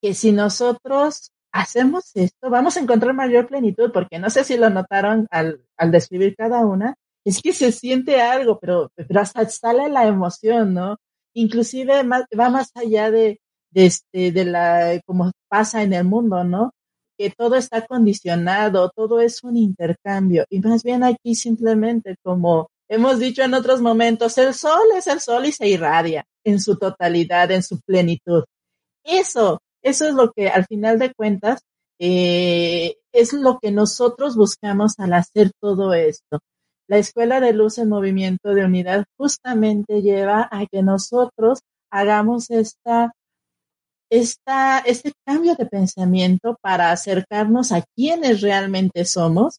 que 0.00 0.14
si 0.14 0.32
nosotros 0.32 1.30
hacemos 1.52 2.10
esto, 2.14 2.50
vamos 2.50 2.76
a 2.76 2.80
encontrar 2.80 3.14
mayor 3.14 3.46
plenitud, 3.46 3.92
porque 3.92 4.18
no 4.18 4.30
sé 4.30 4.44
si 4.44 4.56
lo 4.56 4.70
notaron 4.70 5.26
al, 5.30 5.64
describir 5.90 6.34
cada 6.36 6.64
una, 6.64 6.96
es 7.24 7.40
que 7.40 7.52
se 7.52 7.70
siente 7.70 8.20
algo, 8.20 8.58
pero, 8.58 8.90
pero 8.94 9.20
hasta 9.20 9.48
sale 9.48 9.88
la 9.88 10.06
emoción, 10.06 10.74
¿no? 10.74 10.96
Inclusive 11.34 12.02
va 12.02 12.50
más 12.50 12.70
allá 12.74 13.10
de, 13.10 13.40
de, 13.70 13.86
este, 13.86 14.32
de 14.32 14.44
la, 14.44 15.00
como 15.06 15.30
pasa 15.48 15.82
en 15.82 15.92
el 15.92 16.04
mundo, 16.04 16.42
¿no? 16.44 16.72
Que 17.18 17.30
todo 17.30 17.56
está 17.56 17.86
condicionado, 17.86 18.90
todo 18.94 19.20
es 19.20 19.44
un 19.44 19.56
intercambio. 19.56 20.44
Y 20.48 20.60
más 20.60 20.82
bien 20.82 21.04
aquí 21.04 21.34
simplemente 21.34 22.16
como 22.22 22.68
hemos 22.88 23.18
dicho 23.18 23.42
en 23.42 23.54
otros 23.54 23.80
momentos, 23.80 24.36
el 24.38 24.54
sol 24.54 24.82
es 24.96 25.06
el 25.06 25.20
sol 25.20 25.46
y 25.46 25.52
se 25.52 25.68
irradia 25.68 26.24
en 26.44 26.60
su 26.60 26.76
totalidad, 26.76 27.50
en 27.50 27.62
su 27.62 27.80
plenitud. 27.80 28.44
Eso, 29.04 29.60
eso 29.82 30.06
es 30.06 30.14
lo 30.14 30.32
que 30.32 30.48
al 30.48 30.66
final 30.66 30.98
de 30.98 31.12
cuentas 31.12 31.62
eh, 31.98 32.96
es 33.12 33.32
lo 33.32 33.58
que 33.60 33.70
nosotros 33.70 34.36
buscamos 34.36 34.98
al 34.98 35.12
hacer 35.12 35.52
todo 35.60 35.94
esto. 35.94 36.40
La 36.88 36.98
Escuela 36.98 37.40
de 37.40 37.52
Luz 37.52 37.78
en 37.78 37.88
Movimiento 37.88 38.54
de 38.54 38.64
Unidad 38.64 39.04
justamente 39.16 40.02
lleva 40.02 40.48
a 40.50 40.66
que 40.66 40.82
nosotros 40.82 41.60
hagamos 41.90 42.50
esta, 42.50 43.12
esta, 44.10 44.80
este 44.80 45.12
cambio 45.24 45.54
de 45.54 45.66
pensamiento 45.66 46.56
para 46.60 46.90
acercarnos 46.90 47.72
a 47.72 47.84
quienes 47.94 48.40
realmente 48.40 49.04
somos 49.04 49.58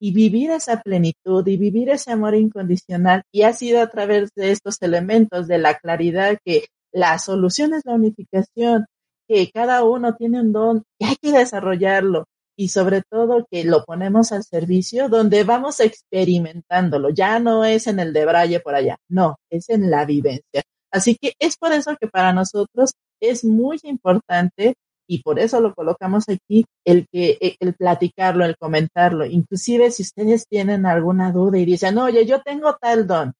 y 0.00 0.12
vivir 0.12 0.50
esa 0.50 0.80
plenitud 0.80 1.46
y 1.46 1.56
vivir 1.56 1.90
ese 1.90 2.10
amor 2.10 2.34
incondicional. 2.34 3.22
Y 3.30 3.42
ha 3.42 3.52
sido 3.52 3.80
a 3.80 3.88
través 3.88 4.30
de 4.34 4.50
estos 4.50 4.80
elementos 4.80 5.46
de 5.46 5.58
la 5.58 5.76
claridad 5.76 6.38
que 6.44 6.66
la 6.90 7.18
solución 7.18 7.74
es 7.74 7.82
la 7.84 7.94
unificación, 7.94 8.86
que 9.32 9.50
cada 9.50 9.82
uno 9.82 10.14
tiene 10.14 10.40
un 10.40 10.52
don 10.52 10.84
y 10.98 11.06
hay 11.06 11.16
que 11.16 11.32
desarrollarlo 11.32 12.26
y 12.54 12.68
sobre 12.68 13.00
todo 13.02 13.46
que 13.50 13.64
lo 13.64 13.82
ponemos 13.84 14.30
al 14.32 14.44
servicio 14.44 15.08
donde 15.08 15.42
vamos 15.44 15.80
experimentándolo. 15.80 17.08
Ya 17.10 17.38
no 17.38 17.64
es 17.64 17.86
en 17.86 17.98
el 17.98 18.12
de 18.12 18.26
Braille 18.26 18.60
por 18.60 18.74
allá, 18.74 18.98
no, 19.08 19.36
es 19.50 19.70
en 19.70 19.90
la 19.90 20.04
vivencia. 20.04 20.62
Así 20.90 21.16
que 21.16 21.32
es 21.38 21.56
por 21.56 21.72
eso 21.72 21.96
que 21.98 22.08
para 22.08 22.34
nosotros 22.34 22.92
es 23.20 23.42
muy 23.44 23.78
importante 23.84 24.74
y 25.08 25.22
por 25.22 25.38
eso 25.38 25.60
lo 25.60 25.74
colocamos 25.74 26.28
aquí, 26.28 26.66
el 26.84 27.06
que 27.10 27.38
e, 27.40 27.56
el 27.60 27.74
platicarlo, 27.74 28.44
el 28.44 28.56
comentarlo. 28.58 29.24
Inclusive 29.24 29.90
si 29.90 30.02
ustedes 30.02 30.46
tienen 30.46 30.84
alguna 30.84 31.32
duda 31.32 31.58
y 31.58 31.64
dicen, 31.64 31.96
oye, 31.96 32.26
yo 32.26 32.42
tengo 32.42 32.76
tal 32.78 33.06
don, 33.06 33.32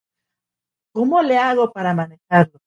¿cómo 0.92 1.22
le 1.22 1.36
hago 1.36 1.70
para 1.70 1.92
manejarlo? 1.94 2.61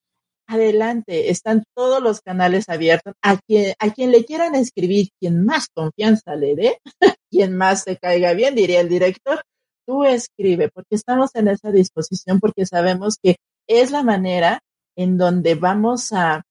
Adelante, 0.47 1.29
están 1.29 1.63
todos 1.75 2.01
los 2.01 2.21
canales 2.21 2.69
abiertos. 2.69 3.13
A 3.21 3.37
quien, 3.37 3.73
a 3.79 3.91
quien 3.91 4.11
le 4.11 4.25
quieran 4.25 4.55
escribir, 4.55 5.09
quien 5.19 5.45
más 5.45 5.67
confianza 5.73 6.35
le 6.35 6.55
dé, 6.55 6.79
quien 7.31 7.55
más 7.55 7.83
se 7.83 7.97
caiga 7.97 8.33
bien, 8.33 8.55
diría 8.55 8.81
el 8.81 8.89
director, 8.89 9.41
tú 9.85 10.03
escribe, 10.03 10.69
porque 10.69 10.95
estamos 10.95 11.35
en 11.35 11.47
esa 11.47 11.71
disposición, 11.71 12.39
porque 12.39 12.65
sabemos 12.65 13.17
que 13.21 13.37
es 13.67 13.91
la 13.91 14.03
manera 14.03 14.59
en 14.95 15.17
donde 15.17 15.55
vamos 15.55 16.13
a 16.13 16.43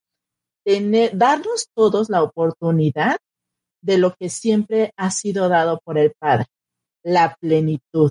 tener, 0.64 1.16
darnos 1.16 1.68
todos 1.74 2.08
la 2.10 2.22
oportunidad 2.22 3.16
de 3.82 3.98
lo 3.98 4.14
que 4.14 4.30
siempre 4.30 4.92
ha 4.96 5.10
sido 5.10 5.48
dado 5.48 5.80
por 5.84 5.98
el 5.98 6.12
Padre, 6.18 6.46
la 7.02 7.36
plenitud, 7.38 8.10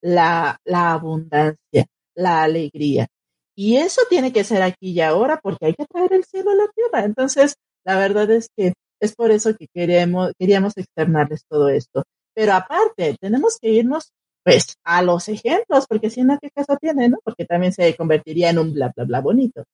la, 0.00 0.58
la 0.64 0.92
abundancia, 0.92 1.86
la 2.14 2.42
alegría. 2.42 3.08
Y 3.56 3.76
eso 3.76 4.02
tiene 4.08 4.32
que 4.32 4.44
ser 4.44 4.62
aquí 4.62 4.92
y 4.92 5.00
ahora 5.00 5.38
porque 5.42 5.66
hay 5.66 5.74
que 5.74 5.86
traer 5.86 6.12
el 6.14 6.24
cielo 6.24 6.50
a 6.50 6.54
la 6.54 6.68
tierra. 6.68 7.04
Entonces, 7.04 7.56
la 7.84 7.98
verdad 7.98 8.30
es 8.30 8.48
que 8.56 8.72
es 9.00 9.14
por 9.14 9.30
eso 9.30 9.54
que 9.56 9.66
queríamos, 9.72 10.32
queríamos 10.38 10.76
externarles 10.76 11.44
todo 11.48 11.68
esto. 11.68 12.04
Pero 12.34 12.52
aparte, 12.54 13.16
tenemos 13.20 13.58
que 13.60 13.70
irnos 13.70 14.10
pues 14.44 14.74
a 14.84 15.02
los 15.02 15.28
ejemplos, 15.28 15.86
porque 15.86 16.10
si 16.10 16.22
no, 16.22 16.38
¿qué 16.40 16.50
caso 16.50 16.76
tiene, 16.80 17.08
no? 17.08 17.18
Porque 17.24 17.44
también 17.44 17.72
se 17.72 17.94
convertiría 17.96 18.50
en 18.50 18.58
un 18.58 18.72
bla, 18.72 18.92
bla, 18.94 19.04
bla 19.04 19.20
bonito. 19.20 19.64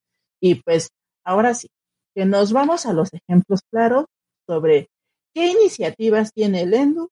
Y 0.41 0.57
pues, 0.57 0.91
ahora 1.24 1.55
sí, 1.55 1.68
que 2.14 2.24
nos 2.24 2.53
vamos 2.53 2.85
a 2.87 2.93
los 2.93 3.11
ejemplos 3.12 3.61
claros 3.70 4.07
sobre 4.47 4.89
qué 5.35 5.47
iniciativas 5.49 6.33
tiene 6.33 6.62
el 6.62 6.74
ENDU, 6.74 7.09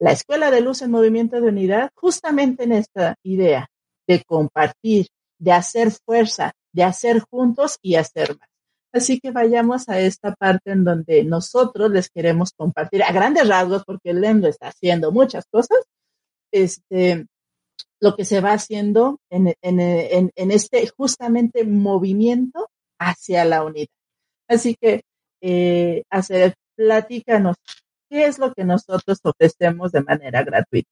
la 0.00 0.12
Escuela 0.12 0.50
de 0.50 0.62
Luz 0.62 0.82
en 0.82 0.90
Movimiento 0.90 1.40
de 1.40 1.48
Unidad, 1.48 1.90
justamente 1.94 2.64
en 2.64 2.72
esta 2.72 3.16
idea 3.22 3.68
de 4.08 4.24
compartir, 4.24 5.06
de 5.40 5.52
hacer 5.52 5.90
fuerza, 5.90 6.52
de 6.72 6.84
hacer 6.84 7.20
juntos 7.28 7.78
y 7.82 7.96
hacer 7.96 8.38
más. 8.38 8.48
Así 8.92 9.20
que 9.20 9.30
vayamos 9.30 9.88
a 9.88 10.00
esta 10.00 10.34
parte 10.34 10.72
en 10.72 10.84
donde 10.84 11.24
nosotros 11.24 11.90
les 11.90 12.10
queremos 12.10 12.52
compartir 12.52 13.02
a 13.02 13.12
grandes 13.12 13.48
rasgos, 13.48 13.84
porque 13.84 14.10
el 14.10 14.24
está 14.24 14.68
haciendo 14.68 15.12
muchas 15.12 15.46
cosas, 15.50 15.78
este, 16.52 17.26
lo 18.00 18.16
que 18.16 18.24
se 18.24 18.40
va 18.40 18.52
haciendo 18.52 19.18
en, 19.30 19.54
este 20.36 20.88
justamente 20.88 21.64
movimiento 21.64 22.68
hacia 22.98 23.44
la 23.44 23.64
unidad. 23.64 23.86
Así 24.48 24.76
que, 24.80 25.02
eh, 25.40 26.02
hacer, 26.10 26.54
platícanos, 26.76 27.56
¿qué 28.10 28.26
es 28.26 28.38
lo 28.38 28.52
que 28.52 28.64
nosotros 28.64 29.20
ofrecemos 29.22 29.92
de 29.92 30.02
manera 30.02 30.42
gratuita? 30.42 30.90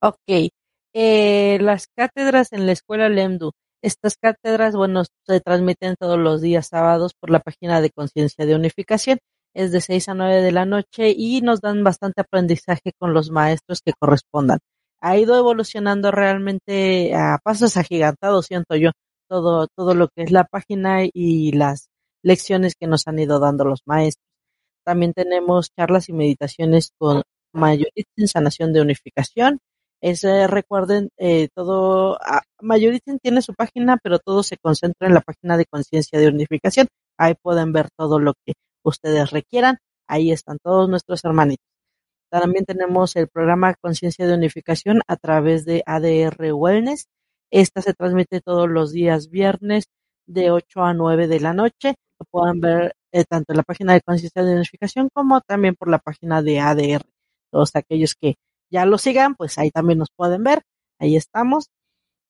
Ok, 0.00 0.50
eh, 0.98 1.58
las 1.60 1.88
cátedras 1.94 2.54
en 2.54 2.64
la 2.64 2.72
escuela 2.72 3.10
Lemdu. 3.10 3.52
Estas 3.82 4.16
cátedras, 4.16 4.74
bueno, 4.74 5.02
se 5.26 5.40
transmiten 5.40 5.94
todos 6.00 6.18
los 6.18 6.40
días 6.40 6.68
sábados 6.68 7.12
por 7.20 7.28
la 7.28 7.40
página 7.40 7.82
de 7.82 7.90
Conciencia 7.90 8.46
de 8.46 8.54
Unificación. 8.54 9.18
Es 9.54 9.72
de 9.72 9.82
6 9.82 10.08
a 10.08 10.14
9 10.14 10.40
de 10.40 10.52
la 10.52 10.64
noche 10.64 11.12
y 11.14 11.42
nos 11.42 11.60
dan 11.60 11.84
bastante 11.84 12.22
aprendizaje 12.22 12.92
con 12.98 13.12
los 13.12 13.30
maestros 13.30 13.82
que 13.84 13.92
correspondan. 13.92 14.58
Ha 15.02 15.18
ido 15.18 15.36
evolucionando 15.36 16.10
realmente 16.12 17.14
a 17.14 17.38
pasos 17.44 17.76
agigantados, 17.76 18.46
siento 18.46 18.74
yo, 18.74 18.92
todo, 19.28 19.66
todo 19.76 19.94
lo 19.94 20.08
que 20.08 20.22
es 20.22 20.30
la 20.30 20.44
página 20.44 21.00
y 21.12 21.52
las 21.52 21.90
lecciones 22.22 22.74
que 22.74 22.86
nos 22.86 23.06
han 23.06 23.18
ido 23.18 23.38
dando 23.38 23.66
los 23.66 23.82
maestros. 23.84 24.24
También 24.82 25.12
tenemos 25.12 25.68
charlas 25.76 26.08
y 26.08 26.14
meditaciones 26.14 26.92
con 26.96 27.22
mayorista 27.52 28.12
en 28.16 28.28
sanación 28.28 28.72
de 28.72 28.80
unificación, 28.80 29.58
ese, 30.10 30.46
recuerden, 30.46 31.10
eh, 31.16 31.48
todo, 31.52 32.16
ah, 32.20 32.42
Mayoriten 32.60 33.18
tiene 33.18 33.42
su 33.42 33.54
página, 33.54 33.98
pero 34.00 34.20
todo 34.20 34.44
se 34.44 34.56
concentra 34.56 35.08
en 35.08 35.14
la 35.14 35.20
página 35.20 35.56
de 35.56 35.66
conciencia 35.66 36.20
de 36.20 36.28
unificación. 36.28 36.86
Ahí 37.18 37.34
pueden 37.34 37.72
ver 37.72 37.88
todo 37.96 38.20
lo 38.20 38.34
que 38.44 38.52
ustedes 38.84 39.32
requieran. 39.32 39.78
Ahí 40.06 40.30
están 40.30 40.58
todos 40.62 40.88
nuestros 40.88 41.24
hermanitos. 41.24 41.66
También 42.30 42.64
tenemos 42.64 43.16
el 43.16 43.26
programa 43.26 43.74
Conciencia 43.74 44.28
de 44.28 44.34
Unificación 44.34 45.00
a 45.08 45.16
través 45.16 45.64
de 45.64 45.82
ADR 45.84 46.52
Wellness. 46.52 47.06
Esta 47.50 47.82
se 47.82 47.92
transmite 47.92 48.40
todos 48.40 48.68
los 48.68 48.92
días 48.92 49.28
viernes 49.28 49.86
de 50.26 50.52
8 50.52 50.82
a 50.82 50.94
9 50.94 51.26
de 51.26 51.40
la 51.40 51.52
noche. 51.52 51.96
Lo 52.20 52.26
pueden 52.30 52.60
ver 52.60 52.94
eh, 53.10 53.24
tanto 53.24 53.52
en 53.52 53.56
la 53.56 53.64
página 53.64 53.92
de 53.94 54.02
Conciencia 54.02 54.44
de 54.44 54.54
Unificación 54.54 55.08
como 55.12 55.40
también 55.40 55.74
por 55.74 55.88
la 55.90 55.98
página 55.98 56.42
de 56.42 56.60
ADR. 56.60 57.02
Todos 57.50 57.74
aquellos 57.74 58.14
que 58.14 58.36
ya 58.70 58.86
lo 58.86 58.98
sigan, 58.98 59.34
pues 59.34 59.58
ahí 59.58 59.70
también 59.70 59.98
nos 59.98 60.08
pueden 60.16 60.44
ver, 60.44 60.62
ahí 60.98 61.16
estamos. 61.16 61.68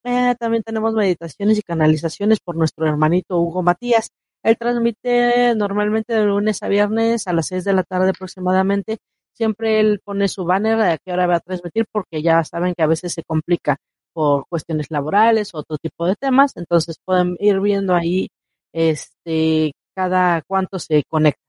Eh, 0.05 0.35
también 0.39 0.63
tenemos 0.63 0.95
meditaciones 0.95 1.59
y 1.59 1.63
canalizaciones 1.63 2.41
por 2.41 2.57
nuestro 2.57 2.87
hermanito 2.87 3.41
Hugo 3.41 3.63
Matías. 3.63 4.11
Él 4.45 4.57
transmite 4.59 5.55
normalmente 5.57 6.15
de 6.15 6.25
lunes 6.25 6.63
a 6.63 6.69
viernes 6.69 7.27
a 7.27 7.33
las 7.33 7.49
6 7.49 7.65
de 7.65 7.73
la 7.73 7.83
tarde 7.83 8.11
aproximadamente. 8.11 8.99
Siempre 9.35 9.81
él 9.81 10.01
pone 10.05 10.29
su 10.29 10.45
banner 10.45 10.81
a 10.81 10.99
qué 10.99 11.13
hora 11.13 11.27
va 11.27 11.37
a 11.37 11.41
transmitir 11.41 11.87
porque 11.93 12.23
ya 12.23 12.45
saben 12.45 12.75
que 12.77 12.83
a 12.85 12.87
veces 12.87 13.13
se 13.13 13.25
complica 13.25 13.77
por 14.15 14.47
cuestiones 14.49 14.87
laborales 14.91 15.53
o 15.55 15.59
otro 15.59 15.77
tipo 15.79 16.07
de 16.07 16.15
temas. 16.17 16.53
Entonces 16.57 16.97
pueden 17.05 17.37
ir 17.41 17.61
viendo 17.61 17.95
ahí 17.95 18.29
este 18.73 19.73
cada 19.97 20.43
cuánto 20.47 20.79
se 20.79 21.03
conecta. 21.09 21.46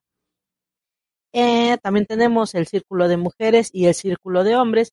Eh, 1.39 1.77
también 1.83 2.07
tenemos 2.07 2.55
el 2.55 2.65
círculo 2.65 3.07
de 3.07 3.15
mujeres 3.17 3.69
y 3.71 3.85
el 3.85 3.93
círculo 3.93 4.43
de 4.43 4.55
hombres. 4.55 4.91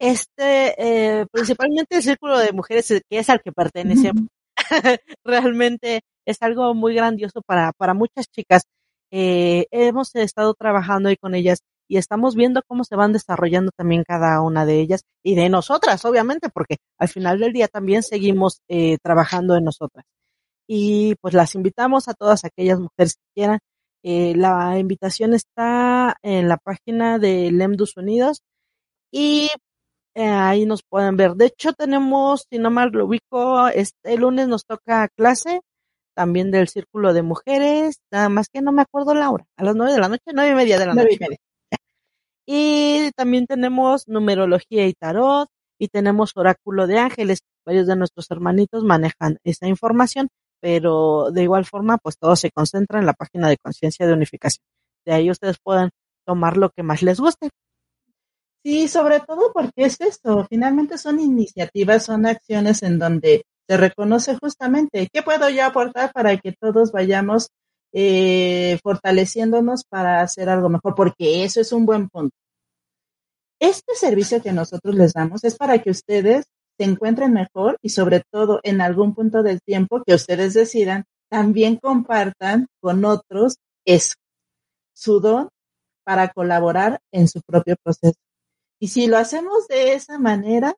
Este, 0.00 0.74
eh, 0.76 1.26
principalmente 1.30 1.96
el 1.96 2.02
círculo 2.02 2.36
de 2.36 2.52
mujeres, 2.52 2.88
que 2.88 3.18
es 3.18 3.30
al 3.30 3.40
que 3.40 3.52
pertenecemos. 3.52 4.26
realmente 5.24 6.00
es 6.26 6.42
algo 6.42 6.74
muy 6.74 6.94
grandioso 6.96 7.42
para, 7.46 7.72
para 7.72 7.94
muchas 7.94 8.26
chicas. 8.28 8.64
Eh, 9.12 9.66
hemos 9.70 10.12
estado 10.16 10.54
trabajando 10.54 11.10
ahí 11.10 11.16
con 11.16 11.36
ellas 11.36 11.60
y 11.86 11.98
estamos 11.98 12.34
viendo 12.34 12.62
cómo 12.66 12.82
se 12.82 12.96
van 12.96 13.12
desarrollando 13.12 13.70
también 13.76 14.02
cada 14.02 14.40
una 14.40 14.66
de 14.66 14.80
ellas 14.80 15.02
y 15.22 15.36
de 15.36 15.48
nosotras, 15.48 16.04
obviamente, 16.04 16.48
porque 16.48 16.78
al 16.98 17.08
final 17.08 17.38
del 17.38 17.52
día 17.52 17.68
también 17.68 18.02
seguimos 18.02 18.62
eh, 18.66 18.98
trabajando 19.00 19.54
en 19.54 19.62
nosotras. 19.62 20.04
Y 20.66 21.14
pues 21.20 21.34
las 21.34 21.54
invitamos 21.54 22.08
a 22.08 22.14
todas 22.14 22.44
aquellas 22.44 22.80
mujeres 22.80 23.14
que 23.14 23.32
quieran. 23.34 23.60
Eh, 24.06 24.34
la 24.36 24.78
invitación 24.78 25.32
está 25.32 26.18
en 26.22 26.46
la 26.46 26.58
página 26.58 27.18
de 27.18 27.50
Lemdus 27.50 27.96
Unidos 27.96 28.42
y 29.10 29.48
eh, 30.14 30.26
ahí 30.26 30.66
nos 30.66 30.82
pueden 30.82 31.16
ver. 31.16 31.36
De 31.36 31.46
hecho, 31.46 31.72
tenemos, 31.72 32.46
si 32.50 32.58
no 32.58 32.70
mal 32.70 32.90
lo 32.92 33.06
ubico, 33.06 33.66
este 33.68 34.18
lunes 34.18 34.46
nos 34.46 34.66
toca 34.66 35.08
clase 35.16 35.62
también 36.14 36.50
del 36.50 36.68
Círculo 36.68 37.14
de 37.14 37.22
Mujeres, 37.22 37.96
nada 38.12 38.28
más 38.28 38.48
que 38.48 38.60
no 38.60 38.72
me 38.72 38.82
acuerdo 38.82 39.14
la 39.14 39.30
hora, 39.30 39.46
a 39.56 39.64
las 39.64 39.74
nueve 39.74 39.94
de 39.94 40.00
la 40.00 40.08
noche, 40.08 40.22
nueve 40.34 40.50
y 40.50 40.54
media 40.54 40.78
de 40.78 40.86
la 40.86 40.94
noche. 40.94 41.18
Y 42.46 43.10
también 43.16 43.46
tenemos 43.46 44.06
numerología 44.06 44.86
y 44.86 44.92
tarot 44.92 45.48
y 45.78 45.88
tenemos 45.88 46.32
oráculo 46.36 46.86
de 46.86 46.98
ángeles. 46.98 47.40
Varios 47.64 47.86
de 47.86 47.96
nuestros 47.96 48.30
hermanitos 48.30 48.84
manejan 48.84 49.38
esa 49.44 49.66
información, 49.66 50.28
pero 50.64 51.30
de 51.30 51.42
igual 51.42 51.66
forma, 51.66 51.98
pues 51.98 52.16
todo 52.16 52.34
se 52.36 52.50
concentra 52.50 52.98
en 52.98 53.04
la 53.04 53.12
página 53.12 53.50
de 53.50 53.58
conciencia 53.58 54.06
de 54.06 54.14
unificación. 54.14 54.64
De 55.04 55.12
ahí 55.12 55.30
ustedes 55.30 55.58
pueden 55.62 55.90
tomar 56.24 56.56
lo 56.56 56.70
que 56.70 56.82
más 56.82 57.02
les 57.02 57.20
guste. 57.20 57.50
Sí, 58.64 58.88
sobre 58.88 59.20
todo 59.20 59.52
porque 59.52 59.84
es 59.84 60.00
esto, 60.00 60.46
finalmente 60.48 60.96
son 60.96 61.20
iniciativas, 61.20 62.06
son 62.06 62.24
acciones 62.24 62.82
en 62.82 62.98
donde 62.98 63.44
se 63.68 63.76
reconoce 63.76 64.38
justamente 64.38 65.06
qué 65.12 65.22
puedo 65.22 65.50
yo 65.50 65.66
aportar 65.66 66.14
para 66.14 66.34
que 66.38 66.52
todos 66.58 66.92
vayamos 66.92 67.48
eh, 67.92 68.78
fortaleciéndonos 68.82 69.84
para 69.84 70.22
hacer 70.22 70.48
algo 70.48 70.70
mejor, 70.70 70.94
porque 70.94 71.44
eso 71.44 71.60
es 71.60 71.72
un 71.72 71.84
buen 71.84 72.08
punto. 72.08 72.34
Este 73.60 73.94
servicio 73.96 74.42
que 74.42 74.54
nosotros 74.54 74.94
les 74.94 75.12
damos 75.12 75.44
es 75.44 75.56
para 75.56 75.82
que 75.82 75.90
ustedes 75.90 76.46
se 76.78 76.84
encuentren 76.84 77.32
mejor 77.32 77.78
y 77.82 77.90
sobre 77.90 78.22
todo 78.30 78.60
en 78.62 78.80
algún 78.80 79.14
punto 79.14 79.42
del 79.42 79.60
tiempo 79.62 80.02
que 80.04 80.14
ustedes 80.14 80.54
decidan, 80.54 81.04
también 81.30 81.76
compartan 81.76 82.66
con 82.80 83.04
otros 83.04 83.56
eso, 83.84 84.14
su 84.94 85.20
don 85.20 85.48
para 86.04 86.28
colaborar 86.28 87.00
en 87.12 87.28
su 87.28 87.40
propio 87.42 87.76
proceso. 87.82 88.18
Y 88.78 88.88
si 88.88 89.06
lo 89.06 89.16
hacemos 89.16 89.66
de 89.68 89.94
esa 89.94 90.18
manera, 90.18 90.74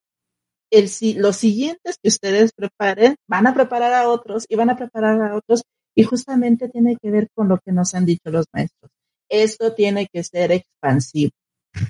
el, 0.70 0.90
los 1.16 1.36
siguientes 1.36 1.96
que 2.02 2.08
ustedes 2.08 2.52
preparen 2.52 3.16
van 3.28 3.46
a 3.46 3.54
preparar 3.54 3.92
a 3.94 4.08
otros 4.08 4.44
y 4.48 4.56
van 4.56 4.70
a 4.70 4.76
preparar 4.76 5.20
a 5.20 5.36
otros 5.36 5.62
y 5.94 6.04
justamente 6.04 6.68
tiene 6.68 6.96
que 7.00 7.10
ver 7.10 7.28
con 7.34 7.48
lo 7.48 7.58
que 7.58 7.72
nos 7.72 7.94
han 7.94 8.04
dicho 8.04 8.30
los 8.30 8.46
maestros. 8.52 8.90
Esto 9.28 9.74
tiene 9.74 10.06
que 10.12 10.22
ser 10.22 10.52
expansivo. 10.52 11.32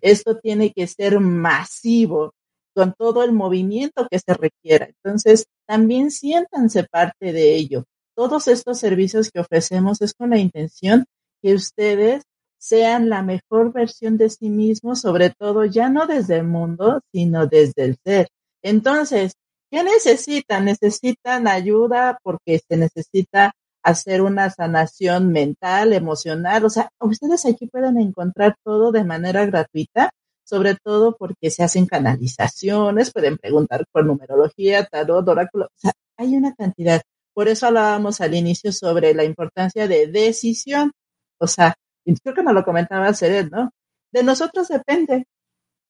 Esto 0.01 0.39
tiene 0.39 0.73
que 0.73 0.87
ser 0.87 1.21
masivo 1.21 2.33
con 2.77 2.93
todo 2.93 3.25
el 3.25 3.33
movimiento 3.33 4.07
que 4.11 4.19
se 4.19 4.35
requiera. 4.35 4.87
Entonces, 4.87 5.47
también 5.67 6.11
siéntanse 6.11 6.85
parte 6.85 7.33
de 7.33 7.57
ello. 7.57 7.85
Todos 8.15 8.49
estos 8.49 8.79
servicios 8.79 9.31
que 9.31 9.41
ofrecemos 9.41 10.03
es 10.03 10.13
con 10.13 10.31
la 10.31 10.39
intención 10.39 11.07
que 11.43 11.55
ustedes 11.55 12.25
sean 12.59 13.09
la 13.09 13.23
mejor 13.23 13.73
versión 13.73 14.19
de 14.19 14.29
sí 14.29 14.51
mismos, 14.51 15.01
sobre 15.01 15.31
todo 15.31 15.65
ya 15.65 15.89
no 15.89 16.07
desde 16.07 16.37
el 16.37 16.45
mundo, 16.45 17.01
sino 17.13 17.47
desde 17.47 17.85
el 17.85 17.97
ser. 18.05 18.29
Entonces, 18.63 19.33
¿qué 19.71 19.83
necesitan? 19.83 20.67
Necesitan 20.67 21.49
ayuda 21.49 22.19
porque 22.23 22.61
se 22.69 22.77
necesita 22.77 23.55
hacer 23.83 24.21
una 24.21 24.51
sanación 24.51 25.33
mental, 25.33 25.95
emocional. 25.95 26.65
O 26.67 26.71
sea, 26.71 26.91
ustedes 27.01 27.47
aquí 27.47 27.69
pueden 27.69 27.99
encontrar 27.99 28.57
todo 28.63 28.93
de 28.93 29.05
manera 29.05 29.47
gratuita, 29.47 30.11
sobre 30.47 30.77
todo 30.77 31.17
porque 31.17 31.51
se 31.51 31.65
hacen 31.65 31.87
canalizaciones, 31.87 33.13
pueden 33.13 33.37
preguntar 33.37 33.85
por 33.91 34.07
numerología, 34.07 34.87
tarot, 34.87 35.29
oráculo. 35.29 35.67
O 35.67 35.79
sea, 35.79 35.93
hay 36.17 36.37
una 36.37 36.55
cantidad. 36.55 37.03
Por 37.35 37.49
eso 37.49 37.67
hablábamos 37.67 38.21
al 38.21 38.35
inicio 38.35 38.73
sobre 38.73 39.13
la 39.13 39.25
importancia 39.25 39.89
de 39.89 40.07
decisión. 40.07 40.93
O 41.39 41.49
sea, 41.49 41.75
creo 42.23 42.35
que 42.35 42.43
nos 42.43 42.55
lo 42.55 42.65
comentaba 42.65 43.13
Seret, 43.13 43.51
¿no? 43.51 43.71
De 44.13 44.23
nosotros 44.23 44.69
depende 44.69 45.27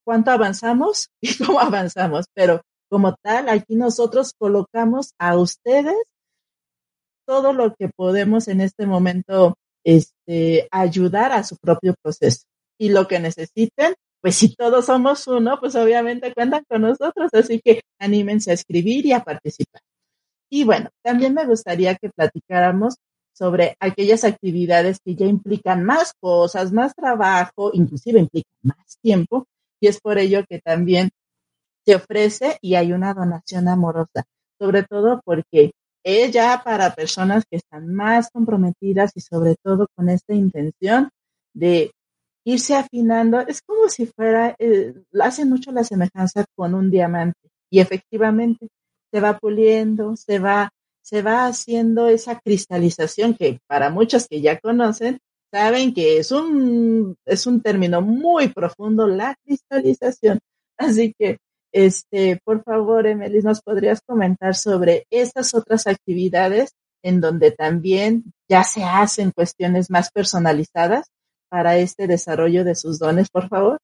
cuánto 0.05 0.31
avanzamos 0.31 1.11
y 1.21 1.37
cómo 1.37 1.61
avanzamos, 1.61 2.27
pero 2.35 2.63
como 2.89 3.15
tal, 3.23 3.49
aquí 3.49 3.75
nosotros 3.75 4.33
colocamos 4.39 5.13
a 5.19 5.37
ustedes 5.37 5.97
todo 7.27 7.53
lo 7.53 7.75
que 7.75 7.89
podemos 7.89 8.49
en 8.49 8.61
este 8.61 8.87
momento 8.87 9.59
este, 9.85 10.69
ayudar 10.71 11.33
a 11.33 11.45
su 11.45 11.57
propio 11.57 11.95
proceso. 12.01 12.45
Y 12.79 12.91
lo 12.91 13.07
que 13.07 13.19
necesiten, 13.19 13.95
pues 14.27 14.39
si 14.39 14.57
todos 14.57 14.87
somos 14.87 15.25
uno, 15.29 15.57
pues 15.61 15.77
obviamente 15.77 16.35
cuentan 16.35 16.65
con 16.69 16.83
nosotros, 16.83 17.31
así 17.33 17.61
que 17.61 17.83
anímense 18.01 18.51
a 18.51 18.55
escribir 18.55 19.07
y 19.07 19.13
a 19.13 19.23
participar. 19.23 19.81
Y 20.51 20.65
bueno, 20.65 20.91
también 21.01 21.33
me 21.33 21.47
gustaría 21.47 21.95
que 21.95 22.11
platicáramos 22.11 22.97
sobre 23.33 23.77
aquellas 23.79 24.25
actividades 24.25 24.99
que 24.99 25.15
ya 25.15 25.27
implican 25.27 25.85
más 25.85 26.13
cosas, 26.19 26.73
más 26.73 26.93
trabajo, 26.97 27.71
inclusive 27.73 28.19
implican 28.19 28.51
más 28.63 28.99
tiempo, 29.01 29.47
y 29.81 29.87
es 29.87 30.01
por 30.01 30.19
ello 30.19 30.45
que 30.49 30.59
también 30.59 31.11
se 31.85 31.95
ofrece 31.95 32.59
y 32.61 32.75
hay 32.75 32.93
una 32.93 33.15
donación 33.15 33.69
amorosa, 33.69 34.25
sobre 34.59 34.83
todo 34.83 35.21
porque 35.25 35.71
es 36.03 36.33
ya 36.33 36.63
para 36.65 36.97
personas 36.97 37.45
que 37.49 37.59
están 37.59 37.95
más 37.95 38.31
comprometidas 38.33 39.13
y 39.15 39.21
sobre 39.21 39.55
todo 39.63 39.87
con 39.95 40.09
esta 40.09 40.35
intención 40.35 41.11
de 41.55 41.93
irse 42.47 42.75
afinando. 42.75 43.41
Es 43.41 43.61
como 43.61 43.89
si 43.89 44.07
fuera, 44.07 44.55
eh, 44.59 44.95
hace 45.21 45.45
mucho 45.45 45.73
la 45.73 45.85
semejanza 45.85 46.45
con 46.55 46.75
un 46.75 46.91
diamante 46.91 47.51
y 47.71 47.81
efectivamente 47.81 48.69
se 49.13 49.21
va 49.21 49.37
puliendo, 49.39 50.17
se 50.17 50.39
va, 50.39 50.71
se 51.03 51.23
va 51.23 51.47
haciendo 51.47 52.07
esa 52.09 52.39
cristalización 52.39 53.35
que 53.35 53.59
para 53.67 53.91
muchos 53.91 54.29
que 54.29 54.41
ya 54.41 54.59
conocen, 54.59 55.19
saben 55.53 55.93
que 55.93 56.19
es 56.19 56.31
un, 56.31 57.17
es 57.27 57.47
un 57.47 57.61
término 57.61 58.01
muy 58.01 58.49
profundo, 58.49 59.07
la 59.07 59.35
cristalización. 59.45 60.39
Así 60.79 61.15
que 61.19 61.39
este, 61.73 62.41
por 62.45 62.63
favor, 62.63 63.07
Emily, 63.07 63.41
¿nos 63.43 63.61
podrías 63.61 64.01
comentar 64.07 64.55
sobre 64.55 65.07
estas 65.11 65.53
otras 65.53 65.87
actividades 65.87 66.71
en 67.03 67.21
donde 67.21 67.51
también 67.51 68.33
ya 68.49 68.63
se 68.65 68.85
hacen 68.85 69.33
cuestiones 69.33 69.91
más 69.91 70.11
personalizadas 70.11 71.09
para 71.49 71.77
este 71.79 72.07
desarrollo 72.07 72.65
de 72.65 72.75
sus 72.75 72.99
dones, 72.99 73.31
por 73.31 73.49
favor? 73.49 73.79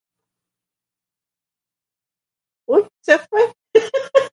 Uy, 2.67 2.87
se 3.01 3.19
fue. 3.19 3.41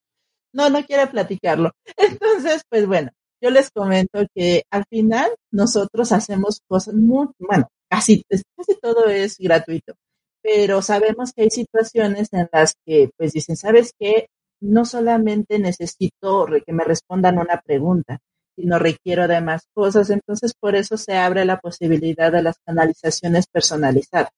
no, 0.53 0.69
no 0.69 0.83
quiere 0.85 1.07
platicarlo. 1.07 1.71
Entonces, 1.97 2.63
pues 2.69 2.87
bueno, 2.87 3.11
yo 3.41 3.49
les 3.49 3.71
comento 3.71 4.25
que 4.35 4.63
al 4.71 4.85
final 4.89 5.31
nosotros 5.51 6.11
hacemos 6.11 6.61
cosas 6.67 6.93
muy, 6.95 7.27
bueno, 7.39 7.67
casi, 7.89 8.23
casi 8.55 8.75
todo 8.81 9.07
es 9.07 9.37
gratuito 9.37 9.95
pero 10.41 10.81
sabemos 10.81 11.33
que 11.33 11.43
hay 11.43 11.49
situaciones 11.49 12.29
en 12.31 12.49
las 12.51 12.75
que 12.85 13.11
pues 13.17 13.33
dicen, 13.33 13.57
¿sabes 13.57 13.93
qué? 13.97 14.27
No 14.61 14.85
solamente 14.85 15.59
necesito 15.59 16.47
que 16.65 16.73
me 16.73 16.83
respondan 16.83 17.37
una 17.37 17.61
pregunta, 17.61 18.19
sino 18.59 18.79
requiero 18.79 19.27
de 19.27 19.41
más 19.41 19.63
cosas, 19.73 20.09
entonces 20.09 20.53
por 20.59 20.75
eso 20.75 20.97
se 20.97 21.15
abre 21.15 21.45
la 21.45 21.59
posibilidad 21.59 22.31
de 22.31 22.43
las 22.43 22.57
canalizaciones 22.65 23.47
personalizadas, 23.47 24.31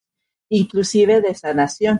inclusive 0.49 1.21
de 1.21 1.33
sanación, 1.33 1.99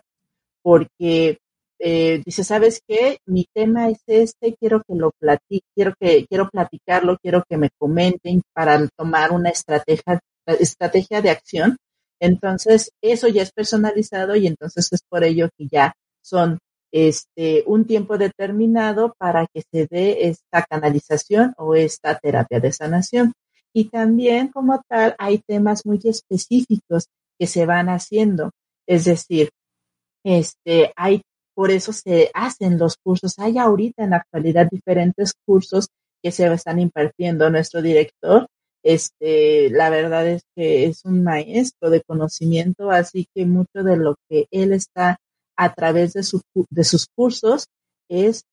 porque 0.62 1.40
eh, 1.80 2.22
dice, 2.26 2.44
¿sabes 2.44 2.82
qué? 2.88 3.18
Mi 3.26 3.46
tema 3.54 3.90
es 3.90 4.02
este, 4.06 4.56
quiero 4.60 4.84
que 4.88 4.96
lo 4.96 5.12
platique, 5.20 5.66
quiero 5.76 5.94
que 6.00 6.26
quiero 6.28 6.50
platicarlo, 6.50 7.18
quiero 7.18 7.44
que 7.50 7.58
me 7.58 7.70
comenten 7.78 8.42
para 8.54 8.88
tomar 8.96 9.32
una 9.32 9.50
estrategia 9.50 10.20
estrategia 10.60 11.22
de 11.22 11.30
acción 11.30 11.78
entonces, 12.22 12.92
eso 13.02 13.28
ya 13.28 13.42
es 13.42 13.52
personalizado 13.52 14.36
y 14.36 14.46
entonces 14.46 14.94
es 14.94 15.02
por 15.10 15.24
ello 15.24 15.50
que 15.58 15.68
ya 15.72 15.94
son 16.22 16.60
este, 16.92 17.64
un 17.66 17.86
tiempo 17.86 18.18
determinado 18.18 19.16
para 19.18 19.48
que 19.48 19.64
se 19.72 19.88
dé 19.90 20.28
esta 20.28 20.64
canalización 20.64 21.54
o 21.58 21.76
esta 21.76 22.18
terapia 22.18 22.60
de 22.60 22.72
sanación. 22.72 23.34
Y 23.74 23.90
también 23.90 24.50
como 24.50 24.82
tal 24.88 25.16
hay 25.18 25.40
temas 25.40 25.86
muy 25.86 26.00
específicos 26.04 27.08
que 27.40 27.48
se 27.48 27.66
van 27.66 27.90
haciendo. 27.90 28.52
Es 28.88 29.06
decir, 29.06 29.50
este, 30.24 30.92
hay, 30.96 31.22
por 31.56 31.72
eso 31.72 31.94
se 31.94 32.30
hacen 32.34 32.78
los 32.78 32.98
cursos. 32.98 33.40
Hay 33.40 33.58
ahorita 33.58 34.04
en 34.04 34.12
la 34.12 34.18
actualidad 34.18 34.68
diferentes 34.70 35.34
cursos 35.46 35.88
que 36.22 36.32
se 36.32 36.52
están 36.54 36.80
impartiendo. 36.80 37.50
Nuestro 37.50 37.82
director 37.82 38.48
este, 38.84 39.70
la 39.70 39.90
verdad 39.90 40.28
es 40.28 40.42
que 40.56 40.86
es 40.86 41.06
un 41.06 41.24
maestro 41.24 41.90
de 41.90 42.02
conocimiento, 42.02 42.90
así 42.90 43.28
que 43.34 43.46
mucho 43.46 43.84
de 43.84 43.98
lo 43.98 44.16
que 44.28 44.48
él 44.52 44.74
está 44.74 45.18
a 45.58 45.74
través 45.74 46.14
de, 46.14 46.24
su, 46.24 46.42
de 46.70 46.84
sus 46.84 47.08
cursos 47.16 47.68
es 48.10 48.44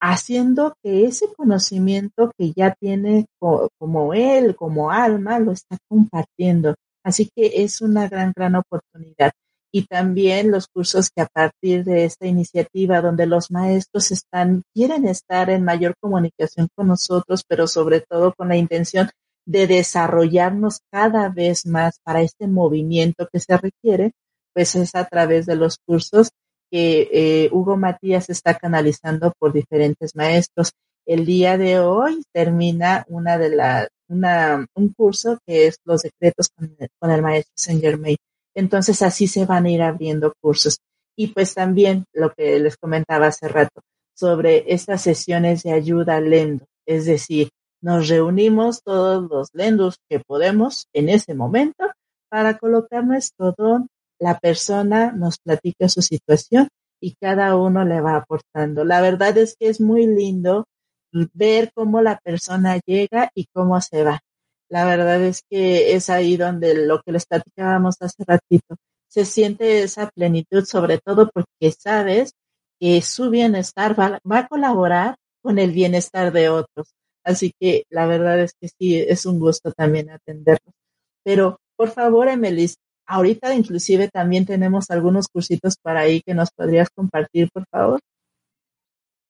haciendo 0.00 0.74
que 0.82 1.04
ese 1.04 1.32
conocimiento 1.34 2.32
que 2.38 2.52
ya 2.52 2.74
tiene 2.80 3.26
como 3.38 4.14
él, 4.14 4.56
como 4.56 4.90
alma, 4.90 5.38
lo 5.38 5.52
está 5.52 5.76
compartiendo. 5.88 6.74
Así 7.04 7.28
que 7.34 7.62
es 7.62 7.80
una 7.80 8.08
gran, 8.08 8.32
gran 8.34 8.56
oportunidad. 8.56 9.32
Y 9.72 9.86
también 9.86 10.50
los 10.50 10.66
cursos 10.66 11.10
que 11.14 11.22
a 11.22 11.26
partir 11.26 11.84
de 11.84 12.04
esta 12.04 12.26
iniciativa, 12.26 13.00
donde 13.00 13.26
los 13.26 13.50
maestros 13.50 14.10
están, 14.10 14.62
quieren 14.74 15.06
estar 15.06 15.48
en 15.50 15.64
mayor 15.64 15.94
comunicación 16.00 16.68
con 16.74 16.88
nosotros, 16.88 17.44
pero 17.46 17.68
sobre 17.68 18.00
todo 18.00 18.34
con 18.36 18.48
la 18.48 18.56
intención 18.56 19.10
de 19.46 19.66
desarrollarnos 19.66 20.80
cada 20.90 21.28
vez 21.28 21.66
más 21.66 22.00
para 22.02 22.22
este 22.22 22.48
movimiento 22.48 23.28
que 23.32 23.40
se 23.40 23.56
requiere, 23.56 24.12
pues 24.54 24.74
es 24.74 24.94
a 24.94 25.04
través 25.04 25.46
de 25.46 25.56
los 25.56 25.78
cursos 25.86 26.30
que 26.70 27.08
eh, 27.12 27.48
Hugo 27.52 27.76
Matías 27.76 28.30
está 28.30 28.54
canalizando 28.54 29.32
por 29.38 29.52
diferentes 29.52 30.14
maestros. 30.14 30.72
El 31.06 31.26
día 31.26 31.58
de 31.58 31.80
hoy 31.80 32.22
termina 32.32 33.04
una 33.08 33.38
de 33.38 33.50
la, 33.50 33.88
un 34.08 34.92
curso 34.96 35.38
que 35.46 35.66
es 35.66 35.78
los 35.84 36.02
decretos 36.02 36.48
con 36.48 36.76
el, 36.78 36.88
con 36.98 37.10
el 37.10 37.22
maestro 37.22 37.52
Saint 37.56 37.80
Germain. 37.80 38.16
Entonces 38.54 39.02
así 39.02 39.26
se 39.26 39.46
van 39.46 39.66
a 39.66 39.70
ir 39.70 39.82
abriendo 39.82 40.32
cursos. 40.40 40.78
Y 41.16 41.28
pues 41.28 41.54
también 41.54 42.04
lo 42.12 42.32
que 42.32 42.58
les 42.60 42.76
comentaba 42.76 43.28
hace 43.28 43.48
rato 43.48 43.82
sobre 44.14 44.72
estas 44.72 45.02
sesiones 45.02 45.62
de 45.62 45.72
ayuda 45.72 46.20
lendo, 46.20 46.66
es 46.86 47.06
decir, 47.06 47.48
nos 47.82 48.08
reunimos 48.08 48.82
todos 48.82 49.28
los 49.30 49.48
lendos 49.54 49.96
que 50.08 50.20
podemos 50.20 50.86
en 50.92 51.08
ese 51.08 51.34
momento 51.34 51.90
para 52.28 52.58
colocar 52.58 53.04
nuestro 53.04 53.54
don 53.56 53.88
la 54.20 54.38
persona 54.38 55.12
nos 55.12 55.38
platica 55.38 55.88
su 55.88 56.02
situación 56.02 56.68
y 57.00 57.14
cada 57.14 57.56
uno 57.56 57.84
le 57.84 58.00
va 58.00 58.16
aportando. 58.16 58.84
La 58.84 59.00
verdad 59.00 59.36
es 59.38 59.56
que 59.58 59.68
es 59.68 59.80
muy 59.80 60.06
lindo 60.06 60.66
ver 61.32 61.72
cómo 61.74 62.02
la 62.02 62.18
persona 62.18 62.78
llega 62.86 63.30
y 63.34 63.46
cómo 63.52 63.80
se 63.80 64.04
va. 64.04 64.20
La 64.68 64.84
verdad 64.84 65.20
es 65.22 65.42
que 65.50 65.94
es 65.94 66.10
ahí 66.10 66.36
donde 66.36 66.86
lo 66.86 67.00
que 67.02 67.12
les 67.12 67.26
platicábamos 67.26 67.96
hace 68.00 68.22
ratito, 68.24 68.76
se 69.08 69.24
siente 69.24 69.82
esa 69.82 70.08
plenitud, 70.10 70.64
sobre 70.64 70.98
todo 70.98 71.28
porque 71.30 71.72
sabes 71.72 72.34
que 72.78 73.02
su 73.02 73.30
bienestar 73.30 73.98
va, 73.98 74.20
a 74.24 74.46
colaborar 74.46 75.16
con 75.42 75.58
el 75.58 75.72
bienestar 75.72 76.32
de 76.32 76.48
otros. 76.50 76.94
Así 77.24 77.52
que 77.58 77.84
la 77.90 78.06
verdad 78.06 78.38
es 78.40 78.54
que 78.60 78.68
sí, 78.68 78.98
es 79.00 79.26
un 79.26 79.40
gusto 79.40 79.72
también 79.72 80.10
atenderlos. 80.10 80.74
Pero 81.24 81.58
por 81.76 81.90
favor, 81.90 82.28
Emelis, 82.28 82.76
Ahorita 83.12 83.52
inclusive 83.52 84.08
también 84.08 84.46
tenemos 84.46 84.88
algunos 84.88 85.26
cursitos 85.26 85.74
para 85.82 86.02
ahí 86.02 86.22
que 86.22 86.32
nos 86.32 86.52
podrías 86.52 86.90
compartir, 86.90 87.50
por 87.52 87.64
favor. 87.68 87.98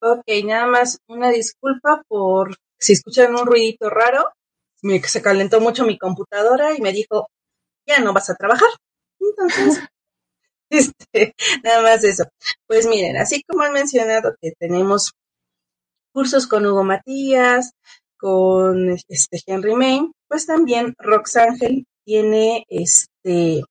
Ok, 0.02 0.24
nada 0.44 0.66
más 0.66 0.98
una 1.08 1.30
disculpa 1.30 2.02
por 2.06 2.56
si 2.78 2.92
escuchan 2.92 3.34
un 3.34 3.46
ruidito 3.46 3.88
raro. 3.88 4.26
Me, 4.82 5.02
se 5.02 5.22
calentó 5.22 5.62
mucho 5.62 5.86
mi 5.86 5.96
computadora 5.96 6.76
y 6.76 6.82
me 6.82 6.92
dijo, 6.92 7.28
ya 7.86 8.00
no 8.00 8.12
vas 8.12 8.28
a 8.28 8.34
trabajar. 8.34 8.68
Entonces, 9.18 9.82
este, 10.70 11.34
nada 11.64 11.80
más 11.80 12.04
eso. 12.04 12.24
Pues 12.66 12.86
miren, 12.86 13.16
así 13.16 13.42
como 13.44 13.62
han 13.62 13.72
mencionado 13.72 14.36
que 14.42 14.52
tenemos 14.58 15.12
cursos 16.12 16.46
con 16.46 16.66
Hugo 16.66 16.84
Matías, 16.84 17.72
con 18.18 18.90
este 18.90 19.40
Henry 19.46 19.74
Main, 19.74 20.12
pues 20.28 20.44
también 20.44 20.94
Rox 20.98 21.36
Ángel 21.36 21.86
tiene 22.04 22.66
este 22.68 23.64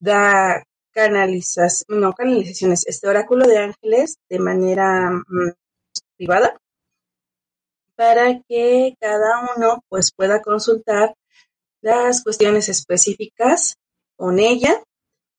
da 0.00 0.64
canalización, 0.92 2.00
no 2.00 2.12
canalizaciones, 2.12 2.86
este 2.86 3.08
oráculo 3.08 3.46
de 3.46 3.58
ángeles 3.58 4.18
de 4.28 4.38
manera 4.38 5.10
mm, 5.10 5.52
privada 6.16 6.58
para 7.94 8.40
que 8.48 8.94
cada 9.00 9.54
uno 9.56 9.82
pues 9.88 10.12
pueda 10.12 10.40
consultar 10.40 11.14
las 11.80 12.22
cuestiones 12.22 12.68
específicas 12.68 13.74
con 14.16 14.38
ella 14.38 14.82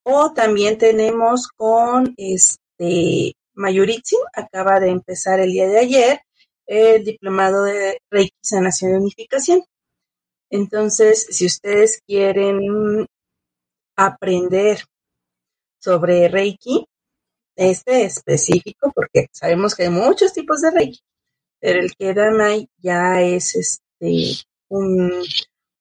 o 0.03 0.33
también 0.33 0.77
tenemos 0.77 1.47
con 1.55 2.13
este 2.17 3.33
Mayuritsi, 3.53 4.15
acaba 4.33 4.79
de 4.79 4.89
empezar 4.89 5.39
el 5.39 5.51
día 5.51 5.67
de 5.67 5.79
ayer 5.79 6.21
el 6.65 7.03
diplomado 7.03 7.63
de 7.63 7.99
Reiki 8.11 8.35
Sanación 8.41 8.91
y 8.91 8.95
Unificación. 8.95 9.63
Entonces, 10.51 11.25
si 11.29 11.45
ustedes 11.47 12.01
quieren 12.05 13.07
aprender 14.05 14.79
sobre 15.79 16.27
Reiki, 16.29 16.85
este 17.55 18.05
específico, 18.05 18.91
porque 18.93 19.27
sabemos 19.33 19.75
que 19.75 19.83
hay 19.83 19.89
muchos 19.89 20.33
tipos 20.33 20.61
de 20.61 20.71
Reiki, 20.71 20.99
pero 21.59 21.79
el 21.81 21.89
que 21.95 22.13
Kedamai 22.13 22.69
ya 22.77 23.21
es 23.21 23.55
este 23.55 24.45
un, 24.69 25.11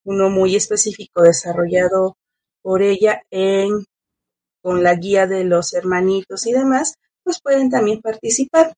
uno 0.05 0.31
muy 0.31 0.57
específico 0.57 1.23
desarrollado 1.23 2.17
por 2.63 2.83
ella 2.83 3.23
en 3.31 3.85
con 4.63 4.83
la 4.83 4.95
guía 4.95 5.27
de 5.27 5.45
los 5.45 5.73
hermanitos 5.73 6.47
y 6.47 6.53
demás, 6.53 6.95
pues 7.23 7.41
pueden 7.41 7.71
también 7.71 8.01
participar. 8.01 8.75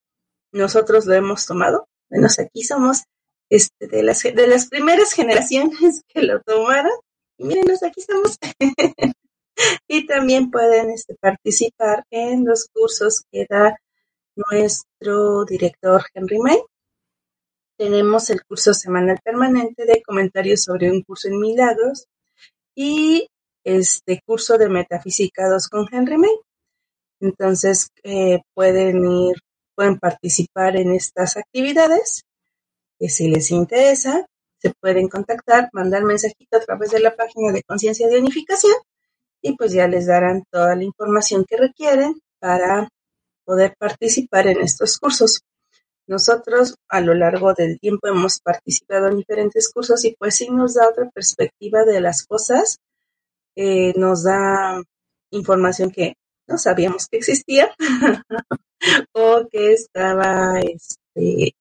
Nosotros 0.52 1.06
lo 1.06 1.14
hemos 1.14 1.46
tomado, 1.46 1.88
menos 2.10 2.38
aquí 2.38 2.62
somos 2.62 3.04
este, 3.48 3.88
de, 3.88 4.02
las, 4.02 4.22
de 4.22 4.46
las 4.46 4.68
primeras 4.68 5.12
generaciones 5.12 6.02
que 6.08 6.22
lo 6.22 6.40
tomaron. 6.42 6.92
Y 7.38 7.44
mírenos, 7.44 7.82
aquí 7.82 8.00
estamos. 8.00 8.38
y 9.88 10.06
también 10.06 10.50
pueden 10.50 10.90
este, 10.90 11.14
participar 11.16 12.04
en 12.10 12.44
los 12.44 12.68
cursos 12.72 13.24
que 13.30 13.46
da 13.48 13.76
nuestro 14.36 15.44
director 15.44 16.04
Henry 16.14 16.38
May. 16.38 16.62
Tenemos 17.76 18.30
el 18.30 18.44
curso 18.44 18.74
semanal 18.74 19.18
permanente 19.24 19.86
de 19.86 20.02
comentarios 20.02 20.62
sobre 20.62 20.90
un 20.90 21.02
curso 21.02 21.28
en 21.28 21.40
milagros 21.40 22.06
y 22.74 23.26
este 23.64 24.20
curso 24.24 24.58
de 24.58 24.68
metafísica 24.68 25.48
2 25.48 25.68
con 25.68 25.86
Henry 25.90 26.18
May. 26.18 26.36
Entonces 27.20 27.88
eh, 28.02 28.40
pueden 28.54 29.04
ir, 29.10 29.36
pueden 29.74 29.98
participar 29.98 30.76
en 30.76 30.92
estas 30.92 31.36
actividades. 31.36 32.22
Si 32.98 33.28
les 33.28 33.50
interesa, 33.50 34.26
se 34.58 34.74
pueden 34.78 35.08
contactar, 35.08 35.70
mandar 35.72 36.04
mensajito 36.04 36.58
a 36.58 36.60
través 36.60 36.90
de 36.90 37.00
la 37.00 37.16
página 37.16 37.50
de 37.50 37.62
Conciencia 37.62 38.08
de 38.08 38.18
Unificación 38.18 38.74
y 39.42 39.56
pues 39.56 39.72
ya 39.72 39.88
les 39.88 40.06
darán 40.06 40.44
toda 40.50 40.76
la 40.76 40.84
información 40.84 41.44
que 41.48 41.56
requieren 41.56 42.20
para 42.38 42.88
poder 43.44 43.74
participar 43.78 44.46
en 44.46 44.60
estos 44.60 44.98
cursos. 44.98 45.42
Nosotros 46.06 46.74
a 46.88 47.00
lo 47.00 47.14
largo 47.14 47.54
del 47.54 47.78
tiempo 47.78 48.08
hemos 48.08 48.40
participado 48.40 49.08
en 49.08 49.18
diferentes 49.18 49.70
cursos 49.72 50.04
y 50.04 50.14
pues 50.18 50.36
sí 50.36 50.48
nos 50.50 50.74
da 50.74 50.88
otra 50.88 51.08
perspectiva 51.10 51.84
de 51.84 52.00
las 52.00 52.26
cosas, 52.26 52.78
eh, 53.56 53.92
nos 53.96 54.24
da 54.24 54.82
información 55.30 55.90
que 55.90 56.14
no 56.48 56.58
sabíamos 56.58 57.06
que 57.06 57.18
existía 57.18 57.70
o 59.12 59.46
que 59.50 59.72
estaba, 59.72 60.60
este, 60.60 61.54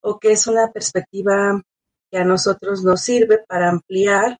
o 0.00 0.18
que 0.18 0.32
es 0.32 0.46
una 0.46 0.72
perspectiva 0.72 1.60
que 2.10 2.18
a 2.18 2.24
nosotros 2.24 2.82
nos 2.82 3.02
sirve 3.02 3.44
para 3.46 3.68
ampliar 3.68 4.38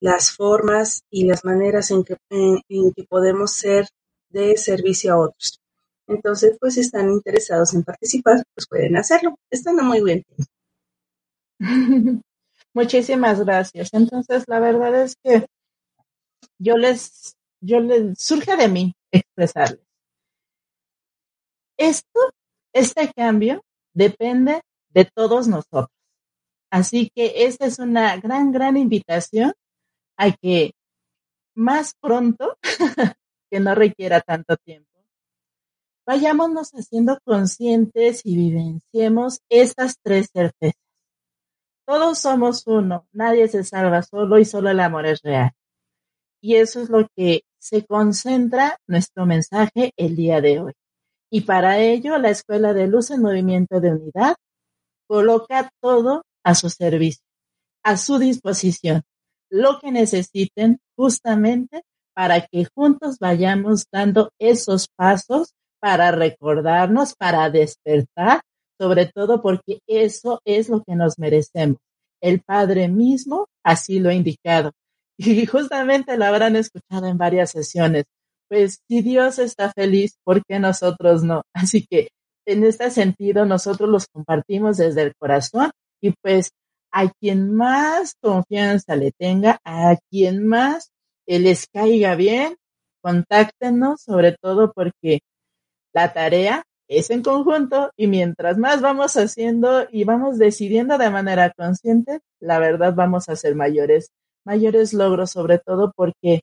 las 0.00 0.30
formas 0.32 1.02
y 1.10 1.24
las 1.24 1.44
maneras 1.44 1.90
en 1.90 2.04
que, 2.04 2.16
en, 2.30 2.60
que 2.92 3.04
podemos 3.04 3.52
ser 3.52 3.86
de 4.30 4.56
servicio 4.56 5.14
a 5.14 5.18
otros. 5.18 5.60
Entonces, 6.08 6.56
pues 6.60 6.74
si 6.74 6.80
están 6.80 7.10
interesados 7.10 7.74
en 7.74 7.82
participar, 7.82 8.42
pues 8.54 8.66
pueden 8.68 8.96
hacerlo. 8.96 9.36
Están 9.50 9.76
muy 9.76 10.02
bien. 10.02 10.24
Muchísimas 12.74 13.44
gracias. 13.44 13.88
Entonces, 13.92 14.44
la 14.46 14.60
verdad 14.60 15.02
es 15.02 15.16
que 15.22 15.46
yo 16.58 16.76
les, 16.76 17.34
yo 17.60 17.80
les, 17.80 18.18
surge 18.18 18.56
de 18.56 18.68
mí 18.68 18.94
expresarles. 19.10 19.80
Esto, 21.78 22.20
este 22.72 23.12
cambio 23.14 23.62
depende 23.94 24.62
de 24.90 25.04
todos 25.06 25.48
nosotros. 25.48 25.88
Así 26.70 27.10
que 27.14 27.46
esta 27.46 27.66
es 27.66 27.78
una 27.78 28.16
gran, 28.18 28.52
gran 28.52 28.76
invitación 28.76 29.52
hay 30.16 30.34
que 30.40 30.72
más 31.54 31.94
pronto, 32.00 32.58
que 33.50 33.60
no 33.60 33.74
requiera 33.74 34.20
tanto 34.20 34.56
tiempo, 34.56 34.90
vayámonos 36.06 36.70
haciendo 36.72 37.18
conscientes 37.24 38.20
y 38.24 38.36
vivenciemos 38.36 39.40
estas 39.48 39.96
tres 40.02 40.28
certezas. 40.32 40.80
Todos 41.86 42.18
somos 42.18 42.66
uno, 42.66 43.06
nadie 43.12 43.48
se 43.48 43.64
salva 43.64 44.02
solo 44.02 44.38
y 44.38 44.44
solo 44.44 44.70
el 44.70 44.80
amor 44.80 45.06
es 45.06 45.22
real. 45.22 45.52
Y 46.40 46.56
eso 46.56 46.80
es 46.80 46.90
lo 46.90 47.08
que 47.16 47.42
se 47.58 47.84
concentra 47.84 48.78
nuestro 48.86 49.26
mensaje 49.26 49.92
el 49.96 50.16
día 50.16 50.40
de 50.40 50.60
hoy. 50.60 50.72
Y 51.30 51.42
para 51.42 51.78
ello, 51.78 52.18
la 52.18 52.30
Escuela 52.30 52.72
de 52.72 52.86
Luz 52.86 53.10
en 53.10 53.22
Movimiento 53.22 53.80
de 53.80 53.92
Unidad 53.92 54.36
coloca 55.08 55.70
todo 55.80 56.24
a 56.44 56.54
su 56.54 56.70
servicio, 56.70 57.24
a 57.82 57.96
su 57.96 58.18
disposición 58.18 59.02
lo 59.56 59.78
que 59.80 59.90
necesiten 59.90 60.78
justamente 60.96 61.82
para 62.14 62.46
que 62.46 62.66
juntos 62.74 63.18
vayamos 63.18 63.86
dando 63.90 64.30
esos 64.38 64.88
pasos 64.96 65.54
para 65.80 66.10
recordarnos, 66.10 67.14
para 67.14 67.50
despertar, 67.50 68.40
sobre 68.78 69.06
todo 69.06 69.42
porque 69.42 69.80
eso 69.86 70.40
es 70.44 70.68
lo 70.68 70.82
que 70.82 70.94
nos 70.94 71.18
merecemos. 71.18 71.78
El 72.20 72.40
Padre 72.40 72.88
mismo 72.88 73.46
así 73.64 73.98
lo 74.00 74.10
ha 74.10 74.14
indicado. 74.14 74.72
Y 75.18 75.46
justamente 75.46 76.18
lo 76.18 76.26
habrán 76.26 76.56
escuchado 76.56 77.06
en 77.06 77.16
varias 77.16 77.50
sesiones. 77.50 78.04
Pues 78.50 78.80
si 78.86 79.00
Dios 79.00 79.38
está 79.38 79.72
feliz, 79.72 80.18
¿por 80.22 80.44
qué 80.44 80.58
nosotros 80.58 81.22
no? 81.22 81.42
Así 81.54 81.86
que 81.86 82.08
en 82.46 82.64
este 82.64 82.90
sentido 82.90 83.46
nosotros 83.46 83.88
los 83.88 84.06
compartimos 84.08 84.76
desde 84.76 85.02
el 85.02 85.14
corazón 85.18 85.70
y 86.02 86.12
pues 86.22 86.50
a 86.92 87.08
quien 87.10 87.54
más 87.54 88.14
confianza 88.20 88.96
le 88.96 89.12
tenga, 89.12 89.60
a 89.64 89.96
quien 90.10 90.46
más 90.46 90.92
les 91.26 91.66
caiga 91.66 92.14
bien, 92.14 92.56
contáctenos, 93.02 94.02
sobre 94.02 94.36
todo 94.40 94.72
porque 94.72 95.20
la 95.92 96.12
tarea 96.12 96.64
es 96.88 97.10
en 97.10 97.22
conjunto 97.22 97.90
y 97.96 98.06
mientras 98.06 98.58
más 98.58 98.80
vamos 98.80 99.16
haciendo 99.16 99.86
y 99.90 100.04
vamos 100.04 100.38
decidiendo 100.38 100.98
de 100.98 101.10
manera 101.10 101.52
consciente, 101.56 102.20
la 102.40 102.58
verdad 102.58 102.94
vamos 102.94 103.28
a 103.28 103.32
hacer 103.32 103.54
mayores, 103.54 104.10
mayores 104.44 104.92
logros, 104.92 105.30
sobre 105.30 105.58
todo 105.58 105.92
porque 105.96 106.42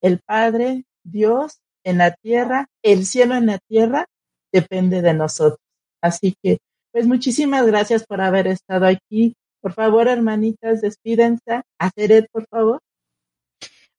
el 0.00 0.20
Padre, 0.24 0.84
Dios 1.04 1.58
en 1.84 1.98
la 1.98 2.12
tierra, 2.12 2.68
el 2.82 3.06
cielo 3.06 3.34
en 3.34 3.46
la 3.46 3.58
tierra, 3.58 4.06
depende 4.52 5.02
de 5.02 5.14
nosotros. 5.14 5.60
Así 6.00 6.34
que, 6.42 6.58
pues 6.92 7.06
muchísimas 7.06 7.66
gracias 7.66 8.04
por 8.06 8.20
haber 8.20 8.46
estado 8.46 8.86
aquí. 8.86 9.34
Por 9.62 9.74
favor, 9.74 10.08
hermanitas, 10.08 10.80
despídense. 10.80 11.62
Hacer 11.78 12.28
por 12.32 12.46
favor. 12.48 12.80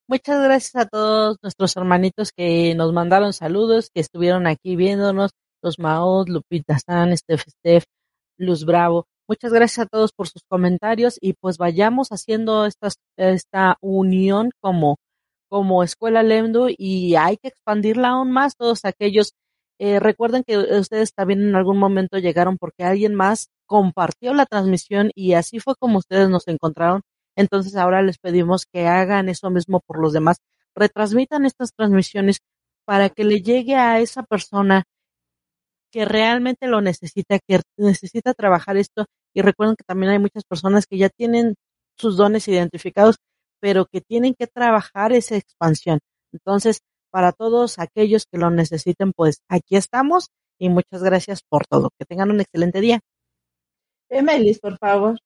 Muchas 0.10 0.44
gracias 0.44 0.76
a 0.76 0.86
todos 0.86 1.38
nuestros 1.42 1.78
hermanitos 1.78 2.34
que 2.34 2.76
nos 2.76 2.92
mandaron 2.92 3.32
saludos, 3.32 3.90
que 3.90 4.02
estuvieron 4.02 4.46
aquí 4.46 4.76
viéndonos, 4.76 5.32
los 5.62 5.80
Maos, 5.80 6.28
Lupita 6.28 6.78
San, 6.80 7.16
Steph 7.16 7.46
Steph, 7.48 7.86
Luz 8.38 8.66
Bravo. 8.66 9.08
Muchas 9.26 9.54
gracias 9.54 9.86
a 9.86 9.90
todos 9.90 10.12
por 10.12 10.28
sus 10.28 10.44
comentarios 10.50 11.18
y 11.22 11.32
pues 11.32 11.58
vayamos 11.58 12.10
haciendo 12.10 12.66
estas, 12.66 12.98
esta 13.16 13.78
unión 13.80 14.52
como, 14.60 14.98
como 15.48 15.82
Escuela 15.82 16.24
Lemdu 16.24 16.68
y 16.78 17.16
hay 17.16 17.38
que 17.38 17.48
expandirla 17.48 18.10
aún 18.10 18.32
más. 18.32 18.58
Todos 18.58 18.84
aquellos, 18.84 19.32
eh, 19.80 20.02
recuerden 20.02 20.44
que 20.44 20.58
ustedes 20.58 21.14
también 21.14 21.42
en 21.42 21.56
algún 21.56 21.78
momento 21.78 22.18
llegaron 22.18 22.58
porque 22.58 22.84
alguien 22.84 23.16
más 23.16 23.48
compartió 23.66 24.34
la 24.34 24.46
transmisión 24.46 25.12
y 25.16 25.34
así 25.34 25.60
fue 25.60 25.76
como 25.80 26.00
ustedes 26.00 26.30
nos 26.30 26.48
encontraron 26.48 27.02
entonces 27.36 27.76
ahora 27.76 28.02
les 28.02 28.18
pedimos 28.18 28.66
que 28.66 28.88
hagan 28.88 29.30
eso 29.30 29.50
mismo 29.50 29.80
por 29.86 30.00
los 30.00 30.14
demás, 30.14 30.38
retransmitan 30.76 31.46
estas 31.46 31.74
transmisiones 31.74 32.40
para 32.86 33.10
que 33.10 33.24
le 33.24 33.42
llegue 33.42 33.76
a 33.76 34.00
esa 34.00 34.24
persona 34.24 34.84
que 35.92 36.06
realmente 36.06 36.68
lo 36.68 36.82
necesita, 36.82 37.40
que 37.40 37.62
necesita 37.78 38.34
trabajar 38.34 38.78
esto. 38.78 39.06
Y 39.34 39.42
recuerden 39.42 39.76
que 39.76 39.84
también 39.84 40.12
hay 40.12 40.20
muchas 40.20 40.44
personas 40.44 40.86
que 40.88 40.98
ya 40.98 41.10
tienen 41.10 41.56
sus 41.98 42.18
dones 42.18 42.48
identificados, 42.48 43.18
pero 43.60 43.86
que 43.86 44.02
tienen 44.02 44.34
que 44.34 44.48
trabajar 44.48 45.14
esa 45.14 45.36
expansión. 45.38 46.00
Entonces, 46.32 46.80
para 47.12 47.32
todos 47.32 47.78
aquellos 47.80 48.26
que 48.26 48.40
lo 48.40 48.50
necesiten, 48.50 49.14
pues 49.14 49.42
aquí 49.48 49.76
estamos 49.76 50.30
y 50.60 50.70
muchas 50.70 51.04
gracias 51.04 51.42
por 51.48 51.66
todo. 51.68 51.92
Que 51.98 52.06
tengan 52.06 52.32
un 52.32 52.42
excelente 52.42 52.82
día. 52.82 53.00
Emelis, 54.14 54.60
por 54.60 54.78
favor. 54.78 55.18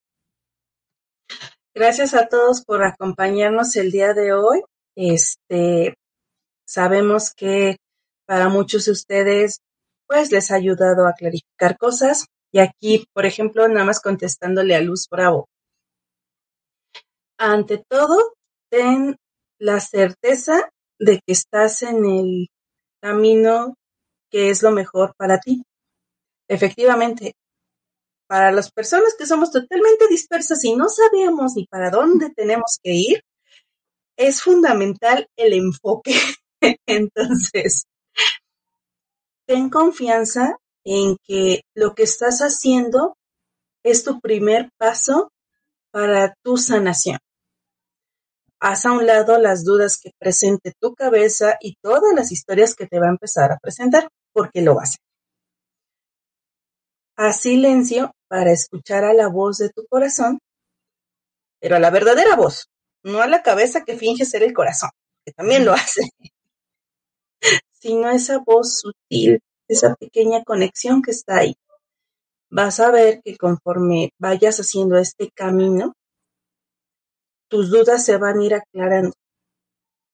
Gracias 1.76 2.14
a 2.14 2.28
todos 2.28 2.64
por 2.64 2.84
acompañarnos 2.84 3.76
el 3.76 3.92
día 3.92 4.14
de 4.14 4.34
hoy. 4.34 4.62
Este, 4.96 5.94
sabemos 6.66 7.34
que 7.36 7.78
para 8.26 8.50
muchos 8.50 8.86
de 8.86 8.94
ustedes, 8.94 9.60
pues 10.08 10.32
les 10.32 10.52
ha 10.52 10.56
ayudado 10.56 11.06
a 11.06 11.14
clarificar 11.14 11.78
cosas. 11.78 12.26
Y 12.52 12.60
aquí, 12.60 13.06
por 13.14 13.26
ejemplo, 13.26 13.68
nada 13.68 13.86
más 13.86 14.02
contestándole 14.02 14.76
a 14.76 14.82
Luz 14.82 15.08
Bravo. 15.10 15.48
Ante 17.38 17.84
todo, 17.90 18.34
ten 18.72 19.18
la 19.60 19.80
certeza 19.80 20.70
de 20.98 21.20
que 21.26 21.34
estás 21.34 21.84
en 21.84 22.06
el 22.06 22.48
camino 23.02 23.76
que 24.32 24.50
es 24.50 24.64
lo 24.64 24.72
mejor 24.72 25.14
para 25.18 25.40
ti. 25.40 25.64
Efectivamente, 26.50 27.34
para 28.28 28.52
las 28.52 28.72
personas 28.72 29.16
que 29.18 29.26
somos 29.26 29.52
totalmente 29.52 30.08
dispersas 30.10 30.64
y 30.64 30.76
no 30.76 30.90
sabemos 30.90 31.54
ni 31.56 31.66
para 31.66 31.90
dónde 31.90 32.30
tenemos 32.30 32.78
que 32.84 32.92
ir, 32.94 33.24
es 34.18 34.42
fundamental 34.42 35.28
el 35.38 35.54
enfoque. 35.54 36.14
Entonces, 36.86 37.86
ten 39.48 39.70
confianza 39.70 40.58
en 40.84 41.18
que 41.24 41.62
lo 41.74 41.96
que 41.96 42.04
estás 42.04 42.40
haciendo 42.40 43.18
es 43.84 44.04
tu 44.04 44.20
primer 44.20 44.70
paso 44.78 45.32
para 45.92 46.36
tu 46.44 46.58
sanación. 46.58 47.20
Haz 48.60 48.86
a 48.86 48.92
un 48.92 49.06
lado 49.06 49.38
las 49.38 49.64
dudas 49.64 50.00
que 50.02 50.12
presente 50.18 50.74
tu 50.80 50.96
cabeza 50.96 51.58
y 51.62 51.76
todas 51.82 52.14
las 52.16 52.32
historias 52.32 52.76
que 52.76 52.88
te 52.88 53.00
va 53.00 53.06
a 53.06 53.12
empezar 53.12 53.52
a 53.52 53.60
presentar, 53.60 54.10
porque 54.34 54.62
lo 54.62 54.76
va 54.76 54.82
a 54.82 54.84
hacer. 54.84 55.00
Haz 57.16 57.42
silencio 57.42 58.12
para 58.28 58.52
escuchar 58.52 59.04
a 59.04 59.14
la 59.14 59.28
voz 59.28 59.58
de 59.58 59.70
tu 59.70 59.86
corazón, 59.88 60.40
pero 61.60 61.76
a 61.76 61.80
la 61.80 61.90
verdadera 61.90 62.36
voz, 62.36 62.70
no 63.04 63.22
a 63.22 63.28
la 63.28 63.42
cabeza 63.42 63.84
que 63.84 63.98
finge 63.98 64.26
ser 64.26 64.44
el 64.44 64.54
corazón, 64.54 64.92
que 65.26 65.32
también 65.32 65.66
lo 65.66 65.74
hace, 65.74 66.02
sino 67.72 68.10
esa 68.10 68.40
voz 68.40 68.82
sutil, 68.82 69.40
esa 69.68 69.96
pequeña 69.96 70.44
conexión 70.44 71.02
que 71.02 71.12
está 71.12 71.38
ahí. 71.38 71.56
Vas 72.50 72.80
a 72.80 72.92
ver 72.92 73.22
que 73.24 73.38
conforme 73.38 74.12
vayas 74.20 74.60
haciendo 74.60 74.98
este 74.98 75.30
camino, 75.32 75.94
tus 77.50 77.70
dudas 77.70 78.06
se 78.06 78.18
van 78.18 78.40
a 78.40 78.46
ir 78.46 78.54
aclarando. 78.56 79.14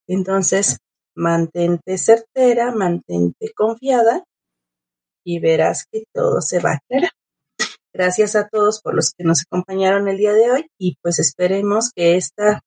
Entonces, 0.07 0.77
mantente 1.15 1.97
certera, 1.97 2.71
mantente 2.71 3.53
confiada 3.53 4.23
y 5.23 5.39
verás 5.39 5.85
que 5.89 6.03
todo 6.11 6.41
se 6.41 6.59
va 6.59 6.71
a 6.71 6.75
aclarar. 6.75 7.11
Gracias 7.93 8.35
a 8.35 8.47
todos 8.47 8.81
por 8.81 8.95
los 8.95 9.11
que 9.11 9.23
nos 9.23 9.43
acompañaron 9.43 10.07
el 10.07 10.17
día 10.17 10.33
de 10.33 10.49
hoy 10.49 10.71
y 10.79 10.97
pues 11.03 11.19
esperemos 11.19 11.91
que 11.95 12.15
esta 12.15 12.61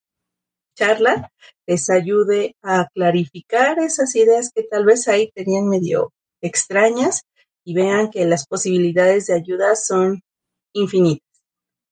charla 0.77 1.33
les 1.66 1.91
ayude 1.91 2.55
a 2.62 2.87
clarificar 2.95 3.81
esas 3.81 4.14
ideas 4.14 4.53
que 4.55 4.62
tal 4.62 4.85
vez 4.85 5.09
ahí 5.09 5.33
tenían 5.35 5.68
medio 5.68 6.12
extrañas 6.41 7.22
y 7.64 7.74
vean 7.74 8.11
que 8.11 8.24
las 8.24 8.47
posibilidades 8.47 9.27
de 9.27 9.35
ayuda 9.35 9.74
son 9.74 10.22
infinitas. 10.72 11.27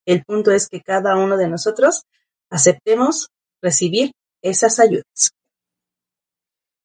El 0.07 0.22
punto 0.22 0.53
es 0.53 0.68
que 0.68 0.80
cada 0.80 1.16
uno 1.16 1.37
de 1.37 1.49
nosotros 1.49 2.05
aceptemos 2.51 3.30
recibir 3.61 4.12
esas 4.43 4.78
ayudas. 4.78 5.32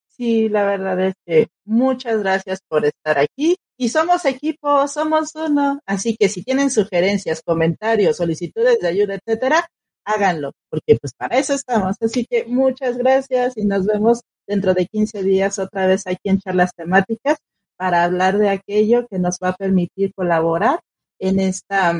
Sí, 0.07 0.49
la 0.49 0.65
verdad 0.65 0.99
es 0.99 1.13
que 1.25 1.47
muchas 1.63 2.19
gracias 2.19 2.59
por 2.67 2.85
estar 2.85 3.19
aquí 3.19 3.57
y 3.81 3.87
somos 3.87 4.25
equipo, 4.25 4.85
somos 4.89 5.33
uno. 5.35 5.79
Así 5.85 6.17
que 6.17 6.27
si 6.27 6.43
tienen 6.43 6.69
sugerencias, 6.69 7.41
comentarios, 7.41 8.17
solicitudes 8.17 8.77
de 8.81 8.89
ayuda, 8.89 9.15
etcétera, 9.15 9.65
háganlo, 10.03 10.51
porque 10.69 10.97
pues 10.99 11.13
para 11.13 11.37
eso 11.37 11.53
estamos. 11.53 11.95
Así 12.01 12.25
que 12.29 12.43
muchas 12.45 12.97
gracias 12.97 13.55
y 13.55 13.63
nos 13.63 13.85
vemos 13.85 14.19
dentro 14.45 14.73
de 14.73 14.85
15 14.85 15.23
días 15.23 15.59
otra 15.59 15.87
vez 15.87 16.05
aquí 16.07 16.27
en 16.29 16.39
charlas 16.39 16.71
temáticas 16.75 17.37
para 17.77 18.03
hablar 18.03 18.37
de 18.37 18.49
aquello 18.49 19.07
que 19.07 19.17
nos 19.17 19.37
va 19.41 19.49
a 19.49 19.55
permitir 19.55 20.13
colaborar 20.13 20.81
en 21.17 21.39
esta, 21.39 21.91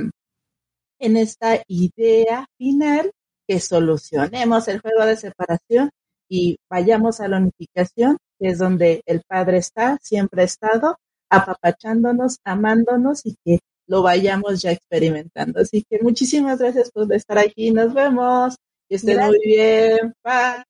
en 1.00 1.18
esta 1.18 1.64
idea 1.68 2.46
final 2.58 3.12
que 3.48 3.62
solucionemos 3.62 4.68
el 4.68 4.82
juego 4.82 5.06
de 5.06 5.16
separación 5.16 5.92
y 6.28 6.58
vayamos 6.70 7.22
a 7.22 7.30
la 7.30 7.38
unificación, 7.38 8.18
que 8.38 8.50
es 8.50 8.58
donde 8.60 9.02
el 9.06 9.22
Padre 9.26 9.60
está, 9.60 9.98
siempre 10.02 10.42
ha 10.42 10.46
estado, 10.46 10.98
apapachándonos, 11.30 12.40
amándonos 12.44 13.26
y 13.26 13.36
que 13.44 13.60
lo 13.88 14.02
vayamos 14.02 14.62
ya 14.62 14.72
experimentando. 14.72 15.60
Así 15.60 15.86
que 15.90 16.00
muchísimas 16.02 16.60
gracias 16.60 16.92
por 16.92 17.12
estar 17.14 17.38
aquí. 17.38 17.72
Nos 17.72 17.94
vemos. 17.94 18.56
Que 18.88 18.96
estén 18.96 19.20
muy 19.26 19.40
bien. 19.44 20.14
Bye. 20.24 20.64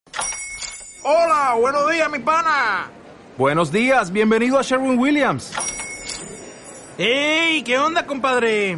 Hola, 1.03 1.55
buenos 1.59 1.89
días, 1.89 2.11
mi 2.11 2.19
pana. 2.19 2.91
Buenos 3.37 3.71
días, 3.71 4.11
bienvenido 4.11 4.59
a 4.59 4.61
Sherwin 4.61 4.99
Williams. 4.99 5.53
¡Ey! 6.97 7.63
¿Qué 7.63 7.77
onda, 7.77 8.05
compadre? 8.05 8.77